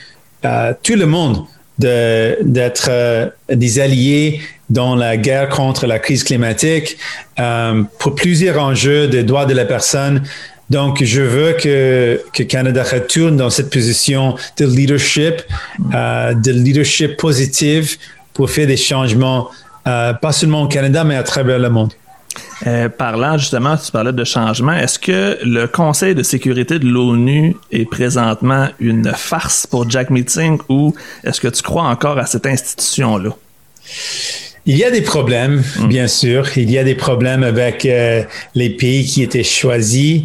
tout 0.83 0.95
le 0.95 1.05
monde 1.05 1.45
d'être 1.79 2.91
des 3.51 3.81
alliés 3.81 4.41
dans 4.71 4.95
la 4.95 5.17
guerre 5.17 5.49
contre 5.49 5.87
la 5.87 5.99
crise 5.99 6.25
climatique 6.25 6.99
euh, 7.39 7.83
pour 7.99 8.15
plusieurs 8.15 8.63
enjeux 8.63 9.09
des 9.09 9.23
droits 9.23 9.47
de 9.47 9.55
la 9.55 9.65
personne. 9.65 10.23
Donc, 10.71 11.03
je 11.03 11.23
veux 11.23 11.55
que, 11.55 12.23
que 12.35 12.43
Canada 12.43 12.83
retourne 12.83 13.37
dans 13.39 13.49
cette 13.49 13.71
position 13.71 14.37
de 14.59 14.67
leadership, 14.67 15.43
euh, 15.95 16.35
de 16.35 16.53
leadership 16.53 17.17
positif 17.17 17.99
pour 18.35 18.51
faire 18.51 18.67
des 18.67 18.77
changements, 18.77 19.49
euh, 19.87 20.13
pas 20.13 20.33
seulement 20.33 20.63
au 20.63 20.69
Canada, 20.69 21.05
mais 21.05 21.17
à 21.17 21.23
travers 21.23 21.59
le 21.59 21.71
monde. 21.71 21.93
Parlant 22.99 23.39
justement, 23.39 23.77
tu 23.77 23.91
parlais 23.91 24.13
de 24.13 24.25
changement, 24.25 24.73
est-ce 24.73 24.99
que 24.99 25.39
le 25.43 25.67
Conseil 25.67 26.15
de 26.15 26.23
sécurité 26.23 26.79
de 26.79 26.87
l'ONU 26.87 27.57
est 27.71 27.89
présentement 27.89 28.69
une 28.81 29.13
farce 29.17 29.67
pour 29.67 29.89
Jack 29.89 30.11
Meeting 30.11 30.59
ou 30.69 30.95
est-ce 31.25 31.41
que 31.41 31.49
tu 31.49 31.63
crois 31.63 31.85
encore 31.85 32.19
à 32.19 32.27
cette 32.27 32.47
institution-là? 32.47 33.31
Il 34.67 34.77
y 34.77 34.85
a 34.85 34.91
des 34.91 35.03
problèmes, 35.03 35.63
mm. 35.79 35.89
bien 35.89 36.09
sûr. 36.09 36.47
Il 36.57 36.71
y 36.71 36.79
a 36.79 36.85
des 36.85 36.95
problèmes 36.95 37.43
avec 37.43 37.87
euh, 37.87 38.23
les 38.55 38.71
pays 38.71 39.05
qui 39.05 39.23
étaient 39.23 39.45
choisis 39.45 40.23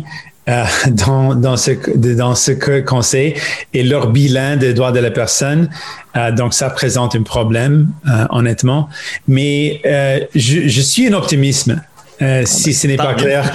euh, 0.50 0.64
dans, 0.88 1.36
dans, 1.36 1.58
ce, 1.58 1.72
dans 2.16 2.36
ce 2.36 2.52
conseil 2.82 3.36
et 3.74 3.84
leur 3.84 4.10
bilan 4.12 4.58
des 4.58 4.74
droits 4.74 4.92
de 4.92 5.00
la 5.00 5.12
personne. 5.12 5.70
Euh, 6.16 6.32
donc, 6.32 6.54
ça 6.54 6.70
présente 6.70 7.16
un 7.16 7.24
problème, 7.24 7.90
honnêtement. 8.30 8.90
Mais 9.28 9.82
je, 10.36 10.68
je, 10.68 10.82
suis 10.82 11.08
un 11.08 11.14
optimisme. 11.14 11.82
Euh, 12.22 12.44
si 12.46 12.74
ce 12.74 12.88
n'est 12.88 12.96
pas 12.96 13.16
clair, 13.16 13.52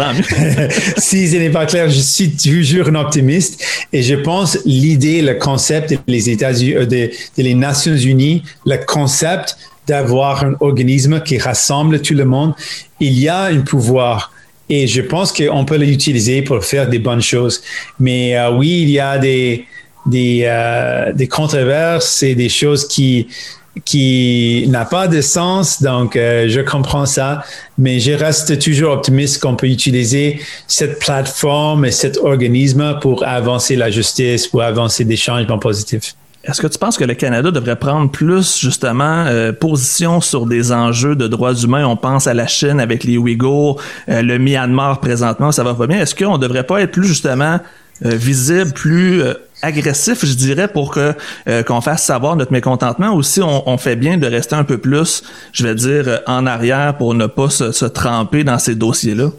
si 0.98 1.28
ce 1.28 1.36
n'est 1.36 1.50
pas 1.50 1.64
clair, 1.64 1.88
je 1.88 2.00
suis 2.00 2.30
toujours 2.32 2.88
un 2.88 2.96
optimiste 2.96 3.64
et 3.92 4.02
je 4.02 4.14
pense 4.14 4.58
l'idée, 4.66 5.22
le 5.22 5.34
concept 5.34 5.94
des 6.06 6.30
États-Unis, 6.30 6.86
de, 6.86 7.10
les 7.36 7.54
Nations 7.54 7.96
Unies, 7.96 8.42
le 8.66 8.76
concept 8.84 9.56
d'avoir 9.88 10.44
un 10.44 10.54
organisme 10.60 11.20
qui 11.20 11.38
rassemble 11.38 12.00
tout 12.02 12.14
le 12.14 12.24
monde, 12.24 12.54
il 13.00 13.18
y 13.18 13.28
a 13.28 13.44
un 13.44 13.60
pouvoir. 13.60 14.32
Et 14.68 14.86
je 14.86 15.00
pense 15.00 15.32
qu'on 15.32 15.64
peut 15.64 15.78
l'utiliser 15.78 16.42
pour 16.42 16.62
faire 16.62 16.88
des 16.88 16.98
bonnes 16.98 17.22
choses. 17.22 17.62
Mais 17.98 18.36
euh, 18.36 18.50
oui, 18.52 18.82
il 18.82 18.90
y 18.90 19.00
a 19.00 19.16
des, 19.18 19.64
des, 20.04 20.42
euh, 20.44 21.12
des 21.14 21.26
controverses 21.26 22.22
et 22.22 22.34
des 22.34 22.50
choses 22.50 22.86
qui, 22.86 23.28
qui 23.86 24.66
n'a 24.68 24.84
pas 24.84 25.08
de 25.08 25.22
sens. 25.22 25.82
Donc, 25.82 26.16
euh, 26.16 26.48
je 26.48 26.60
comprends 26.60 27.06
ça, 27.06 27.42
mais 27.78 27.98
je 27.98 28.12
reste 28.12 28.58
toujours 28.58 28.92
optimiste 28.92 29.40
qu'on 29.40 29.56
peut 29.56 29.68
utiliser 29.68 30.40
cette 30.66 30.98
plateforme 30.98 31.86
et 31.86 31.90
cet 31.90 32.18
organisme 32.18 32.98
pour 33.00 33.24
avancer 33.26 33.74
la 33.74 33.90
justice, 33.90 34.46
pour 34.46 34.62
avancer 34.62 35.04
des 35.04 35.16
changements 35.16 35.58
positifs. 35.58 36.14
Est-ce 36.48 36.62
que 36.62 36.66
tu 36.66 36.78
penses 36.78 36.96
que 36.96 37.04
le 37.04 37.12
Canada 37.12 37.50
devrait 37.50 37.76
prendre 37.76 38.10
plus 38.10 38.56
justement 38.58 39.26
euh, 39.26 39.52
position 39.52 40.22
sur 40.22 40.46
des 40.46 40.72
enjeux 40.72 41.14
de 41.14 41.28
droits 41.28 41.52
humains? 41.52 41.84
On 41.84 41.96
pense 41.96 42.26
à 42.26 42.32
la 42.32 42.46
Chine 42.46 42.80
avec 42.80 43.04
les 43.04 43.18
Ouïghours, 43.18 43.78
euh, 44.08 44.22
le 44.22 44.38
Myanmar 44.38 45.00
présentement, 45.00 45.52
ça 45.52 45.62
va 45.62 45.74
pas 45.74 45.86
bien. 45.86 46.00
Est-ce 46.00 46.14
qu'on 46.14 46.38
devrait 46.38 46.64
pas 46.64 46.80
être 46.80 46.92
plus 46.92 47.06
justement 47.06 47.60
euh, 48.06 48.14
visible, 48.14 48.72
plus 48.72 49.22
agressif, 49.60 50.24
je 50.24 50.34
dirais, 50.34 50.68
pour 50.68 50.90
que 50.90 51.12
qu'on 51.64 51.82
fasse 51.82 52.04
savoir 52.04 52.34
notre 52.34 52.52
mécontentement? 52.52 53.14
Aussi, 53.14 53.42
on, 53.42 53.68
on, 53.68 53.76
fait 53.76 53.96
bien 53.96 54.16
de 54.16 54.26
rester 54.26 54.54
un 54.54 54.64
peu 54.64 54.78
plus, 54.78 55.22
je 55.52 55.66
vais 55.66 55.74
dire, 55.74 56.20
en 56.26 56.46
arrière 56.46 56.96
pour 56.96 57.12
ne 57.12 57.26
pas 57.26 57.50
se 57.50 57.84
tremper 57.84 58.42
dans 58.42 58.58
ces 58.58 58.74
dossiers-là? 58.74 59.32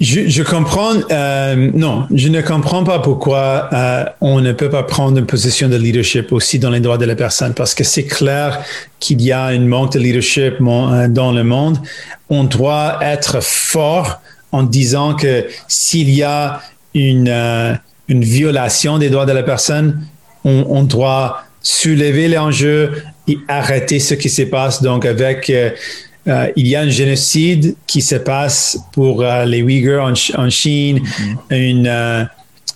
Je, 0.00 0.28
je 0.28 0.42
comprends. 0.42 0.92
Euh, 1.10 1.70
non, 1.72 2.06
je 2.12 2.28
ne 2.28 2.40
comprends 2.40 2.82
pas 2.82 2.98
pourquoi 2.98 3.68
euh, 3.72 4.04
on 4.20 4.40
ne 4.40 4.52
peut 4.52 4.68
pas 4.68 4.82
prendre 4.82 5.16
une 5.18 5.26
position 5.26 5.68
de 5.68 5.76
leadership 5.76 6.32
aussi 6.32 6.58
dans 6.58 6.70
les 6.70 6.80
droits 6.80 6.98
de 6.98 7.04
la 7.04 7.14
personne, 7.14 7.54
parce 7.54 7.74
que 7.74 7.84
c'est 7.84 8.04
clair 8.04 8.60
qu'il 8.98 9.22
y 9.22 9.30
a 9.30 9.52
une 9.52 9.68
manque 9.68 9.92
de 9.92 10.00
leadership 10.00 10.54
euh, 10.60 11.08
dans 11.08 11.32
le 11.32 11.44
monde. 11.44 11.78
On 12.28 12.42
doit 12.44 12.98
être 13.02 13.40
fort 13.42 14.20
en 14.50 14.64
disant 14.64 15.14
que 15.14 15.46
s'il 15.68 16.10
y 16.10 16.24
a 16.24 16.60
une, 16.94 17.28
euh, 17.28 17.74
une 18.08 18.24
violation 18.24 18.98
des 18.98 19.10
droits 19.10 19.26
de 19.26 19.32
la 19.32 19.44
personne, 19.44 20.04
on, 20.44 20.66
on 20.68 20.82
doit 20.82 21.44
soulever 21.62 22.28
l'enjeu 22.28 23.04
et 23.28 23.38
arrêter 23.48 24.00
ce 24.00 24.14
qui 24.14 24.28
se 24.28 24.42
passe. 24.42 24.82
Donc, 24.82 25.06
avec 25.06 25.50
euh, 26.26 26.44
euh, 26.44 26.52
il 26.56 26.68
y 26.68 26.76
a 26.76 26.80
un 26.80 26.88
génocide 26.88 27.76
qui 27.86 28.02
se 28.02 28.16
passe 28.16 28.78
pour 28.92 29.22
euh, 29.22 29.44
les 29.44 29.58
Uyghurs 29.58 30.02
en, 30.02 30.50
Chine, 30.50 31.00
mm-hmm. 31.00 31.56
une, 31.56 31.86
euh, 31.86 32.24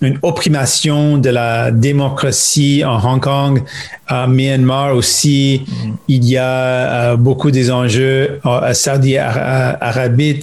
une 0.00 0.18
opprimation 0.22 1.18
de 1.18 1.30
la 1.30 1.70
démocratie 1.70 2.82
en 2.84 2.98
Hong 3.02 3.20
Kong, 3.20 3.62
à 4.06 4.26
Myanmar 4.26 4.94
aussi. 4.94 5.64
Mm-hmm. 5.64 5.92
Il 6.08 6.24
y 6.24 6.36
a 6.36 7.16
beaucoup 7.16 7.50
des 7.50 7.70
enjeux 7.70 8.40
à 8.44 8.74
Saudi 8.74 9.16
Arabie, 9.16 10.40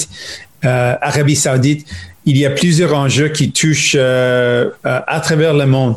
Arabie 0.62 1.36
Saoudite. 1.36 1.86
Il 2.26 2.38
y 2.38 2.46
a 2.46 2.50
plusieurs 2.50 2.94
enjeux 2.98 3.30
qui 3.30 3.52
touchent 3.52 3.96
à 3.96 5.20
travers 5.22 5.54
le 5.54 5.66
monde 5.68 5.96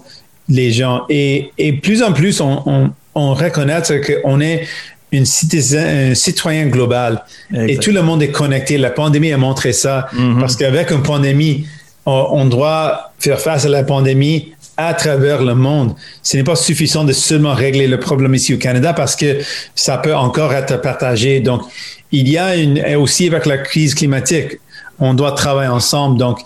les 0.51 0.73
gens. 0.73 1.05
Et, 1.09 1.51
et 1.59 1.73
plus 1.75 2.03
en 2.03 2.13
plus, 2.13 2.41
on, 2.41 2.63
on, 2.67 2.91
on 3.15 3.35
reconnaît 3.35 3.83
qu'on 4.23 4.41
est 4.41 4.67
une 5.13 5.25
citoyen, 5.25 6.11
un 6.11 6.15
citoyen 6.15 6.67
global. 6.67 7.25
Et 7.55 7.79
tout 7.79 7.93
le 7.93 8.03
monde 8.03 8.23
est 8.23 8.31
connecté. 8.31 8.79
La 8.79 8.91
pandémie 8.91 9.33
a 9.33 9.39
montré 9.39 9.73
ça. 9.73 10.09
Mm-hmm. 10.15 10.41
Parce 10.41 10.57
qu'avec 10.57 10.91
une 10.91 11.03
pandémie, 11.03 11.67
on 12.05 12.47
doit 12.47 13.13
faire 13.19 13.41
face 13.41 13.65
à 13.65 13.69
la 13.69 13.85
pandémie 13.85 14.53
à 14.79 14.95
travers 14.95 15.43
le 15.43 15.55
monde. 15.55 15.95
Ce 16.23 16.37
n'est 16.37 16.45
pas 16.45 16.55
suffisant 16.55 17.05
de 17.05 17.13
seulement 17.13 17.53
régler 17.53 17.89
le 17.89 17.99
problème 17.99 18.35
ici 18.35 18.55
au 18.55 18.59
Canada 18.59 18.95
parce 18.95 19.17
que 19.17 19.41
ça 19.75 19.99
peut 19.99 20.15
encore 20.15 20.55
être 20.55 20.81
partagé. 20.81 21.41
Donc, 21.41 21.63
il 22.13 22.29
y 22.29 22.39
a 22.39 22.57
une, 22.57 22.81
aussi 22.97 23.27
avec 23.27 23.45
la 23.45 23.59
crise 23.59 23.95
climatique, 23.95 24.61
on 25.01 25.15
doit 25.15 25.33
travailler 25.33 25.69
ensemble. 25.69 26.17
Donc, 26.17 26.39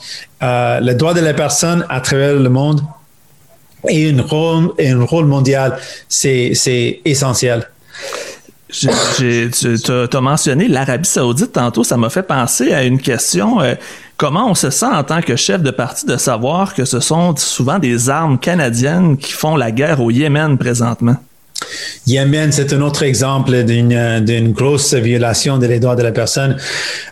euh, 0.42 0.80
le 0.80 0.94
droit 0.94 1.12
de 1.12 1.20
la 1.20 1.34
personne 1.34 1.84
à 1.90 2.00
travers 2.00 2.34
le 2.34 2.48
monde 2.48 2.80
et 3.88 4.10
un 4.10 4.22
rôle, 4.22 4.72
un 4.80 5.04
rôle 5.04 5.26
mondial, 5.26 5.78
c'est 6.08 7.00
essentiel. 7.04 7.68
Tu 8.72 10.16
as 10.16 10.20
mentionné 10.20 10.68
l'Arabie 10.68 11.08
saoudite 11.08 11.52
tantôt, 11.52 11.84
ça 11.84 11.96
m'a 11.96 12.10
fait 12.10 12.22
penser 12.22 12.72
à 12.72 12.84
une 12.84 13.00
question. 13.00 13.60
Euh, 13.60 13.74
comment 14.16 14.50
on 14.50 14.54
se 14.54 14.70
sent 14.70 14.86
en 14.86 15.04
tant 15.04 15.20
que 15.20 15.36
chef 15.36 15.62
de 15.62 15.70
parti 15.70 16.06
de 16.06 16.16
savoir 16.16 16.74
que 16.74 16.84
ce 16.84 17.00
sont 17.00 17.36
souvent 17.36 17.78
des 17.78 18.10
armes 18.10 18.38
canadiennes 18.38 19.16
qui 19.16 19.32
font 19.32 19.56
la 19.56 19.70
guerre 19.70 20.00
au 20.00 20.10
Yémen 20.10 20.58
présentement? 20.58 21.16
Yémen, 22.06 22.50
c'est 22.50 22.72
un 22.72 22.80
autre 22.80 23.02
exemple 23.04 23.62
d'une 23.62 24.52
grosse 24.52 24.94
violation 24.94 25.58
des 25.58 25.78
droits 25.78 25.96
de 25.96 26.02
la 26.02 26.12
personne. 26.12 26.56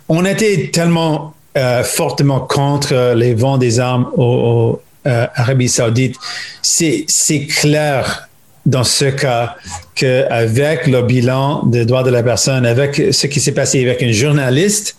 On 0.08 0.24
était 0.24 0.70
tellement 0.72 1.34
euh, 1.56 1.84
fortement 1.84 2.40
contre 2.40 3.14
les 3.14 3.34
vents 3.34 3.58
des 3.58 3.78
armes 3.78 4.08
au, 4.16 4.80
euh, 5.06 5.26
Arabie 5.34 5.68
Saoudite. 5.68 6.16
C'est 6.62 7.06
clair 7.46 8.28
dans 8.66 8.84
ce 8.84 9.06
cas 9.06 9.56
qu'avec 9.94 10.86
le 10.86 11.02
bilan 11.02 11.64
des 11.66 11.84
droits 11.86 12.02
de 12.02 12.10
la 12.10 12.22
personne, 12.22 12.66
avec 12.66 12.96
ce 13.12 13.26
qui 13.26 13.40
s'est 13.40 13.52
passé 13.52 13.82
avec 13.82 14.02
un 14.02 14.12
journaliste, 14.12 14.96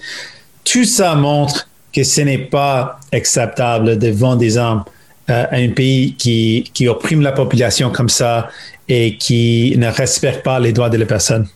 tout 0.63 0.85
ça 0.85 1.15
montre 1.15 1.67
que 1.93 2.03
ce 2.03 2.21
n'est 2.21 2.37
pas 2.37 2.99
acceptable 3.11 3.97
de 3.97 4.09
vendre 4.09 4.37
des 4.37 4.57
armes 4.57 4.83
euh, 5.29 5.45
à 5.51 5.55
un 5.55 5.69
pays 5.69 6.15
qui, 6.15 6.69
qui 6.73 6.87
opprime 6.87 7.21
la 7.21 7.31
population 7.31 7.91
comme 7.91 8.09
ça 8.09 8.49
et 8.87 9.17
qui 9.17 9.75
ne 9.77 9.87
respecte 9.87 10.43
pas 10.43 10.59
les 10.59 10.73
droits 10.73 10.89
de 10.89 10.97
la 10.97 11.05
personne. 11.05 11.47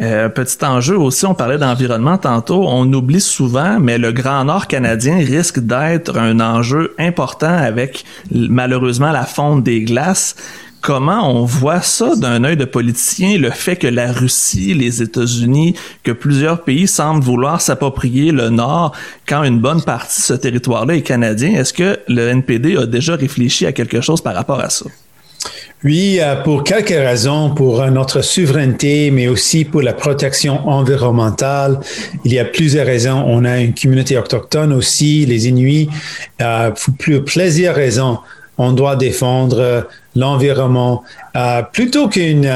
Euh, 0.00 0.28
petit 0.28 0.64
enjeu 0.64 0.96
aussi, 0.96 1.26
on 1.26 1.34
parlait 1.34 1.58
d'environnement 1.58 2.18
tantôt, 2.18 2.64
on 2.68 2.90
oublie 2.92 3.20
souvent, 3.20 3.80
mais 3.80 3.98
le 3.98 4.12
Grand 4.12 4.44
Nord 4.44 4.68
canadien 4.68 5.16
risque 5.16 5.58
d'être 5.58 6.16
un 6.16 6.38
enjeu 6.38 6.94
important 6.98 7.52
avec 7.52 8.04
malheureusement 8.30 9.10
la 9.10 9.24
fonte 9.24 9.64
des 9.64 9.82
glaces. 9.82 10.36
Comment 10.80 11.30
on 11.30 11.44
voit 11.44 11.82
ça 11.82 12.14
d'un 12.14 12.44
œil 12.44 12.56
de 12.56 12.64
politicien, 12.64 13.36
le 13.36 13.50
fait 13.50 13.76
que 13.76 13.86
la 13.86 14.12
Russie, 14.12 14.74
les 14.74 15.02
États-Unis, 15.02 15.74
que 16.04 16.12
plusieurs 16.12 16.62
pays 16.62 16.86
semblent 16.86 17.22
vouloir 17.22 17.60
s'approprier 17.60 18.30
le 18.30 18.48
Nord 18.48 18.92
quand 19.26 19.42
une 19.42 19.58
bonne 19.58 19.82
partie 19.82 20.20
de 20.20 20.26
ce 20.26 20.34
territoire-là 20.34 20.94
est 20.94 21.02
canadien. 21.02 21.50
Est-ce 21.50 21.72
que 21.72 21.98
le 22.06 22.28
NPD 22.28 22.76
a 22.76 22.86
déjà 22.86 23.16
réfléchi 23.16 23.66
à 23.66 23.72
quelque 23.72 24.00
chose 24.00 24.20
par 24.20 24.34
rapport 24.34 24.60
à 24.60 24.70
ça? 24.70 24.86
Oui, 25.84 26.18
euh, 26.20 26.34
pour 26.42 26.64
quelques 26.64 26.88
raisons, 26.88 27.50
pour 27.54 27.84
notre 27.86 28.20
souveraineté, 28.20 29.12
mais 29.12 29.28
aussi 29.28 29.64
pour 29.64 29.80
la 29.80 29.92
protection 29.92 30.68
environnementale. 30.68 31.78
Il 32.24 32.32
y 32.32 32.38
a 32.40 32.44
plusieurs 32.44 32.86
raisons. 32.86 33.22
On 33.26 33.44
a 33.44 33.58
une 33.60 33.74
communauté 33.74 34.18
autochtone 34.18 34.72
aussi, 34.72 35.24
les 35.24 35.46
Inuits. 35.46 35.88
Euh, 36.40 36.72
pour 36.72 37.24
plusieurs 37.24 37.76
raisons, 37.76 38.18
on 38.58 38.72
doit 38.72 38.96
défendre 38.96 39.60
euh, 39.60 39.80
l'environnement 40.14 41.02
euh, 41.36 41.62
plutôt 41.62 42.08
qu'une 42.08 42.50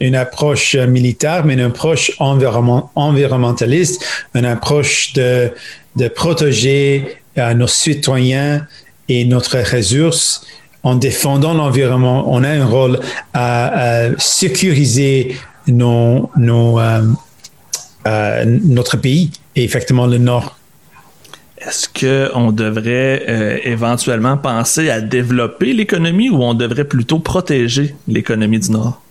une 0.00 0.14
approche 0.14 0.76
militaire, 0.76 1.44
mais 1.44 1.54
une 1.54 1.60
approche 1.60 2.12
environnementaliste, 2.18 4.04
une 4.34 4.44
approche 4.44 5.12
de, 5.14 5.50
de 5.96 6.08
protéger 6.08 7.16
nos 7.54 7.66
citoyens 7.66 8.66
et 9.08 9.26
notre 9.26 9.58
ressources 9.58 10.46
en 10.86 10.94
défendant 10.94 11.52
l'environnement, 11.52 12.32
on 12.32 12.44
a 12.44 12.48
un 12.48 12.64
rôle 12.64 13.00
à, 13.34 14.10
sécuriser 14.18 15.36
nos, 15.66 16.30
euh, 16.38 17.02
euh, 18.06 18.44
notre 18.46 18.96
pays 18.96 19.32
et 19.56 19.64
effectivement 19.64 20.06
le 20.06 20.18
Nord. 20.18 20.56
Est-ce 21.66 21.88
qu'on 21.88 22.52
devrait 22.52 23.24
euh, 23.28 23.58
éventuellement 23.64 24.36
penser 24.36 24.88
à 24.88 25.00
développer 25.00 25.72
l'économie 25.72 26.30
ou 26.30 26.42
on 26.42 26.54
devrait 26.54 26.84
plutôt 26.84 27.18
protéger 27.18 27.94
l'économie 28.06 28.60
du 28.60 28.70
Nord? 28.70 29.02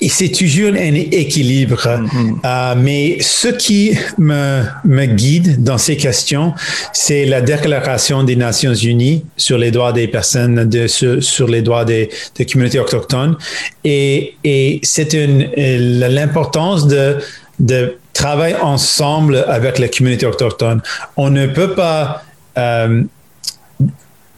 et 0.00 0.08
c'est 0.08 0.30
toujours 0.30 0.72
un 0.74 0.94
équilibre. 0.94 1.76
Mm-hmm. 1.76 2.36
Euh, 2.44 2.74
mais 2.76 3.18
ce 3.20 3.48
qui 3.48 3.96
me, 4.18 4.64
me 4.84 5.06
guide 5.06 5.62
dans 5.62 5.78
ces 5.78 5.96
questions, 5.96 6.52
c'est 6.92 7.24
la 7.24 7.40
Déclaration 7.40 8.24
des 8.24 8.36
Nations 8.36 8.74
Unies 8.74 9.24
sur 9.36 9.56
les 9.56 9.70
droits 9.70 9.92
des 9.92 10.08
personnes, 10.08 10.68
de, 10.68 10.86
sur, 10.88 11.48
les 11.48 11.62
droits 11.62 11.84
des, 11.84 12.10
des, 12.34 12.44
communautés 12.44 12.80
autochtones. 12.80 13.36
Et, 13.84 14.34
et 14.42 14.80
c'est 14.82 15.14
l'importance 15.14 16.86
de, 16.86 17.16
de 17.60 17.96
travailler 18.14 18.56
ensemble 18.56 19.44
avec 19.48 19.78
la 19.78 19.88
communauté 19.88 20.24
autochtone. 20.24 20.80
On 21.16 21.28
ne 21.30 21.46
peut 21.46 21.74
pas 21.74 22.22
euh, 22.56 23.02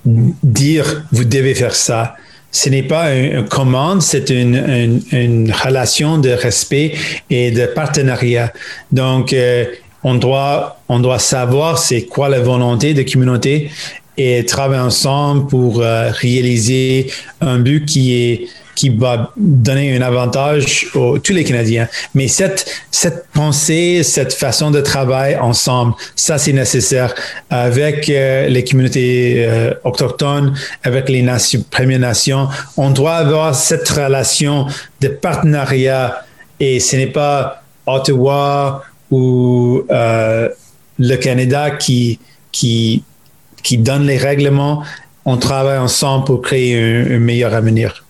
dire 0.04 1.04
vous 1.12 1.24
devez 1.24 1.54
faire 1.54 1.74
ça 1.74 2.16
ce 2.56 2.70
n'est 2.70 2.82
pas 2.82 3.14
une, 3.14 3.46
commande, 3.46 4.00
c'est 4.00 4.30
une, 4.30 5.02
une, 5.12 5.52
relation 5.52 6.16
de 6.16 6.30
respect 6.30 6.94
et 7.28 7.50
de 7.50 7.66
partenariat. 7.66 8.50
Donc, 8.90 9.34
euh, 9.34 9.66
on, 10.02 10.14
doit, 10.14 10.80
on 10.88 11.00
doit 11.00 11.18
savoir 11.18 11.78
c'est 11.78 12.02
quoi 12.02 12.30
la 12.30 12.40
volonté 12.40 12.94
de 12.94 13.02
la 13.02 13.04
communauté 13.04 13.70
et 14.16 14.46
travailler 14.46 14.80
ensemble 14.80 15.48
pour 15.48 15.82
euh, 15.82 16.10
réaliser 16.10 17.10
un 17.42 17.58
but 17.58 17.84
qui 17.84 18.14
est 18.14 18.48
qui 18.76 18.90
va 18.90 19.32
donner 19.36 19.96
un 19.96 20.02
avantage 20.02 20.86
à 20.94 21.18
tous 21.18 21.32
les 21.32 21.42
Canadiens. 21.42 21.88
Mais 22.14 22.28
cette, 22.28 22.70
cette 22.92 23.26
pensée, 23.32 24.02
cette 24.04 24.34
façon 24.34 24.70
de 24.70 24.80
travailler 24.80 25.36
ensemble, 25.36 25.94
ça 26.14 26.38
c'est 26.38 26.52
nécessaire 26.52 27.14
avec 27.50 28.08
euh, 28.08 28.46
les 28.48 28.62
communautés 28.62 29.44
euh, 29.44 29.72
autochtones, 29.82 30.54
avec 30.84 31.08
les 31.08 31.26
Premières 31.70 31.98
Nations. 31.98 32.48
On 32.76 32.90
doit 32.90 33.16
avoir 33.16 33.54
cette 33.54 33.88
relation 33.88 34.66
de 35.00 35.08
partenariat 35.08 36.24
et 36.60 36.78
ce 36.78 36.96
n'est 36.96 37.06
pas 37.06 37.62
Ottawa 37.86 38.82
ou 39.10 39.84
euh, 39.90 40.48
le 40.98 41.16
Canada 41.16 41.70
qui, 41.70 42.18
qui, 42.52 43.02
qui 43.62 43.78
donne 43.78 44.06
les 44.06 44.18
règlements. 44.18 44.84
On 45.24 45.38
travaille 45.38 45.78
ensemble 45.78 46.24
pour 46.24 46.42
créer 46.42 46.78
un 46.78 47.18
meilleur 47.18 47.54
avenir. 47.54 48.05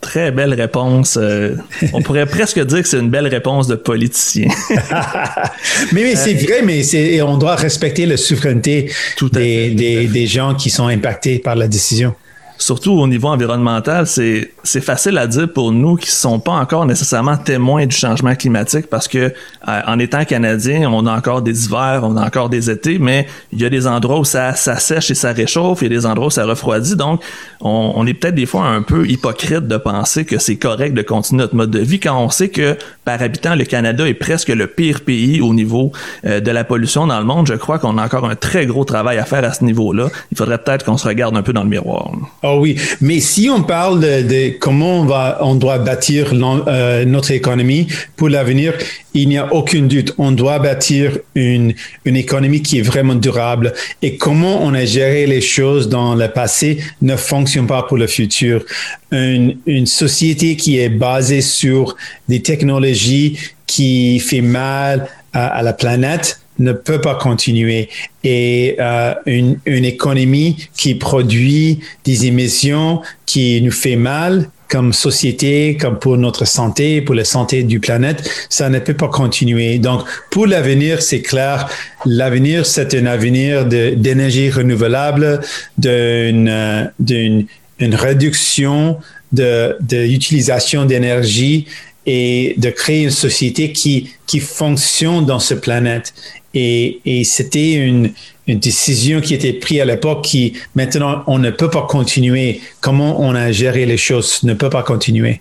Très 0.00 0.30
belle 0.30 0.54
réponse. 0.54 1.18
Euh, 1.20 1.56
on 1.92 2.02
pourrait 2.02 2.26
presque 2.38 2.58
dire 2.64 2.82
que 2.82 2.88
c'est 2.88 2.98
une 2.98 3.10
belle 3.10 3.28
réponse 3.28 3.66
de 3.66 3.74
politicien. 3.74 4.48
mais, 5.92 6.14
c'est 6.16 6.34
vrai, 6.34 6.62
mais 6.62 6.82
on 7.22 7.38
doit 7.38 7.56
respecter 7.56 8.06
la 8.06 8.16
souveraineté 8.16 8.92
des, 9.32 10.06
des 10.06 10.26
gens 10.26 10.54
qui 10.54 10.70
sont 10.70 10.86
impactés 10.86 11.38
par 11.38 11.54
la 11.54 11.68
décision 11.68 12.14
surtout 12.62 12.92
au 12.92 13.06
niveau 13.06 13.28
environnemental, 13.28 14.06
c'est, 14.06 14.50
facile 14.80 15.18
à 15.18 15.26
dire 15.26 15.52
pour 15.52 15.72
nous 15.72 15.96
qui 15.96 16.08
ne 16.08 16.14
sont 16.14 16.40
pas 16.40 16.52
encore 16.52 16.86
nécessairement 16.86 17.36
témoins 17.36 17.86
du 17.86 17.94
changement 17.94 18.34
climatique 18.34 18.86
parce 18.88 19.08
que 19.08 19.18
euh, 19.18 19.80
en 19.86 19.98
étant 19.98 20.24
canadien, 20.24 20.90
on 20.90 21.06
a 21.06 21.16
encore 21.16 21.42
des 21.42 21.66
hivers, 21.66 22.02
on 22.04 22.16
a 22.16 22.24
encore 22.24 22.48
des 22.48 22.70
étés, 22.70 22.98
mais 22.98 23.26
il 23.52 23.60
y 23.60 23.64
a 23.64 23.70
des 23.70 23.86
endroits 23.86 24.20
où 24.20 24.24
ça, 24.24 24.54
ça 24.54 24.76
sèche 24.76 25.10
et 25.10 25.14
ça 25.14 25.32
réchauffe, 25.32 25.82
il 25.82 25.92
y 25.92 25.94
a 25.94 26.00
des 26.00 26.06
endroits 26.06 26.28
où 26.28 26.30
ça 26.30 26.44
refroidit. 26.44 26.96
Donc, 26.96 27.22
on, 27.60 28.06
est 28.06 28.14
peut-être 28.14 28.34
des 28.34 28.46
fois 28.46 28.64
un 28.64 28.82
peu 28.82 29.08
hypocrite 29.08 29.66
de 29.66 29.76
penser 29.76 30.24
que 30.24 30.38
c'est 30.38 30.56
correct 30.56 30.94
de 30.94 31.02
continuer 31.02 31.42
notre 31.42 31.54
mode 31.54 31.70
de 31.70 31.78
vie 31.78 32.00
quand 32.00 32.18
on 32.18 32.30
sait 32.30 32.48
que 32.48 32.76
par 33.04 33.20
habitant, 33.22 33.54
le 33.54 33.64
Canada 33.64 34.06
est 34.08 34.14
presque 34.14 34.48
le 34.48 34.66
pire 34.66 35.00
pays 35.00 35.40
au 35.40 35.54
niveau 35.54 35.92
euh, 36.24 36.40
de 36.40 36.50
la 36.50 36.64
pollution 36.64 37.06
dans 37.06 37.18
le 37.18 37.24
monde. 37.24 37.46
Je 37.46 37.54
crois 37.54 37.78
qu'on 37.78 37.98
a 37.98 38.04
encore 38.04 38.28
un 38.28 38.36
très 38.36 38.66
gros 38.66 38.84
travail 38.84 39.18
à 39.18 39.24
faire 39.24 39.44
à 39.44 39.52
ce 39.52 39.64
niveau-là. 39.64 40.08
Il 40.30 40.38
faudrait 40.38 40.58
peut-être 40.58 40.84
qu'on 40.84 40.96
se 40.96 41.06
regarde 41.06 41.36
un 41.36 41.42
peu 41.42 41.52
dans 41.52 41.64
le 41.64 41.68
miroir. 41.68 42.10
Oh 42.42 42.51
oui, 42.60 42.76
mais 43.00 43.20
si 43.20 43.48
on 43.50 43.62
parle 43.62 44.00
de, 44.00 44.58
comment 44.58 45.06
on 45.40 45.54
doit 45.54 45.78
bâtir 45.78 46.32
euh, 46.32 47.04
notre 47.04 47.30
économie 47.30 47.86
pour 48.16 48.28
l'avenir, 48.28 48.74
il 49.14 49.28
n'y 49.28 49.38
a 49.38 49.52
aucun 49.52 49.82
doute. 49.82 50.14
On 50.18 50.32
doit 50.32 50.58
bâtir 50.58 51.18
une, 51.34 51.74
une 52.04 52.16
économie 52.16 52.62
qui 52.62 52.78
est 52.78 52.82
vraiment 52.82 53.14
durable. 53.14 53.72
Et 54.00 54.16
comment 54.16 54.62
on 54.62 54.74
a 54.74 54.84
géré 54.84 55.26
les 55.26 55.40
choses 55.40 55.88
dans 55.88 56.14
le 56.14 56.28
passé 56.28 56.78
ne 57.02 57.16
fonctionne 57.16 57.66
pas 57.66 57.82
pour 57.82 57.98
le 57.98 58.06
futur. 58.06 58.64
Une, 59.10 59.58
une 59.66 59.86
société 59.86 60.56
qui 60.56 60.78
est 60.78 60.88
basée 60.88 61.42
sur 61.42 61.96
des 62.28 62.42
technologies 62.42 63.38
qui 63.66 64.18
fait 64.20 64.40
mal 64.40 65.08
à 65.32 65.62
la 65.62 65.72
planète 65.72 66.41
ne 66.58 66.72
peut 66.72 67.00
pas 67.00 67.14
continuer. 67.14 67.88
Et 68.24 68.76
euh, 68.78 69.14
une, 69.26 69.58
économie 69.66 70.68
qui 70.76 70.94
produit 70.94 71.80
des 72.04 72.26
émissions 72.26 73.00
qui 73.26 73.60
nous 73.62 73.72
fait 73.72 73.96
mal 73.96 74.48
comme 74.68 74.92
société, 74.92 75.76
comme 75.78 75.98
pour 75.98 76.16
notre 76.16 76.46
santé, 76.46 77.02
pour 77.02 77.14
la 77.14 77.24
santé 77.24 77.62
du 77.62 77.78
planète, 77.78 78.28
ça 78.48 78.70
ne 78.70 78.78
peut 78.78 78.94
pas 78.94 79.08
continuer. 79.08 79.78
Donc, 79.78 80.02
pour 80.30 80.46
l'avenir, 80.46 81.02
c'est 81.02 81.20
clair, 81.20 81.68
l'avenir, 82.06 82.64
c'est 82.64 82.94
un 82.94 83.04
avenir 83.04 83.66
d'énergie 83.66 84.50
renouvelable, 84.50 85.40
d'une 85.76 86.90
d'une 86.98 87.46
une 87.82 87.94
réduction 87.94 88.98
de, 89.32 89.76
de 89.80 89.96
l'utilisation 89.98 90.84
d'énergie 90.84 91.66
et 92.06 92.54
de 92.56 92.70
créer 92.70 93.04
une 93.04 93.10
société 93.10 93.72
qui, 93.72 94.10
qui 94.26 94.40
fonctionne 94.40 95.26
dans 95.26 95.38
ce 95.38 95.54
planète. 95.54 96.14
Et, 96.54 97.00
et 97.04 97.24
c'était 97.24 97.74
une, 97.74 98.10
décision 98.46 99.20
qui 99.20 99.34
était 99.34 99.52
prise 99.52 99.80
à 99.80 99.84
l'époque 99.84 100.22
qui, 100.24 100.54
maintenant, 100.74 101.22
on 101.26 101.38
ne 101.38 101.50
peut 101.50 101.70
pas 101.70 101.86
continuer. 101.88 102.60
Comment 102.80 103.20
on 103.20 103.34
a 103.34 103.52
géré 103.52 103.86
les 103.86 103.96
choses 103.96 104.42
ne 104.42 104.52
peut 104.52 104.68
pas 104.68 104.82
continuer. 104.82 105.40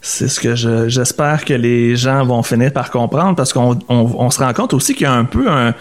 C'est 0.00 0.28
ce 0.28 0.40
que 0.40 0.88
j'espère 0.88 1.44
que 1.44 1.54
les 1.54 1.94
gens 1.96 2.24
vont 2.24 2.42
finir 2.42 2.72
par 2.72 2.90
comprendre 2.90 3.36
parce 3.36 3.52
qu'on 3.52 3.78
on, 3.88 4.10
on 4.18 4.30
se 4.30 4.38
rend 4.38 4.52
compte 4.52 4.72
aussi 4.72 4.94
qu'il 4.94 5.04
y 5.04 5.06
a 5.06 5.12
un 5.12 5.24
peu 5.24 5.48
un, 5.50 5.74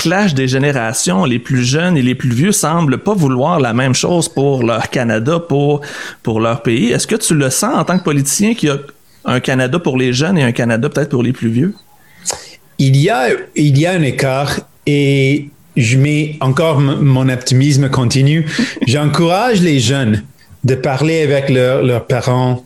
clash 0.00 0.34
des 0.34 0.48
générations. 0.48 1.24
Les 1.24 1.38
plus 1.38 1.64
jeunes 1.64 1.96
et 1.96 2.02
les 2.02 2.14
plus 2.14 2.30
vieux 2.30 2.52
semblent 2.52 2.98
pas 2.98 3.14
vouloir 3.14 3.60
la 3.60 3.72
même 3.72 3.94
chose 3.94 4.28
pour 4.28 4.62
leur 4.62 4.88
Canada, 4.90 5.38
pour, 5.38 5.80
pour 6.22 6.40
leur 6.40 6.62
pays. 6.62 6.90
Est-ce 6.90 7.06
que 7.06 7.16
tu 7.16 7.34
le 7.34 7.50
sens 7.50 7.74
en 7.74 7.84
tant 7.84 7.98
que 7.98 8.04
politicien 8.04 8.54
qu'il 8.54 8.68
y 8.68 8.72
a 8.72 8.78
un 9.24 9.40
Canada 9.40 9.78
pour 9.78 9.96
les 9.96 10.12
jeunes 10.12 10.38
et 10.38 10.42
un 10.42 10.52
Canada 10.52 10.88
peut-être 10.88 11.10
pour 11.10 11.22
les 11.22 11.32
plus 11.32 11.48
vieux? 11.48 11.74
Il 12.78 12.96
y 12.96 13.10
a, 13.10 13.28
il 13.54 13.78
y 13.78 13.86
a 13.86 13.92
un 13.92 14.02
écart 14.02 14.60
et 14.86 15.48
je 15.76 15.96
mets 15.98 16.36
encore 16.40 16.80
mon 16.80 17.28
optimisme 17.28 17.88
continue. 17.90 18.46
J'encourage 18.86 19.60
les 19.60 19.80
jeunes 19.80 20.22
de 20.64 20.74
parler 20.74 21.22
avec 21.22 21.48
leurs 21.48 22.06
parents, 22.06 22.64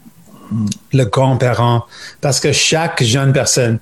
leurs 0.93 1.11
grands-parents, 1.11 1.85
parce 2.21 2.41
que 2.41 2.53
chaque 2.53 3.03
jeune 3.03 3.33
personne, 3.33 3.79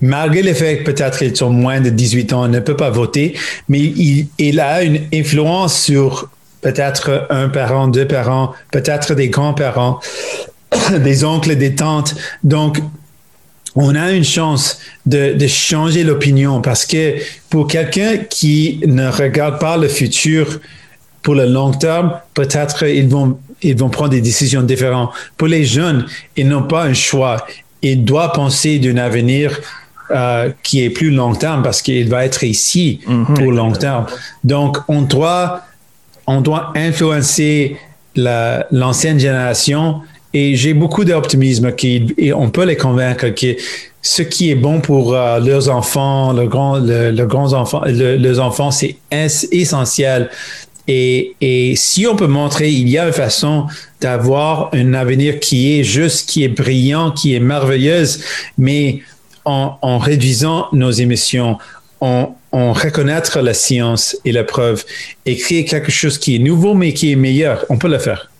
malgré 0.00 0.42
le 0.42 0.52
fait 0.52 0.78
que 0.78 0.90
peut-être 0.90 1.18
qu'ils 1.18 1.36
sont 1.36 1.50
moins 1.50 1.80
de 1.80 1.90
18 1.90 2.32
ans, 2.32 2.48
ne 2.48 2.60
peut 2.60 2.76
pas 2.76 2.90
voter, 2.90 3.34
mais 3.68 3.80
il, 3.80 4.28
il 4.38 4.60
a 4.60 4.82
une 4.82 5.00
influence 5.14 5.80
sur 5.80 6.28
peut-être 6.60 7.26
un 7.30 7.48
parent, 7.48 7.88
deux 7.88 8.06
parents, 8.06 8.52
peut-être 8.70 9.14
des 9.14 9.28
grands-parents, 9.28 10.00
des 10.98 11.24
oncles, 11.24 11.56
des 11.56 11.74
tantes. 11.74 12.14
Donc, 12.44 12.78
on 13.74 13.94
a 13.94 14.12
une 14.12 14.24
chance 14.24 14.78
de, 15.06 15.34
de 15.34 15.46
changer 15.46 16.04
l'opinion 16.04 16.60
parce 16.60 16.84
que 16.84 17.14
pour 17.48 17.66
quelqu'un 17.66 18.18
qui 18.18 18.80
ne 18.86 19.08
regarde 19.08 19.58
pas 19.58 19.76
le 19.76 19.88
futur 19.88 20.60
pour 21.22 21.34
le 21.34 21.46
long 21.46 21.70
terme, 21.72 22.18
peut-être 22.34 22.84
ils 22.86 23.08
vont, 23.08 23.38
ils 23.62 23.76
vont 23.76 23.88
prendre 23.88 24.10
des 24.10 24.20
décisions 24.20 24.62
différentes. 24.62 25.10
Pour 25.36 25.48
les 25.48 25.64
jeunes, 25.64 26.06
ils 26.36 26.46
n'ont 26.46 26.64
pas 26.64 26.84
un 26.84 26.94
choix. 26.94 27.46
Ils 27.80 28.04
doivent 28.04 28.32
penser 28.32 28.78
d'un 28.78 28.96
avenir 28.96 29.58
euh, 30.10 30.50
qui 30.62 30.82
est 30.84 30.90
plus 30.90 31.10
long 31.10 31.34
terme 31.34 31.62
parce 31.62 31.80
qu'il 31.80 32.08
va 32.08 32.24
être 32.24 32.44
ici 32.44 33.00
mhm. 33.06 33.34
pour 33.34 33.52
long 33.52 33.72
terme. 33.72 34.06
Donc, 34.44 34.78
on 34.88 35.02
doit, 35.02 35.62
on 36.26 36.40
doit 36.40 36.72
influencer 36.76 37.76
l'ancienne 38.14 39.18
génération 39.18 40.02
et 40.34 40.56
j'ai 40.56 40.74
beaucoup 40.74 41.04
d'optimisme 41.04 41.72
qu'on 41.72 42.50
peut 42.50 42.64
les 42.64 42.76
convaincre 42.76 43.28
que 43.28 43.56
ce 44.00 44.22
qui 44.22 44.50
est 44.50 44.56
bon 44.56 44.80
pour 44.80 45.14
euh, 45.14 45.38
leurs 45.38 45.68
enfants, 45.68 46.32
le 46.32 46.46
grand, 46.48 46.78
le, 46.78 47.24
grands 47.26 47.52
enfants, 47.52 47.82
leurs 47.86 48.40
enfants, 48.40 48.70
c'est 48.70 48.96
essentiel. 49.10 50.28
Et, 50.88 51.36
et, 51.40 51.76
si 51.76 52.08
on 52.08 52.16
peut 52.16 52.26
montrer, 52.26 52.70
il 52.70 52.88
y 52.88 52.98
a 52.98 53.06
une 53.06 53.12
façon 53.12 53.66
d'avoir 54.00 54.70
un 54.72 54.94
avenir 54.94 55.38
qui 55.38 55.78
est 55.78 55.84
juste, 55.84 56.28
qui 56.28 56.42
est 56.42 56.48
brillant, 56.48 57.12
qui 57.12 57.34
est 57.34 57.40
merveilleuse, 57.40 58.24
mais 58.58 59.00
en, 59.44 59.98
réduisant 59.98 60.66
nos 60.72 60.90
émissions, 60.90 61.58
en, 62.00 62.36
en, 62.50 62.72
reconnaître 62.72 63.40
la 63.40 63.54
science 63.54 64.16
et 64.24 64.32
la 64.32 64.44
preuve 64.44 64.84
et 65.26 65.36
créer 65.36 65.64
quelque 65.64 65.90
chose 65.92 66.18
qui 66.18 66.36
est 66.36 66.38
nouveau 66.38 66.74
mais 66.74 66.92
qui 66.92 67.12
est 67.12 67.16
meilleur, 67.16 67.64
on 67.68 67.78
peut 67.78 67.88
le 67.88 67.98
faire 67.98 68.31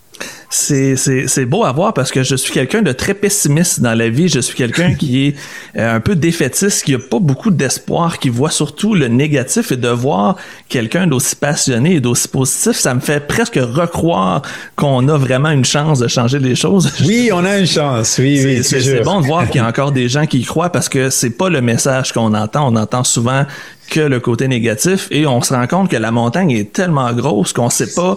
c'est 0.52 1.46
beau 1.46 1.64
à 1.64 1.72
voir 1.72 1.94
parce 1.94 2.10
que 2.10 2.22
je 2.22 2.36
suis 2.36 2.52
quelqu'un 2.52 2.82
de 2.82 2.92
très 2.92 3.14
pessimiste 3.14 3.80
dans 3.80 3.94
la 3.94 4.08
vie. 4.08 4.28
Je 4.28 4.40
suis 4.40 4.54
quelqu'un 4.54 4.94
qui 4.98 5.26
est 5.26 5.36
euh, 5.76 5.96
un 5.96 6.00
peu 6.00 6.14
défaitiste, 6.14 6.84
qui 6.84 6.94
a 6.94 6.98
pas 6.98 7.18
beaucoup 7.18 7.50
d'espoir, 7.50 8.18
qui 8.18 8.28
voit 8.28 8.50
surtout 8.50 8.94
le 8.94 9.08
négatif 9.08 9.72
et 9.72 9.76
de 9.76 9.88
voir 9.88 10.36
quelqu'un 10.68 11.06
d'aussi 11.06 11.36
passionné 11.36 11.94
et 11.96 12.00
d'aussi 12.00 12.28
positif, 12.28 12.72
ça 12.72 12.94
me 12.94 13.00
fait 13.00 13.26
presque 13.26 13.58
recroire 13.60 14.42
qu'on 14.76 15.08
a 15.08 15.16
vraiment 15.16 15.50
une 15.50 15.64
chance 15.64 15.98
de 15.98 16.08
changer 16.08 16.38
les 16.38 16.54
choses. 16.54 16.92
Oui, 17.12 17.30
on 17.32 17.44
a 17.44 17.58
une 17.58 17.66
chance. 17.66 18.16
Oui, 18.18 18.40
oui. 18.44 18.62
C'est 18.62 19.02
bon 19.02 19.20
de 19.20 19.26
voir 19.26 19.46
qu'il 19.48 19.60
y 19.60 19.64
a 19.64 19.66
encore 19.66 19.92
des 19.92 20.08
gens 20.08 20.24
qui 20.26 20.38
y 20.38 20.44
croient 20.44 20.70
parce 20.70 20.88
que 20.88 21.10
c'est 21.10 21.30
pas 21.30 21.48
le 21.48 21.60
message 21.60 22.12
qu'on 22.12 22.32
entend. 22.32 22.72
On 22.72 22.76
entend 22.76 23.04
souvent 23.04 23.44
que 23.92 24.00
le 24.00 24.20
côté 24.20 24.48
négatif 24.48 25.06
et 25.10 25.26
on 25.26 25.42
se 25.42 25.52
rend 25.52 25.66
compte 25.66 25.90
que 25.90 25.98
la 25.98 26.10
montagne 26.10 26.50
est 26.50 26.72
tellement 26.72 27.12
grosse 27.12 27.52
qu'on 27.52 27.68
sait 27.68 27.92
pas 27.92 28.16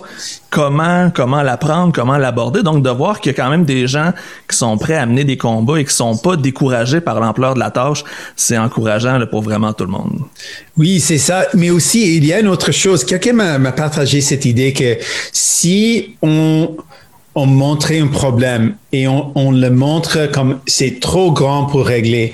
comment 0.49 1.11
comment 1.13 1.41
la 1.41 1.57
prendre, 1.57 1.91
comment 1.91 2.17
l'aborder. 2.17 2.63
Donc 2.63 2.81
de 2.81 2.89
voir 2.89 3.19
qu'il 3.19 3.33
y 3.33 3.35
a 3.35 3.43
quand 3.43 3.49
même 3.49 3.65
des 3.65 3.85
gens 3.85 4.13
qui 4.49 4.55
sont 4.55 4.77
prêts 4.77 4.95
à 4.95 5.05
mener 5.05 5.25
des 5.25 5.35
combats 5.35 5.77
et 5.77 5.83
qui 5.83 5.93
sont 5.93 6.15
pas 6.15 6.37
découragés 6.37 7.01
par 7.01 7.19
l'ampleur 7.19 7.55
de 7.55 7.59
la 7.59 7.71
tâche, 7.71 8.05
c'est 8.37 8.57
encourageant 8.57 9.19
pour 9.29 9.41
vraiment 9.41 9.73
tout 9.73 9.83
le 9.83 9.91
monde. 9.91 10.21
Oui, 10.77 11.01
c'est 11.01 11.17
ça. 11.17 11.45
Mais 11.53 11.71
aussi, 11.71 12.15
il 12.15 12.25
y 12.25 12.31
a 12.31 12.39
une 12.39 12.47
autre 12.47 12.71
chose. 12.71 13.03
Quelqu'un 13.03 13.33
m'a 13.33 13.71
partagé 13.73 14.21
cette 14.21 14.45
idée 14.45 14.71
que 14.71 14.97
si 15.33 16.15
on 16.21 16.77
on 17.37 17.47
montrait 17.47 17.99
un 17.99 18.07
problème 18.07 18.77
et 18.93 19.09
on, 19.09 19.33
on 19.35 19.51
le 19.51 19.69
montre 19.69 20.31
comme 20.31 20.59
c'est 20.67 21.01
trop 21.01 21.33
grand 21.33 21.65
pour 21.65 21.85
régler, 21.85 22.33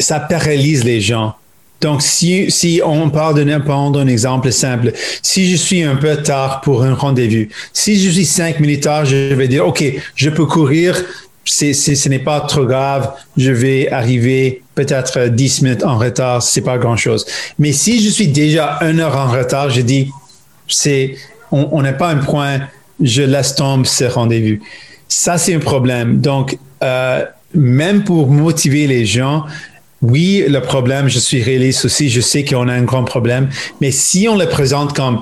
ça 0.00 0.18
paralyse 0.18 0.82
les 0.82 1.00
gens. 1.00 1.36
Donc, 1.82 2.00
si, 2.00 2.80
on 2.84 3.10
parle 3.10 3.34
de 3.34 3.44
n'importe 3.44 3.96
un 3.96 4.06
exemple 4.06 4.52
simple, 4.52 4.92
si 5.20 5.50
je 5.50 5.56
suis 5.56 5.82
un 5.82 5.96
peu 5.96 6.16
tard 6.16 6.60
pour 6.60 6.84
un 6.84 6.94
rendez-vous, 6.94 7.48
si 7.72 8.00
je 8.00 8.08
suis 8.08 8.24
cinq 8.24 8.60
minutes 8.60 8.84
tard, 8.84 9.04
je 9.04 9.34
vais 9.34 9.48
dire, 9.48 9.66
OK, 9.66 9.84
je 10.14 10.30
peux 10.30 10.46
courir, 10.46 10.96
c'est, 11.44 11.74
ce 11.74 12.08
n'est 12.08 12.20
pas 12.20 12.40
trop 12.42 12.64
grave, 12.64 13.12
je 13.36 13.50
vais 13.50 13.90
arriver 13.90 14.62
peut-être 14.76 15.26
dix 15.26 15.60
minutes 15.60 15.82
en 15.82 15.98
retard, 15.98 16.40
c'est 16.40 16.60
pas 16.60 16.78
grand-chose. 16.78 17.26
Mais 17.58 17.72
si 17.72 18.00
je 18.00 18.08
suis 18.08 18.28
déjà 18.28 18.78
une 18.82 19.00
heure 19.00 19.16
en 19.16 19.30
retard, 19.30 19.68
je 19.68 19.80
dis, 19.80 20.08
c'est, 20.68 21.16
on 21.50 21.82
n'est 21.82 21.96
pas 21.96 22.10
un 22.10 22.18
point, 22.18 22.60
je 23.00 23.22
laisse 23.22 23.56
tomber 23.56 23.88
ce 23.88 24.04
rendez-vous. 24.04 24.64
Ça, 25.08 25.36
c'est 25.36 25.54
un 25.54 25.58
problème. 25.58 26.20
Donc, 26.20 26.56
euh, 26.82 27.24
même 27.54 28.04
pour 28.04 28.30
motiver 28.30 28.86
les 28.86 29.04
gens, 29.04 29.44
oui, 30.02 30.44
le 30.48 30.60
problème, 30.60 31.08
je 31.08 31.18
suis 31.18 31.42
réaliste 31.42 31.84
aussi, 31.84 32.10
je 32.10 32.20
sais 32.20 32.44
qu'on 32.44 32.68
a 32.68 32.72
un 32.72 32.82
grand 32.82 33.04
problème, 33.04 33.48
mais 33.80 33.92
si 33.92 34.28
on 34.28 34.36
le 34.36 34.48
présente 34.48 34.94
comme 34.94 35.20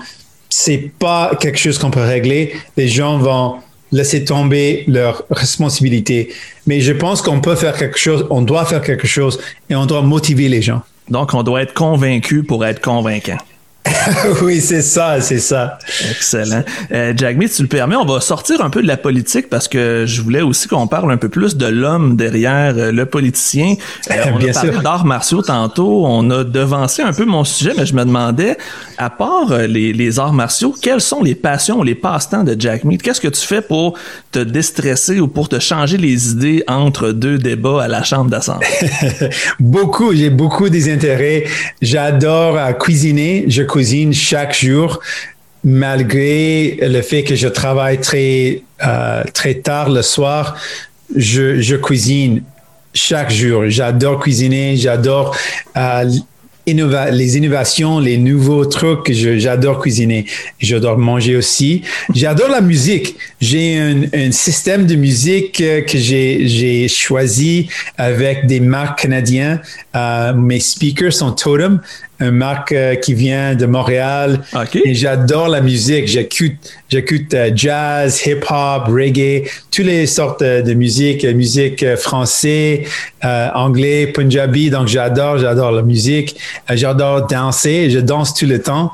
c'est 0.49 0.91
pas 0.99 1.33
quelque 1.39 1.59
chose 1.59 1.79
qu'on 1.79 1.91
peut 1.91 2.01
régler, 2.01 2.55
les 2.77 2.89
gens 2.89 3.19
vont 3.19 3.57
laisser 3.93 4.25
tomber 4.25 4.85
leur 4.87 5.25
responsabilité. 5.31 6.31
Mais 6.67 6.81
je 6.81 6.93
pense 6.93 7.23
qu'on 7.23 7.41
peut 7.41 7.57
faire 7.57 7.77
quelque 7.77 7.99
chose, 7.99 8.27
on 8.31 8.43
doit 8.43 8.65
faire 8.65 8.83
quelque 8.83 9.07
chose 9.07 9.41
et 9.69 9.75
on 9.75 9.87
doit 9.87 10.03
motiver 10.03 10.49
les 10.49 10.63
gens. 10.63 10.83
Donc, 11.09 11.35
on 11.35 11.43
doit 11.43 11.63
être 11.63 11.75
convaincu 11.75 12.43
pour 12.43 12.65
être 12.65 12.81
convaincant. 12.81 13.39
oui, 14.43 14.61
c'est 14.61 14.83
ça, 14.83 15.21
c'est 15.21 15.39
ça. 15.39 15.79
Excellent. 16.11 16.63
Euh, 16.93 17.13
Jagme, 17.17 17.45
tu 17.49 17.63
le 17.63 17.69
permets, 17.69 17.97
on 17.97 18.05
va 18.05 18.21
sortir 18.21 18.63
un 18.63 18.71
peu 18.71 18.83
de 18.83 18.87
la 18.87 18.97
politique 18.97 19.49
parce 19.49 19.69
que 19.69 20.05
je 20.07 20.23
voulais 20.23 20.43
aussi 20.43 20.69
qu'on 20.69 20.87
parle 20.87 21.11
un 21.13 21.17
peu 21.17 21.29
plus 21.29 21.57
de 21.57 21.67
l'homme 21.67 22.17
derrière 22.17 22.75
euh, 22.77 22.93
le 22.93 23.07
politicien. 23.07 23.75
Euh, 24.11 24.15
on 24.35 24.39
Bien 24.39 24.51
a 24.51 24.55
parlé 24.55 24.79
d'arts 24.83 25.05
martiaux 25.05 25.43
tantôt, 25.43 26.05
on 26.07 26.31
a 26.31 26.45
devancé 26.45 27.03
un 27.03 27.13
peu 27.13 27.25
mon 27.25 27.45
sujet, 27.45 27.73
mais 27.77 27.87
je 27.87 27.95
me 27.95 28.05
demandais, 28.05 28.57
à 28.99 29.11
part 29.11 29.53
euh, 29.53 29.67
les, 29.67 29.93
les 29.93 30.19
arts 30.19 30.33
martiaux, 30.33 30.75
quelles 30.81 31.01
sont 31.01 31.23
les 31.23 31.35
passions, 31.35 31.83
les 31.83 31.95
passe-temps 31.95 32.45
de 32.45 32.57
Jack 32.59 32.85
Mead? 32.85 33.03
Qu'est-ce 33.03 33.21
que 33.21 33.29
tu 33.29 33.47
fais 33.47 33.63
pour 33.63 33.99
te 34.33 34.39
déstresser 34.39 35.21
ou 35.21 35.29
pour 35.29 35.49
te 35.49 35.59
changer 35.59 35.97
les 35.97 36.31
idées 36.31 36.65
entre 36.69 37.13
deux 37.13 37.39
débats 37.39 37.83
à 37.83 37.89
la 37.89 38.03
chambre 38.03 38.31
d'assemblée? 38.31 38.67
beaucoup, 39.61 40.15
j'ai 40.15 40.31
beaucoup 40.31 40.69
des 40.69 40.93
intérêts. 40.93 41.45
J'adore 41.83 42.59
cuisiner. 42.79 43.45
Je 43.49 43.63
cuisine 43.63 43.90
chaque 44.13 44.55
jour, 44.59 45.01
malgré 45.65 46.79
le 46.83 47.03
fait 47.03 47.23
que 47.23 47.35
je 47.35 47.49
travaille 47.49 48.01
très, 48.01 48.63
euh, 48.87 49.25
très 49.35 49.55
tard 49.55 49.91
le 49.91 50.03
soir. 50.03 50.57
Je, 51.15 51.77
cuisine 51.77 52.43
chaque 52.95 53.33
jour. 53.33 53.65
J'adore 53.67 54.21
cuisiner, 54.21 54.77
j'adore 54.77 55.37
euh, 55.77 56.05
les 56.67 57.37
innovations, 57.37 57.99
les 57.99 58.17
nouveaux 58.17 58.65
trucs. 58.65 59.11
J'adore 59.13 59.81
cuisiner. 59.81 60.27
J'adore 60.59 60.99
manger 60.99 61.37
aussi. 61.37 61.83
J'adore 62.15 62.49
la 62.49 62.61
musique. 62.61 63.17
J'ai 63.41 63.79
un, 63.79 64.33
système 64.33 64.87
de 64.87 64.95
musique 64.95 65.61
euh, 65.61 65.83
que 65.83 65.99
j'ai 65.99 66.89
choisi 66.89 67.69
avec 67.97 68.47
des 68.47 68.61
marques 68.61 69.03
canadiennes. 69.03 69.61
Euh, 69.97 70.35
mes 70.35 70.61
speakers 70.61 71.13
sont 71.13 71.33
Totem. 71.33 71.81
Une 72.21 72.31
marque 72.33 72.73
euh, 72.73 72.95
qui 72.95 73.15
vient 73.15 73.55
de 73.55 73.67
Montréal. 73.67 74.41
Et 74.85 74.95
j'adore 74.95 75.49
la 75.49 75.61
musique. 75.61 76.07
J'écoute, 76.07 76.57
j'écoute 76.89 77.33
euh, 77.35 77.51
jazz, 77.55 78.21
hip-hop, 78.27 78.85
reggae, 78.89 79.45
toutes 79.71 79.87
les 79.87 80.07
sortes 80.07 80.43
euh, 80.43 80.63
de 80.63 80.75
musique, 80.75 81.25
euh, 81.25 81.33
musique 81.33 81.97
français, 81.97 82.85
euh, 83.25 83.49
anglais, 83.55 84.07
punjabi. 84.07 84.71
Donc 84.71 84.89
j'adore, 84.89 85.39
j'adore 85.39 85.73
la 85.73 85.83
musique. 85.83 86.37
J'adore 86.69 87.27
danser. 87.27 87.91
Je 87.91 87.99
danse 87.99 88.35
tout 88.35 88.47
le 88.47 88.61
temps. 88.61 88.93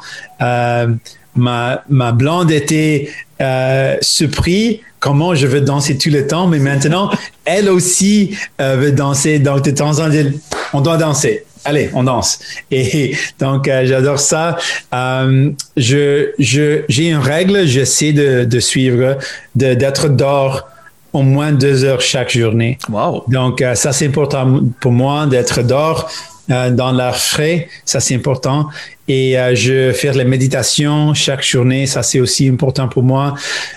Ma, 1.39 1.83
ma 1.91 2.13
blonde 2.13 2.51
était 2.51 3.11
euh, 3.43 3.97
surpris 4.01 4.81
comment 5.01 5.35
je 5.35 5.47
veux 5.47 5.61
danser 5.61 5.99
tout 5.99 6.09
le 6.09 6.27
temps, 6.27 6.47
mais 6.47 6.59
maintenant, 6.59 7.11
elle 7.45 7.69
aussi 7.69 8.35
euh, 8.59 8.77
veut 8.77 8.93
danser. 8.93 9.39
Donc, 9.39 9.63
de 9.63 9.71
temps 9.71 9.99
en 10.01 10.11
temps, 10.11 10.31
on 10.73 10.81
doit 10.81 10.97
danser. 10.97 11.45
Allez, 11.67 11.91
on 11.95 12.05
danse. 12.05 12.39
Et 12.71 13.15
donc, 13.39 13.69
euh, 13.69 13.85
j'adore 13.85 14.19
ça. 14.21 14.57
Euh, 14.95 15.51
je, 15.77 16.31
je, 16.39 16.83
j'ai 16.89 17.11
une 17.11 17.19
règle, 17.19 17.67
j'essaie 17.67 18.13
de, 18.13 18.45
de 18.45 18.61
suivre, 18.61 19.19
de, 19.55 19.75
d'être 19.75 20.09
dehors 20.09 20.69
au 21.13 21.23
moins 21.23 21.53
deux 21.53 21.85
heures 21.85 22.01
chaque 22.01 22.31
journée. 22.31 22.79
Wow. 22.89 23.25
Donc, 23.29 23.63
euh, 23.63 23.75
ça, 23.75 23.93
c'est 23.93 24.07
important 24.07 24.61
pour 24.81 24.93
moi 24.93 25.27
d'être 25.27 25.63
dehors 25.63 26.11
euh, 26.49 26.71
dans 26.71 26.93
l'air 26.93 27.17
frais. 27.17 27.69
Ça, 27.85 27.99
c'est 27.99 28.15
important. 28.15 28.69
Et 29.09 29.37
euh, 29.37 29.57
je 29.57 29.93
fais 29.93 30.13
la 30.13 30.23
méditation 30.23 31.13
chaque 31.13 31.45
journée. 31.45 31.87
Ça, 31.87 32.05
c'est 32.05 32.21
aussi 32.21 32.49
important 32.49 32.87
pour 32.87 33.03
moi. 33.03 33.35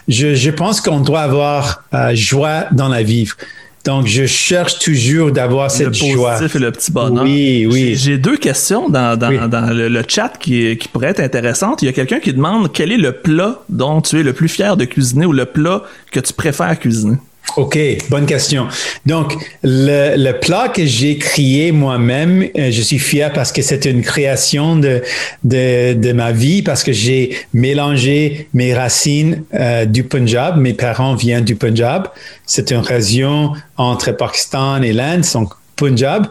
Je, 0.07 0.35
je 0.35 0.51
pense 0.51 0.79
qu'on 0.79 0.99
doit 0.99 1.21
avoir 1.21 1.83
euh, 1.95 2.11
joie 2.13 2.65
dans 2.71 2.87
la 2.87 3.01
vie. 3.01 3.27
Donc, 3.89 4.05
je 4.05 4.25
cherche 4.27 4.77
toujours 4.79 5.31
d'avoir 5.31 5.71
cette 5.71 5.95
joie. 5.95 6.37
et 6.43 6.59
le 6.59 6.71
petit 6.71 6.91
bonheur. 6.91 7.23
Oui, 7.23 7.65
oui. 7.69 7.79
J'ai- 7.95 7.95
J'ai 7.95 8.17
deux 8.19 8.37
questions 8.37 8.87
dans, 8.89 9.17
dans, 9.17 9.29
Oui. 9.29 9.37
dans 9.49 9.73
le, 9.73 9.87
le 9.89 10.03
chat 10.07 10.31
qui, 10.39 10.77
qui 10.77 10.87
pourraient 10.87 11.07
être 11.15 11.19
intéressantes. 11.21 11.81
Il 11.81 11.85
y 11.85 11.89
a 11.89 11.93
quelqu'un 11.93 12.19
qui 12.19 12.31
demande 12.33 12.71
quel 12.71 12.91
est 12.91 12.97
le 12.97 13.13
plat 13.13 13.61
dont 13.69 13.99
tu 14.01 14.19
es 14.19 14.23
le 14.23 14.33
plus 14.33 14.47
fier 14.47 14.77
de 14.77 14.85
cuisiner 14.85 15.25
ou 15.25 15.33
le 15.33 15.45
plat 15.45 15.81
que 16.11 16.19
tu 16.19 16.33
préfères 16.33 16.77
cuisiner? 16.77 17.17
OK, 17.57 17.77
bonne 18.09 18.25
question. 18.25 18.67
Donc, 19.05 19.35
le, 19.63 20.15
le 20.15 20.39
plat 20.39 20.69
que 20.69 20.85
j'ai 20.85 21.17
créé 21.17 21.71
moi-même, 21.71 22.47
euh, 22.57 22.71
je 22.71 22.81
suis 22.81 22.99
fier 22.99 23.33
parce 23.33 23.51
que 23.51 23.61
c'est 23.61 23.85
une 23.85 24.01
création 24.01 24.75
de, 24.75 25.01
de, 25.43 25.93
de 25.93 26.11
ma 26.13 26.31
vie, 26.31 26.61
parce 26.61 26.83
que 26.83 26.91
j'ai 26.91 27.35
mélangé 27.53 28.47
mes 28.53 28.73
racines 28.73 29.43
euh, 29.53 29.85
du 29.85 30.03
Punjab. 30.03 30.57
Mes 30.57 30.73
parents 30.73 31.15
viennent 31.15 31.45
du 31.45 31.55
Punjab. 31.55 32.07
C'est 32.45 32.71
une 32.71 32.79
région 32.79 33.53
entre 33.77 34.11
Pakistan 34.11 34.81
et 34.81 34.93
l'Inde, 34.93 35.25
donc 35.33 35.53
Punjab. 35.75 36.27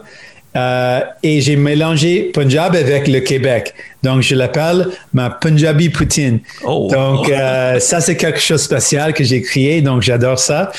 Euh, 0.55 1.01
et 1.21 1.41
j'ai 1.41 1.55
mélangé 1.55 2.31
Punjab 2.33 2.75
avec 2.75 3.07
le 3.07 3.19
Québec. 3.19 3.73
Donc, 4.03 4.21
je 4.21 4.35
l'appelle 4.35 4.87
ma 5.13 5.29
Punjabi 5.29 5.89
poutine. 5.89 6.39
Oh. 6.63 6.89
Donc, 6.91 7.29
euh, 7.29 7.79
ça, 7.79 8.01
c'est 8.01 8.17
quelque 8.17 8.39
chose 8.39 8.61
de 8.61 8.65
spécial 8.65 9.13
que 9.13 9.23
j'ai 9.23 9.41
créé. 9.41 9.81
Donc, 9.81 10.01
j'adore 10.01 10.39
ça. 10.39 10.71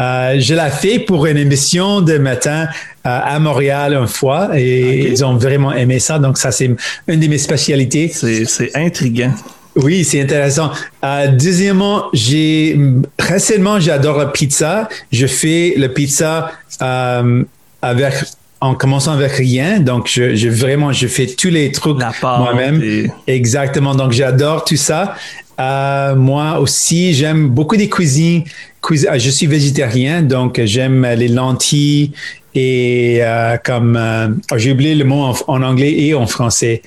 Euh, 0.00 0.38
je 0.38 0.54
l'ai 0.54 0.70
fait 0.70 1.00
pour 1.00 1.26
une 1.26 1.36
émission 1.36 2.00
de 2.00 2.18
matin 2.18 2.68
à 3.04 3.38
Montréal 3.38 3.94
une 3.94 4.06
fois 4.06 4.50
et 4.54 5.08
ils 5.08 5.24
ont 5.24 5.34
vraiment 5.36 5.72
aimé 5.72 5.98
ça. 5.98 6.18
Donc, 6.18 6.38
ça, 6.38 6.50
c'est 6.50 6.70
une 7.06 7.20
de 7.20 7.26
mes 7.26 7.38
spécialités. 7.38 8.10
C'est 8.12 8.44
c'est 8.44 8.76
intriguant. 8.76 9.32
Oui, 9.78 10.04
c'est 10.04 10.20
intéressant. 10.20 10.72
Euh, 11.04 11.28
deuxièmement, 11.28 12.06
j'ai 12.12 12.78
récemment 13.18 13.78
j'adore 13.78 14.18
la 14.18 14.26
pizza. 14.26 14.88
Je 15.12 15.26
fais 15.26 15.74
la 15.76 15.88
pizza 15.88 16.50
euh, 16.82 17.44
avec 17.80 18.14
en 18.60 18.74
commençant 18.74 19.12
avec 19.12 19.32
rien. 19.32 19.80
Donc, 19.80 20.08
je, 20.10 20.34
je 20.34 20.48
vraiment 20.48 20.92
je 20.92 21.06
fais 21.06 21.26
tous 21.26 21.48
les 21.50 21.70
trucs 21.72 21.98
moi-même. 22.40 22.82
et- 22.82 23.10
Exactement. 23.26 23.94
Donc, 23.94 24.12
j'adore 24.12 24.64
tout 24.64 24.76
ça. 24.76 25.14
Euh, 25.60 26.14
moi 26.14 26.58
aussi, 26.60 27.14
j'aime 27.14 27.48
beaucoup 27.48 27.76
des 27.76 27.88
cuisines. 27.88 28.44
cuisi- 28.82 29.06
euh, 29.08 29.18
je 29.18 29.30
suis 29.30 29.46
végétarien, 29.46 30.22
donc 30.22 30.60
j'aime 30.64 31.04
les 31.16 31.26
lentilles 31.28 32.12
et 32.54 33.18
euh, 33.22 33.56
comme 33.64 33.96
euh, 33.96 34.28
oh, 34.52 34.58
j'ai 34.58 34.70
oublié 34.72 34.94
le 34.94 35.04
mot 35.04 35.22
en, 35.24 35.34
en 35.48 35.62
anglais 35.62 35.92
et 35.98 36.14
en 36.14 36.26
français. 36.26 36.82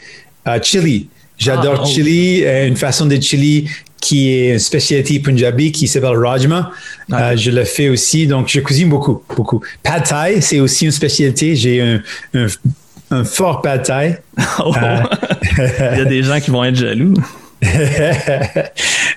Chili. 0.63 1.07
J'adore 1.37 1.79
Ah, 1.79 1.83
oh. 1.83 1.87
chili, 1.87 2.43
une 2.67 2.75
façon 2.77 3.05
de 3.07 3.19
chili 3.19 3.67
qui 4.01 4.33
est 4.33 4.53
une 4.53 4.59
spécialité 4.59 5.19
punjabi 5.19 5.71
qui 5.71 5.87
s'appelle 5.87 6.17
rajma. 6.17 6.71
Ah. 7.11 7.29
Euh, 7.29 7.37
je 7.37 7.51
le 7.51 7.63
fais 7.63 7.87
aussi, 7.87 8.27
donc 8.27 8.49
je 8.49 8.59
cuisine 8.59 8.89
beaucoup, 8.89 9.23
beaucoup. 9.37 9.61
Pad 9.83 10.03
thai, 10.03 10.41
c'est 10.41 10.59
aussi 10.59 10.85
une 10.85 10.91
spécialité. 10.91 11.55
J'ai 11.55 11.81
un, 11.81 12.01
un, 12.33 12.47
un 13.11 13.23
fort 13.23 13.61
pad 13.61 13.83
thai. 13.83 14.17
Oh. 14.59 14.73
Euh, 14.75 15.03
Il 15.93 15.97
y 15.99 16.01
a 16.01 16.05
des 16.05 16.23
gens 16.23 16.39
qui 16.39 16.49
vont 16.51 16.63
être 16.63 16.75
jaloux. 16.75 17.13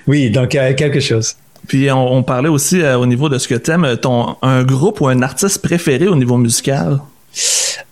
oui, 0.07 0.29
donc 0.29 0.53
euh, 0.53 0.73
quelque 0.73 0.99
chose. 0.99 1.35
Puis 1.67 1.91
on, 1.91 2.13
on 2.13 2.23
parlait 2.23 2.49
aussi 2.49 2.83
au 2.83 3.05
niveau 3.07 3.27
de 3.27 3.39
ce 3.39 3.47
que 3.47 3.55
t'aimes, 3.55 3.97
ton 3.99 4.35
un 4.43 4.63
groupe 4.63 5.01
ou 5.01 5.07
un 5.07 5.21
artiste 5.23 5.61
préféré 5.63 6.07
au 6.07 6.15
niveau 6.15 6.37
musical? 6.37 6.99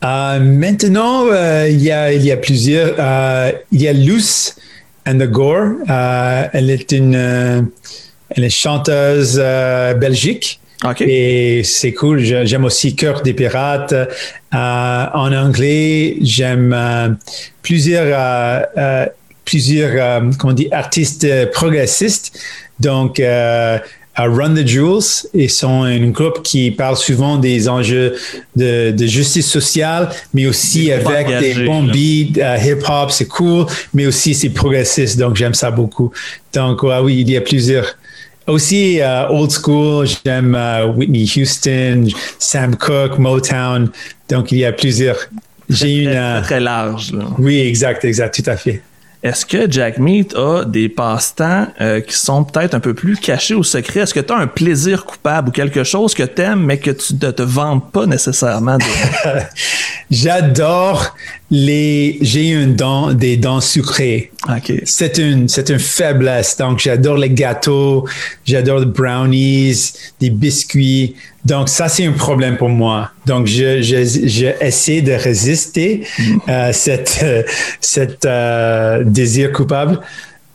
Maintenant, 0.03 1.25
il, 1.65 1.81
y 1.81 1.91
a, 1.91 2.13
il 2.13 2.23
y 2.23 2.31
a 2.31 2.37
plusieurs. 2.37 2.93
Il 3.71 3.81
y 3.81 3.87
a 3.87 3.93
Luce 3.93 4.55
and 5.05 5.19
the 5.19 5.29
Gore. 5.29 5.75
Euh, 5.89 6.47
elle 6.53 6.69
est 6.69 6.91
une 6.91 7.15
euh, 7.15 7.61
elle 8.29 8.43
est 8.43 8.49
chanteuse 8.49 9.39
euh, 9.41 9.93
belgique. 9.93 10.59
Ok. 10.83 11.01
Et 11.01 11.63
c'est 11.63 11.93
cool. 11.93 12.19
J'aime 12.19 12.65
aussi 12.65 12.95
Cœur 12.95 13.21
des 13.21 13.33
pirates. 13.33 13.93
En 14.51 15.31
anglais, 15.33 16.17
j'aime 16.21 17.17
plusieurs, 17.61 18.67
plusieurs 19.45 20.19
comment 20.37 20.51
on 20.51 20.55
dit, 20.55 20.67
artistes 20.73 21.51
progressistes. 21.51 22.37
Donc, 22.81 23.21
à 24.15 24.25
Run 24.25 24.53
the 24.53 24.67
Jewels, 24.67 25.27
ils 25.33 25.49
sont 25.49 25.83
un 25.83 26.09
groupe 26.09 26.43
qui 26.43 26.69
parle 26.71 26.97
souvent 26.97 27.37
des 27.37 27.67
enjeux 27.67 28.15
de, 28.55 28.91
de 28.91 29.05
justice 29.07 29.49
sociale, 29.49 30.09
mais 30.33 30.45
aussi 30.45 30.91
avec 30.91 31.27
des 31.27 31.65
bons 31.65 31.83
beats, 31.83 32.39
euh, 32.39 32.57
hip-hop, 32.57 33.11
c'est 33.11 33.27
cool, 33.27 33.65
mais 33.93 34.05
aussi 34.05 34.35
c'est 34.35 34.49
progressiste, 34.49 35.17
donc 35.17 35.35
j'aime 35.35 35.55
ça 35.55 35.71
beaucoup. 35.71 36.11
Donc, 36.53 36.83
ouais, 36.83 36.99
oui, 37.01 37.21
il 37.21 37.29
y 37.29 37.37
a 37.37 37.41
plusieurs. 37.41 37.97
Aussi, 38.45 38.99
euh, 39.01 39.29
old 39.29 39.51
school, 39.51 40.05
j'aime 40.25 40.53
euh, 40.53 40.85
Whitney 40.85 41.25
Houston, 41.35 42.07
Sam 42.37 42.75
Cooke, 42.75 43.17
Motown. 43.17 43.89
Donc, 44.29 44.51
il 44.51 44.59
y 44.59 44.65
a 44.65 44.73
plusieurs. 44.73 45.17
J'ai 45.69 46.03
une. 46.03 46.11
Très, 46.11 46.41
très 46.41 46.59
large. 46.59 47.13
là. 47.13 47.25
oui, 47.39 47.59
exact, 47.61 48.03
exact, 48.03 48.43
tout 48.43 48.49
à 48.49 48.57
fait. 48.57 48.81
Est-ce 49.23 49.45
que 49.45 49.71
Jack 49.71 49.99
Meat 49.99 50.35
a 50.35 50.65
des 50.65 50.89
passe-temps 50.89 51.67
euh, 51.79 52.01
qui 52.01 52.13
sont 52.13 52.43
peut-être 52.43 52.73
un 52.73 52.81
peu 52.81 52.93
plus 52.93 53.15
cachés 53.15 53.55
ou 53.55 53.63
secrets? 53.63 54.01
Est-ce 54.01 54.13
que 54.13 54.19
tu 54.19 54.33
as 54.33 54.37
un 54.37 54.47
plaisir 54.47 55.05
coupable 55.05 55.47
ou 55.47 55.51
quelque 55.53 55.85
chose 55.85 56.13
que 56.13 56.23
tu 56.23 56.41
aimes 56.41 56.59
mais 56.65 56.77
que 56.77 56.91
tu 56.91 57.13
ne 57.13 57.31
te 57.31 57.41
vantes 57.41 57.89
pas 57.91 58.05
nécessairement? 58.05 58.77
de- 58.77 58.83
J'adore 60.11 61.15
les. 61.49 62.17
J'ai 62.21 62.49
une 62.49 62.75
dent, 62.75 63.13
des 63.13 63.37
dents 63.37 63.61
sucrées. 63.61 64.31
OK. 64.49 64.73
C'est 64.83 65.17
une, 65.17 65.47
c'est 65.47 65.69
une 65.69 65.79
faiblesse. 65.79 66.57
Donc, 66.57 66.79
j'adore 66.79 67.17
les 67.17 67.29
gâteaux, 67.29 68.05
j'adore 68.45 68.79
les 68.79 68.85
brownies, 68.85 69.93
des 70.19 70.29
biscuits. 70.29 71.15
Donc, 71.45 71.67
ça, 71.67 71.89
c'est 71.89 72.05
un 72.05 72.13
problème 72.13 72.57
pour 72.57 72.69
moi. 72.69 73.11
Donc, 73.25 73.47
je, 73.47 73.81
je, 73.81 74.03
je 74.05 74.63
essaie 74.63 75.01
de 75.01 75.11
résister 75.11 76.03
à 76.47 76.71
cette, 76.71 77.19
euh, 77.21 77.43
cette 77.81 78.25
euh, 78.25 79.03
désir 79.03 79.51
coupable. 79.51 79.99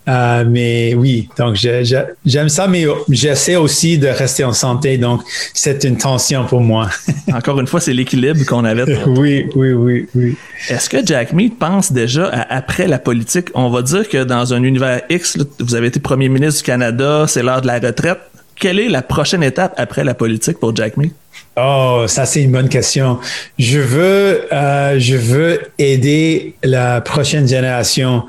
Euh, 0.09 0.45
mais 0.49 0.95
oui, 0.95 1.29
donc 1.37 1.57
j'aime 1.57 2.49
ça, 2.49 2.67
mais 2.67 2.87
j'essaie 3.11 3.57
aussi 3.57 3.99
de 3.99 4.09
rester 4.09 4.43
en 4.43 4.55
santé. 4.55 4.97
Donc, 4.97 5.21
c'est 5.53 5.85
une 5.85 5.99
tension 5.99 6.47
pour 6.47 6.63
moi. 6.63 6.89
Encore 7.33 7.61
une 7.61 7.67
fois, 7.67 7.81
c'est 7.81 7.93
l'équilibre 7.93 8.43
qu'on 8.47 8.65
avait. 8.65 8.85
oui, 9.07 9.47
oui, 9.55 9.73
oui, 9.73 10.09
oui. 10.15 10.37
Est-ce 10.71 10.89
que 10.89 11.05
Jack 11.05 11.35
Meat 11.35 11.59
pense 11.59 11.93
déjà 11.93 12.29
à 12.29 12.57
après 12.57 12.87
la 12.87 12.99
politique? 12.99 13.51
On 13.55 13.69
va 13.69 13.83
dire 13.83 14.09
que 14.09 14.25
dans 14.25 14.55
un 14.55 14.63
univers 14.63 15.03
X, 15.11 15.37
là, 15.37 15.45
vous 15.61 15.75
avez 15.75 15.89
été 15.89 16.01
premier 16.01 16.31
ministre 16.31 16.63
du 16.63 16.67
Canada, 16.67 17.27
c'est 17.29 17.43
l'heure 17.43 17.61
de 17.61 17.67
la 17.67 17.79
retraite. 17.79 18.19
Quelle 18.59 18.81
est 18.81 18.89
la 18.89 19.03
prochaine 19.03 19.43
étape 19.43 19.75
après 19.77 20.03
la 20.03 20.15
politique 20.15 20.59
pour 20.59 20.75
Jack 20.75 20.97
Meat? 20.97 21.15
Oh, 21.57 22.05
ça 22.07 22.27
c'est 22.27 22.43
une 22.43 22.53
bonne 22.53 22.69
question. 22.69 23.19
Je 23.59 23.79
veux, 23.79 24.53
euh, 24.53 24.99
je 24.99 25.17
veux 25.17 25.61
aider 25.79 26.55
la 26.65 27.01
prochaine 27.01 27.47
génération. 27.47 28.25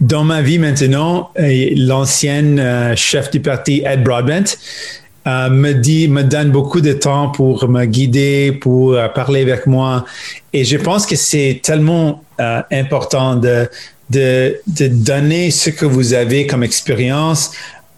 Dans 0.00 0.24
ma 0.24 0.42
vie 0.42 0.58
maintenant, 0.58 1.30
euh, 1.38 1.70
l'ancienne 1.76 2.58
euh, 2.58 2.96
chef 2.96 3.30
du 3.30 3.40
parti 3.40 3.82
Ed 3.84 4.02
Broadbent 4.02 4.56
me 5.24 5.72
dit, 5.72 6.08
me 6.08 6.22
donne 6.24 6.50
beaucoup 6.50 6.80
de 6.80 6.92
temps 6.92 7.28
pour 7.28 7.68
me 7.68 7.84
guider, 7.84 8.50
pour 8.50 8.98
parler 9.14 9.42
avec 9.42 9.68
moi, 9.68 10.04
et 10.52 10.64
je 10.64 10.76
pense 10.76 11.06
que 11.06 11.14
c'est 11.14 11.60
tellement 11.62 12.24
important 12.72 13.36
de, 13.36 13.68
de 14.10 14.60
de 14.66 14.88
donner 14.88 15.52
ce 15.52 15.70
que 15.70 15.86
vous 15.86 16.12
avez 16.14 16.48
comme 16.48 16.64
expérience 16.64 17.52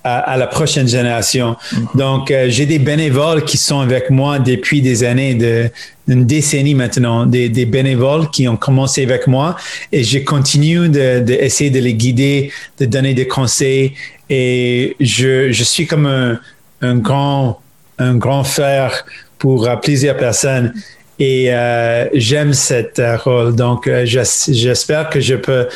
à, 0.05 0.37
la 0.37 0.47
prochaine 0.47 0.87
génération. 0.87 1.57
Mm-hmm. 1.57 1.97
Donc, 1.97 2.31
euh, 2.31 2.47
j'ai 2.49 2.67
des 2.67 2.79
bénévoles 2.79 3.45
qui 3.45 3.57
sont 3.57 3.81
avec 3.81 4.11
moi 4.11 4.39
depuis 4.39 4.83
des 4.83 5.03
années, 5.03 5.35
de, 5.35 5.71
une 6.07 6.27
décennie 6.27 6.75
maintenant, 6.75 7.27
des, 7.27 7.49
des 7.49 7.65
bénévoles 7.67 8.31
qui 8.31 8.47
ont 8.47 8.57
commencé 8.57 9.03
avec 9.03 9.27
moi 9.27 9.57
et 9.91 10.05
je 10.05 10.19
continue 10.19 10.89
d'essayer 10.89 11.71
de, 11.71 11.79
de, 11.79 11.85
les 11.85 11.95
guider, 11.95 12.53
de 12.79 12.85
donner 12.85 13.15
des 13.15 13.27
conseils 13.27 13.95
et 14.29 14.95
je, 15.01 15.51
je 15.51 15.65
suis 15.65 15.87
comme 15.87 16.07
un, 16.07 16.39
un 16.83 16.97
grand, 16.97 17.61
un 17.99 18.15
grand 18.17 18.45
frère 18.45 19.05
pour 19.39 19.69
plusieurs 19.83 20.17
personnes. 20.17 20.73
Et 21.19 21.53
euh, 21.53 22.09
j'aime 22.15 22.53
cette 22.53 22.99
euh, 22.99 23.17
rôle. 23.17 23.55
Donc, 23.55 23.87
euh, 23.87 24.05
j'espère 24.05 25.11
que 25.11 25.21
je 25.21 25.37
peux, 25.37 25.69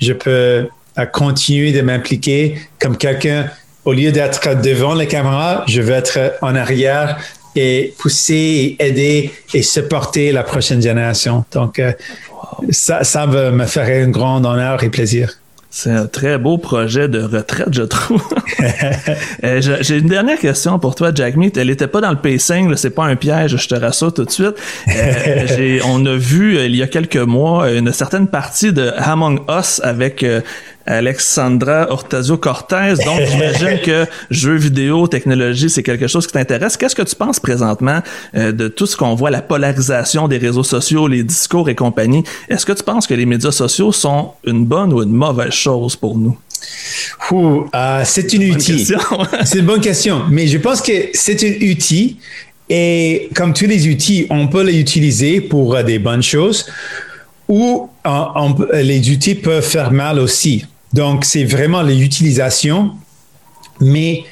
je 0.00 0.12
peux 0.12 0.68
continuer 1.12 1.72
de 1.72 1.82
m'impliquer 1.82 2.58
comme 2.80 2.96
quelqu'un. 2.96 3.50
Au 3.86 3.92
lieu 3.92 4.12
d'être 4.12 4.60
devant 4.60 4.94
la 4.94 5.06
caméra, 5.06 5.64
je 5.66 5.80
vais 5.80 5.94
être 5.94 6.34
en 6.42 6.54
arrière 6.54 7.18
et 7.54 7.94
pousser, 7.98 8.76
et 8.78 8.86
aider 8.86 9.32
et 9.54 9.62
supporter 9.62 10.32
la 10.32 10.42
prochaine 10.42 10.82
génération. 10.82 11.44
Donc, 11.52 11.80
ça, 12.70 13.04
ça 13.04 13.26
va 13.26 13.50
me 13.50 13.64
faire 13.64 14.04
un 14.04 14.10
grand 14.10 14.44
honneur 14.44 14.82
et 14.82 14.90
plaisir. 14.90 15.38
C'est 15.78 15.90
un 15.90 16.06
très 16.06 16.38
beau 16.38 16.56
projet 16.56 17.06
de 17.06 17.22
retraite, 17.22 17.68
je 17.72 17.82
trouve. 17.82 18.24
Euh, 19.44 19.60
j'ai 19.60 19.98
une 19.98 20.08
dernière 20.08 20.38
question 20.38 20.78
pour 20.78 20.94
toi, 20.94 21.10
Jack 21.14 21.36
Meat. 21.36 21.56
Elle 21.56 21.66
n'était 21.68 21.86
pas 21.86 22.00
dans 22.00 22.10
le 22.10 22.16
pacing, 22.16 22.74
c'est 22.76 22.90
pas 22.90 23.04
un 23.04 23.14
piège, 23.14 23.56
je 23.56 23.68
te 23.68 23.74
rassure 23.74 24.12
tout 24.12 24.24
de 24.24 24.30
suite. 24.30 24.54
Euh, 24.88 25.78
on 25.84 26.04
a 26.06 26.16
vu 26.16 26.56
euh, 26.56 26.66
il 26.66 26.74
y 26.74 26.82
a 26.82 26.86
quelques 26.86 27.16
mois 27.16 27.70
une 27.70 27.92
certaine 27.92 28.28
partie 28.28 28.72
de 28.72 28.92
Among 28.96 29.40
Us 29.50 29.80
avec 29.84 30.24
Alexandra 30.86 31.90
Ortazio-Cortez. 31.90 32.94
Donc, 33.04 33.20
j'imagine 33.30 33.80
que 33.84 34.06
jeux 34.30 34.56
vidéo, 34.56 35.06
technologie, 35.08 35.70
c'est 35.70 35.82
quelque 35.82 36.06
chose 36.06 36.26
qui 36.26 36.32
t'intéresse. 36.32 36.76
Qu'est-ce 36.76 36.94
que 36.94 37.02
tu 37.02 37.14
penses 37.14 37.40
présentement 37.40 38.00
euh, 38.34 38.52
de 38.52 38.68
tout 38.68 38.86
ce 38.86 38.96
qu'on 38.96 39.14
voit, 39.14 39.30
la 39.30 39.42
polarisation 39.42 40.28
des 40.28 40.38
réseaux 40.38 40.62
sociaux, 40.62 41.08
les 41.08 41.22
discours 41.22 41.68
et 41.68 41.74
compagnie? 41.74 42.24
Est-ce 42.48 42.64
que 42.66 42.72
tu 42.72 42.82
penses 42.82 43.06
que 43.06 43.14
les 43.14 43.26
médias 43.26 43.52
sociaux 43.52 43.92
sont 43.92 44.32
une 44.44 44.64
bonne 44.64 44.92
ou 44.92 45.02
une 45.02 45.12
mauvaise 45.12 45.52
chose 45.52 45.96
pour 45.96 46.16
nous? 46.16 46.36
Euh, 47.32 48.02
c'est 48.04 48.32
une 48.32 48.50
outil. 48.50 48.86
c'est 49.44 49.58
une 49.58 49.66
bonne 49.66 49.80
question. 49.80 50.22
Mais 50.30 50.46
je 50.46 50.58
pense 50.58 50.80
que 50.80 50.92
c'est 51.12 51.42
un 51.42 51.70
outil 51.70 52.18
et 52.68 53.28
comme 53.34 53.52
tous 53.52 53.66
les 53.66 53.88
outils, 53.88 54.26
on 54.30 54.48
peut 54.48 54.62
les 54.62 54.78
utiliser 54.78 55.40
pour 55.40 55.82
des 55.84 55.98
bonnes 55.98 56.22
choses 56.22 56.66
ou 57.48 57.88
les 58.72 59.10
outils 59.10 59.36
peuvent 59.36 59.64
faire 59.64 59.92
mal 59.92 60.18
aussi. 60.18 60.64
Donc, 60.96 61.26
c'est 61.26 61.44
vraiment 61.44 61.82
l'utilisation. 61.82 62.92
Mais 63.82 64.24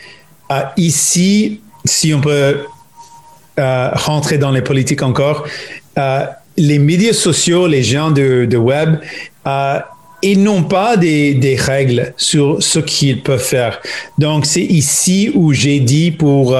euh, 0.50 0.62
ici, 0.78 1.60
si 1.84 2.14
on 2.14 2.22
peut 2.22 2.64
euh, 3.58 3.90
rentrer 3.92 4.38
dans 4.38 4.50
les 4.50 4.62
politiques 4.62 5.02
encore, 5.02 5.44
euh, 5.98 6.24
les 6.56 6.78
médias 6.78 7.12
sociaux, 7.12 7.66
les 7.66 7.82
gens 7.82 8.10
de, 8.10 8.56
web, 8.56 8.96
ils 10.22 10.42
n'ont 10.42 10.62
pas 10.62 10.96
des, 10.96 11.56
règles 11.60 12.14
sur 12.16 12.62
ce 12.62 12.78
qu'ils 12.78 13.22
peuvent 13.22 13.44
faire. 13.44 13.82
Donc, 14.16 14.46
c'est 14.46 14.62
ici 14.62 15.30
où 15.34 15.52
j'ai 15.52 15.80
dit 15.80 16.12
pour, 16.12 16.56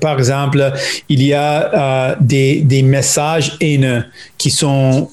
par 0.00 0.18
exemple, 0.18 0.72
il 1.08 1.22
y 1.24 1.34
a 1.34 2.16
des, 2.20 2.60
des, 2.60 2.82
messages 2.82 3.56
haineux 3.60 4.04
qui 4.38 4.50
sont 4.50 5.10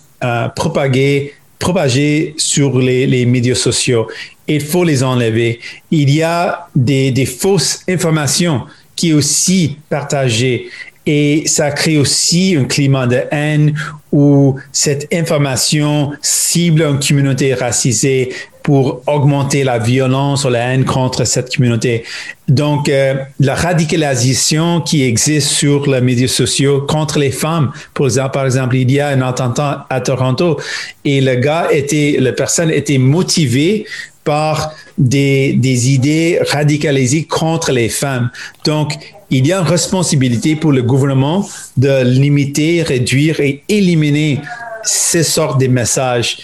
propagés 0.56 1.34
propagés 1.60 2.36
sur 2.38 2.80
les, 2.80 3.26
médias 3.26 3.56
sociaux. 3.56 4.08
Il 4.48 4.62
faut 4.62 4.84
les 4.84 5.04
enlever. 5.04 5.60
Il 5.92 6.10
y 6.10 6.22
a 6.22 6.68
des, 6.76 7.12
des 7.12 7.26
fausses 7.26 7.84
informations 7.90 8.64
qui 8.96 9.12
sont 9.12 9.18
aussi 9.18 9.78
partagées 9.90 10.70
et 11.06 11.44
ça 11.46 11.72
crée 11.72 11.98
aussi 11.98 12.56
un 12.60 12.66
climat 12.66 13.08
de 13.08 13.22
haine 13.32 13.74
où 14.12 14.56
cette 14.74 15.08
information 15.14 16.12
cible 16.22 16.82
une 16.82 17.00
communauté 17.00 17.54
racisée 17.54 18.34
pour 18.68 19.02
augmenter 19.08 19.64
la 19.64 19.80
violence 19.80 20.44
ou 20.44 20.50
la 20.50 20.74
haine 20.74 20.84
contre 20.84 21.24
cette 21.24 21.56
communauté. 21.56 22.04
Donc, 22.50 22.90
euh, 22.90 23.14
la 23.40 23.56
radicalisation 23.56 24.82
qui 24.82 25.04
existe 25.04 25.48
sur 25.48 25.90
les 25.90 26.02
médias 26.02 26.28
sociaux 26.28 26.82
contre 26.82 27.18
les 27.18 27.32
femmes, 27.32 27.72
par 27.94 28.08
exemple, 28.08 28.32
par 28.34 28.46
exemple, 28.46 28.76
il 28.76 28.92
y 28.92 29.00
a 29.00 29.08
un 29.08 29.22
attentat 29.22 29.88
à 29.90 30.02
Toronto 30.02 30.60
et 31.06 31.22
le 31.22 31.36
gars 31.36 31.70
était, 31.72 32.18
la 32.20 32.34
personne 32.34 32.70
était 32.70 32.98
motivée 32.98 33.86
par 34.26 34.74
des 34.98 35.90
idées 35.90 36.42
radicalisées 36.52 37.24
contre 37.24 37.72
les 37.72 37.88
femmes. 37.88 38.30
Donc, 38.66 38.96
il 39.30 39.48
y 39.48 39.54
a 39.54 39.60
une 39.60 39.66
responsabilité 39.66 40.58
pour 40.58 40.74
le 40.74 40.84
gouvernement 40.84 41.48
de 41.78 42.04
limiter, 42.04 42.84
réduire 42.84 43.40
et 43.40 43.64
éliminer 43.70 44.42
ces 44.84 45.24
sortes 45.24 45.62
de 45.62 45.68
messages 45.68 46.40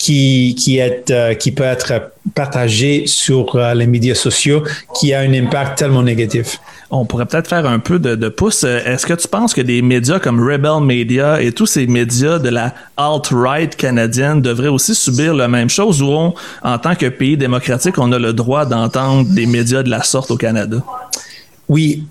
qui, 0.00 0.80
euh, 0.80 1.34
qui 1.34 1.52
peut 1.52 1.62
être 1.62 2.12
partagé 2.34 3.06
sur 3.06 3.54
euh, 3.54 3.74
les 3.74 3.86
médias 3.86 4.14
sociaux 4.14 4.62
qui 4.94 5.12
a 5.12 5.20
un 5.20 5.32
impact 5.34 5.78
tellement 5.78 6.02
négatif. 6.02 6.58
On 6.90 7.04
pourrait 7.04 7.26
peut-être 7.26 7.48
faire 7.48 7.66
un 7.66 7.78
peu 7.78 7.98
de, 7.98 8.14
de 8.14 8.28
pouce. 8.30 8.64
Est-ce 8.64 9.06
que 9.06 9.12
tu 9.12 9.28
penses 9.28 9.52
que 9.52 9.60
des 9.60 9.82
médias 9.82 10.18
comme 10.18 10.40
Rebel 10.40 10.82
Media 10.82 11.40
et 11.40 11.52
tous 11.52 11.66
ces 11.66 11.86
médias 11.86 12.38
de 12.38 12.48
la 12.48 12.74
alt-right 12.96 13.76
canadienne 13.76 14.40
devraient 14.40 14.68
aussi 14.68 14.94
subir 14.94 15.34
la 15.34 15.48
même 15.48 15.68
chose 15.68 16.02
ou 16.02 16.10
en 16.10 16.78
tant 16.78 16.94
que 16.94 17.06
pays 17.06 17.36
démocratique, 17.36 17.98
on 17.98 18.10
a 18.10 18.18
le 18.18 18.32
droit 18.32 18.64
d'entendre 18.64 19.28
des 19.28 19.46
médias 19.46 19.82
de 19.82 19.90
la 19.90 20.02
sorte 20.02 20.30
au 20.30 20.36
Canada? 20.36 20.78
Oui, 21.70 22.02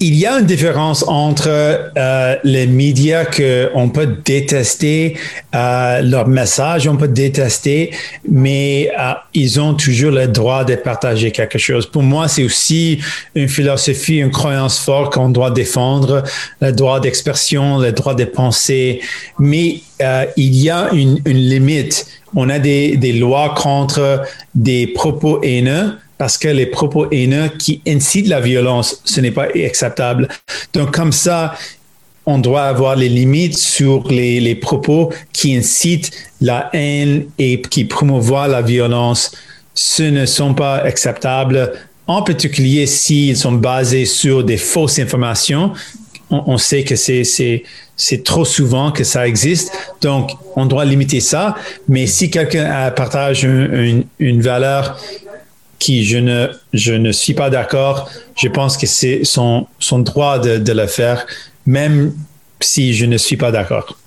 il 0.00 0.14
y 0.14 0.24
a 0.24 0.38
une 0.38 0.46
différence 0.46 1.04
entre 1.06 1.46
euh, 1.46 2.36
les 2.44 2.66
médias 2.66 3.26
qu'on 3.26 3.90
peut 3.90 4.16
détester, 4.24 5.18
euh, 5.54 6.00
leur 6.00 6.26
message 6.26 6.88
on 6.88 6.96
peut 6.96 7.08
détester, 7.08 7.90
mais 8.26 8.90
euh, 8.98 9.12
ils 9.34 9.60
ont 9.60 9.74
toujours 9.74 10.12
le 10.12 10.28
droit 10.28 10.64
de 10.64 10.76
partager 10.76 11.30
quelque 11.30 11.58
chose. 11.58 11.84
Pour 11.84 12.02
moi, 12.02 12.26
c'est 12.26 12.42
aussi 12.42 13.00
une 13.34 13.48
philosophie, 13.48 14.16
une 14.16 14.30
croyance 14.30 14.78
forte 14.78 15.12
qu'on 15.12 15.28
doit 15.28 15.50
défendre, 15.50 16.22
le 16.62 16.72
droit 16.72 16.98
d'expression, 16.98 17.80
le 17.80 17.92
droit 17.92 18.14
de 18.14 18.24
penser, 18.24 19.02
mais 19.38 19.82
euh, 20.00 20.24
il 20.38 20.54
y 20.54 20.70
a 20.70 20.88
une, 20.94 21.18
limite. 21.26 22.06
On 22.34 22.48
a 22.48 22.58
des 22.58 23.12
lois 23.12 23.52
contre 23.54 24.22
des 24.54 24.86
propos 24.86 25.42
haineux 25.42 25.98
parce 26.22 26.38
que 26.38 26.46
les 26.46 26.66
propos 26.66 27.10
haineux 27.10 27.48
qui 27.58 27.80
incitent 27.84 28.28
la 28.28 28.38
violence, 28.38 29.02
ce 29.04 29.20
n'est 29.20 29.32
pas 29.32 29.48
acceptable. 29.66 30.28
Donc, 30.72 30.94
comme 30.94 31.10
ça, 31.10 31.56
on 32.26 32.38
doit 32.38 32.62
avoir 32.62 32.94
les 32.94 33.08
limites 33.08 33.58
sur 33.58 34.06
les, 34.06 34.54
propos 34.54 35.12
qui 35.32 35.56
incitent 35.56 36.12
la 36.40 36.70
haine 36.74 37.24
et 37.40 37.60
qui 37.60 37.86
promouvoient 37.86 38.46
la 38.46 38.62
violence. 38.62 39.32
Ce 39.74 40.04
ne 40.04 40.24
sont 40.24 40.54
pas 40.54 40.76
acceptables, 40.76 41.72
en 42.06 42.22
particulier 42.22 42.86
s'ils 42.86 43.36
sont 43.36 43.50
basés 43.50 44.04
sur 44.04 44.44
des 44.44 44.58
fausses 44.58 45.00
informations. 45.00 45.72
On, 46.30 46.56
sait 46.56 46.84
que 46.84 46.94
c'est, 46.94 47.24
c'est, 47.24 48.22
trop 48.22 48.44
souvent 48.44 48.92
que 48.92 49.02
ça 49.02 49.26
existe. 49.26 49.72
Donc, 50.00 50.30
on 50.54 50.66
doit 50.66 50.84
limiter 50.84 51.18
ça. 51.18 51.56
Mais 51.88 52.06
si 52.06 52.30
quelqu'un 52.30 52.92
partage 52.92 53.42
une 53.42 54.40
valeur 54.40 55.00
qui 55.82 56.04
je 56.04 56.18
ne, 56.18 56.46
je 56.72 56.92
ne 56.92 57.10
suis 57.10 57.34
pas 57.34 57.50
d'accord. 57.50 58.08
Je 58.36 58.48
pense 58.48 58.76
que 58.76 58.86
c'est 58.86 59.24
son, 59.24 59.66
son 59.80 59.98
droit 59.98 60.38
de, 60.38 60.58
de 60.58 60.72
le 60.72 60.86
faire, 60.86 61.26
même 61.66 62.14
si 62.60 62.94
je 62.94 63.04
ne 63.04 63.18
suis 63.18 63.36
pas 63.36 63.50
d'accord. 63.50 63.98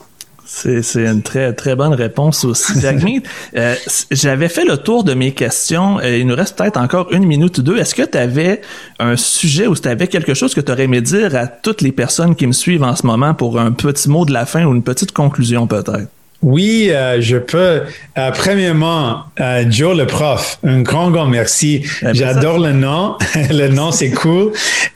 C'est 0.48 1.04
une 1.06 1.22
très 1.22 1.52
très 1.54 1.76
bonne 1.76 1.94
réponse 1.94 2.46
aussi, 2.46 2.74
euh, 3.56 3.76
J'avais 4.12 4.48
fait 4.48 4.64
le 4.64 4.78
tour 4.78 5.04
de 5.04 5.14
mes 5.14 5.34
questions. 5.34 6.00
Euh, 6.00 6.18
il 6.18 6.28
nous 6.28 6.36
reste 6.36 6.58
peut-être 6.58 6.78
encore 6.78 7.12
une 7.12 7.26
minute 7.26 7.58
ou 7.58 7.62
deux. 7.62 7.78
Est-ce 7.78 7.94
que 7.94 8.04
tu 8.04 8.18
avais 8.18 8.62
un 9.00 9.18
sujet 9.18 9.68
ou 9.68 9.76
tu 9.76 9.90
avais 9.90 10.08
quelque 10.08 10.34
chose 10.34 10.54
que 10.54 10.62
tu 10.62 10.72
aurais 10.72 10.84
aimé 10.84 11.02
dire 11.02 11.36
à 11.36 11.48
toutes 11.48 11.82
les 11.82 11.92
personnes 11.92 12.36
qui 12.36 12.48
me 12.48 12.54
suivent 12.54 12.84
en 12.84 12.96
ce 12.96 13.06
moment 13.06 13.34
pour 13.34 13.60
un 13.60 13.72
petit 13.74 14.10
mot 14.10 14.24
de 14.24 14.32
la 14.32 14.46
fin 14.46 14.64
ou 14.64 14.74
une 14.74 14.84
petite 14.84 15.12
conclusion 15.12 15.68
peut-être? 15.68 16.08
Oui, 16.46 16.92
euh, 16.92 17.22
je 17.22 17.38
peux. 17.38 17.82
Euh, 18.20 18.32
premièrement, 18.32 19.24
euh, 19.40 19.66
Joe 19.68 19.98
le 19.98 20.06
prof, 20.06 20.60
un 20.64 20.84
grand, 20.84 21.10
grand 21.10 21.26
merci. 21.26 21.84
Ben, 22.04 22.14
J'adore 22.14 22.60
le 22.60 22.72
nom. 22.72 23.18
le 23.50 23.70
nom, 23.70 23.92
c'est 23.92 24.12
cool. 24.12 24.52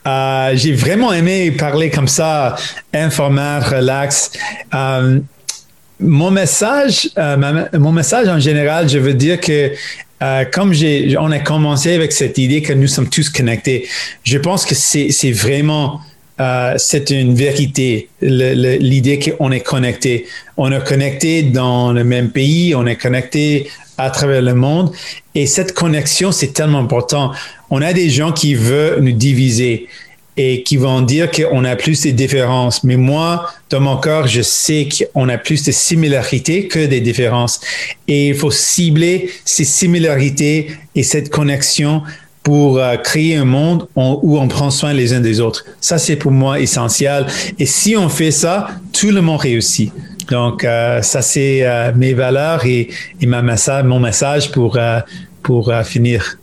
J'ai 0.05 0.73
vraiment 0.73 1.11
aimé 1.11 1.49
parler 1.49 1.89
comme 1.89 2.07
ça, 2.07 2.55
informel, 2.93 3.63
relax. 3.63 4.31
mon 5.99 6.29
message, 6.29 7.09
mon 7.17 7.91
message 7.93 8.27
en 8.27 8.39
général, 8.39 8.87
je 8.87 8.99
veux 8.99 9.15
dire 9.15 9.41
que 9.41 9.71
comme 10.51 10.71
j'ai, 10.71 11.15
on 11.17 11.31
a 11.31 11.39
commencé 11.39 11.95
avec 11.95 12.11
cette 12.11 12.37
idée 12.37 12.61
que 12.61 12.73
nous 12.73 12.87
sommes 12.87 13.09
tous 13.09 13.27
connectés, 13.29 13.87
je 14.23 14.37
pense 14.37 14.65
que 14.67 14.75
c'est 14.75 15.31
vraiment 15.31 15.99
euh, 16.39 16.75
c'est 16.77 17.09
une 17.09 17.35
vérité, 17.35 18.09
l'idée 18.21 19.19
qu'on 19.19 19.51
est 19.51 19.59
connecté. 19.59 20.25
On 20.55 20.71
est 20.71 20.83
connecté 20.83 21.43
dans 21.43 21.91
le 21.91 22.03
même 22.03 22.29
pays, 22.29 22.73
on 22.75 22.85
est 22.85 22.95
connecté 22.95 23.69
à 23.97 24.09
travers 24.09 24.41
le 24.41 24.53
monde. 24.53 24.91
Et 25.35 25.45
cette 25.45 25.73
connexion, 25.73 26.31
c'est 26.31 26.53
tellement 26.53 26.79
important. 26.79 27.31
On 27.69 27.81
a 27.81 27.91
des 27.91 28.09
gens 28.09 28.31
qui 28.31 28.55
veulent 28.55 29.01
nous 29.01 29.11
diviser 29.11 29.87
et 30.37 30.63
qui 30.63 30.77
vont 30.77 31.01
dire 31.01 31.29
qu'on 31.29 31.65
a 31.65 31.75
plus 31.75 32.03
de 32.03 32.11
différences. 32.11 32.85
Mais 32.85 32.95
moi, 32.95 33.51
dans 33.69 33.81
mon 33.81 33.97
corps, 33.97 34.25
je 34.25 34.41
sais 34.41 34.87
qu'on 34.87 35.27
a 35.27 35.37
plus 35.37 35.65
de 35.65 35.73
similarités 35.73 36.69
que 36.69 36.85
des 36.85 37.01
différences. 37.01 37.59
Et 38.07 38.29
il 38.29 38.35
faut 38.35 38.51
cibler 38.51 39.29
ces 39.43 39.65
similarités 39.65 40.71
et 40.95 41.03
cette 41.03 41.29
connexion 41.29 42.03
pour 42.49 42.79
euh, 42.79 42.95
créer 42.95 43.35
un 43.35 43.45
monde 43.45 43.87
où 43.95 44.39
on 44.39 44.47
prend 44.47 44.71
soin 44.71 44.91
les 44.91 45.13
uns 45.13 45.19
des 45.19 45.39
autres. 45.39 45.65
Ça, 45.79 45.99
c'est 45.99 46.15
pour 46.15 46.31
moi 46.31 46.59
essentiel. 46.59 47.27
Et 47.59 47.67
si 47.67 47.95
on 47.95 48.09
fait 48.09 48.31
ça, 48.31 48.69
tout 48.91 49.11
le 49.11 49.21
monde 49.21 49.41
réussit. 49.41 49.93
Donc, 50.31 50.63
euh, 50.63 51.03
ça, 51.03 51.21
c'est 51.21 51.59
euh, 51.61 51.91
mes 51.95 52.15
valeurs 52.15 52.65
et, 52.65 52.89
et 53.21 53.27
ma 53.27 53.43
message, 53.43 53.83
mon 53.83 53.99
message 53.99 54.51
pour, 54.51 54.79
pour 55.43 55.71
finir. 55.83 56.38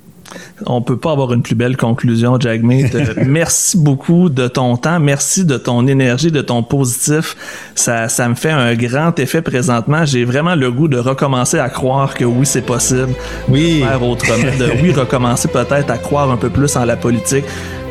On 0.66 0.82
peut 0.82 0.96
pas 0.96 1.12
avoir 1.12 1.32
une 1.32 1.42
plus 1.42 1.54
belle 1.54 1.76
conclusion, 1.76 2.38
Jagmeet. 2.40 2.90
merci 3.26 3.76
beaucoup 3.76 4.28
de 4.28 4.48
ton 4.48 4.76
temps, 4.76 4.98
merci 5.00 5.44
de 5.44 5.56
ton 5.56 5.86
énergie, 5.86 6.30
de 6.32 6.40
ton 6.40 6.62
positif. 6.62 7.36
Ça, 7.74 8.08
ça 8.08 8.28
me 8.28 8.34
fait 8.34 8.50
un 8.50 8.74
grand 8.74 9.18
effet 9.18 9.42
présentement. 9.42 10.04
J'ai 10.04 10.24
vraiment 10.24 10.54
le 10.54 10.70
goût 10.70 10.88
de 10.88 10.98
recommencer 10.98 11.58
à 11.58 11.68
croire 11.68 12.14
que 12.14 12.24
oui, 12.24 12.46
c'est 12.46 12.62
possible. 12.62 13.14
Oui. 13.48 13.80
De 13.80 13.86
faire 13.86 14.02
autrement. 14.02 14.56
De 14.58 14.70
oui, 14.82 14.92
recommencer 14.92 15.48
peut-être 15.48 15.90
à 15.90 15.98
croire 15.98 16.30
un 16.30 16.36
peu 16.36 16.50
plus 16.50 16.76
en 16.76 16.84
la 16.84 16.96
politique 16.96 17.44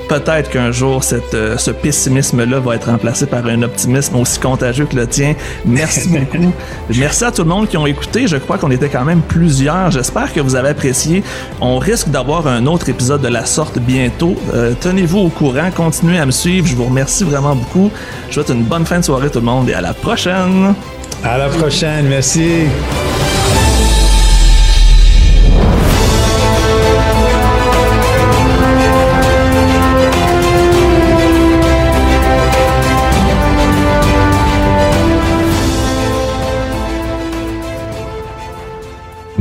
peut-être 0.07 0.49
qu'un 0.49 0.71
jour, 0.71 1.03
cette, 1.03 1.33
euh, 1.33 1.57
ce 1.57 1.71
pessimisme-là 1.71 2.59
va 2.59 2.75
être 2.75 2.89
remplacé 2.89 3.25
par 3.25 3.45
un 3.45 3.61
optimisme 3.61 4.15
aussi 4.17 4.39
contagieux 4.39 4.85
que 4.85 4.95
le 4.95 5.07
tien. 5.07 5.35
Merci 5.65 6.09
beaucoup. 6.31 6.51
Merci 6.95 7.23
à 7.23 7.31
tout 7.31 7.43
le 7.43 7.49
monde 7.49 7.67
qui 7.67 7.77
ont 7.77 7.85
écouté. 7.85 8.27
Je 8.27 8.37
crois 8.37 8.57
qu'on 8.57 8.71
était 8.71 8.89
quand 8.89 9.05
même 9.05 9.21
plusieurs. 9.21 9.91
J'espère 9.91 10.33
que 10.33 10.39
vous 10.39 10.55
avez 10.55 10.69
apprécié. 10.69 11.23
On 11.61 11.77
risque 11.77 12.09
d'avoir 12.09 12.47
un 12.47 12.65
autre 12.65 12.89
épisode 12.89 13.21
de 13.21 13.27
la 13.27 13.45
sorte 13.45 13.79
bientôt. 13.79 14.35
Euh, 14.53 14.73
tenez-vous 14.79 15.19
au 15.19 15.29
courant. 15.29 15.69
Continuez 15.75 16.19
à 16.19 16.25
me 16.25 16.31
suivre. 16.31 16.67
Je 16.67 16.75
vous 16.75 16.85
remercie 16.85 17.23
vraiment 17.23 17.55
beaucoup. 17.55 17.91
Je 18.23 18.27
vous 18.27 18.45
souhaite 18.45 18.57
une 18.57 18.63
bonne 18.63 18.85
fin 18.85 18.99
de 18.99 19.05
soirée 19.05 19.29
tout 19.29 19.39
le 19.39 19.45
monde 19.45 19.69
et 19.69 19.73
à 19.73 19.81
la 19.81 19.93
prochaine. 19.93 20.73
À 21.23 21.37
la 21.37 21.47
prochaine. 21.47 22.07
Merci. 22.07 22.65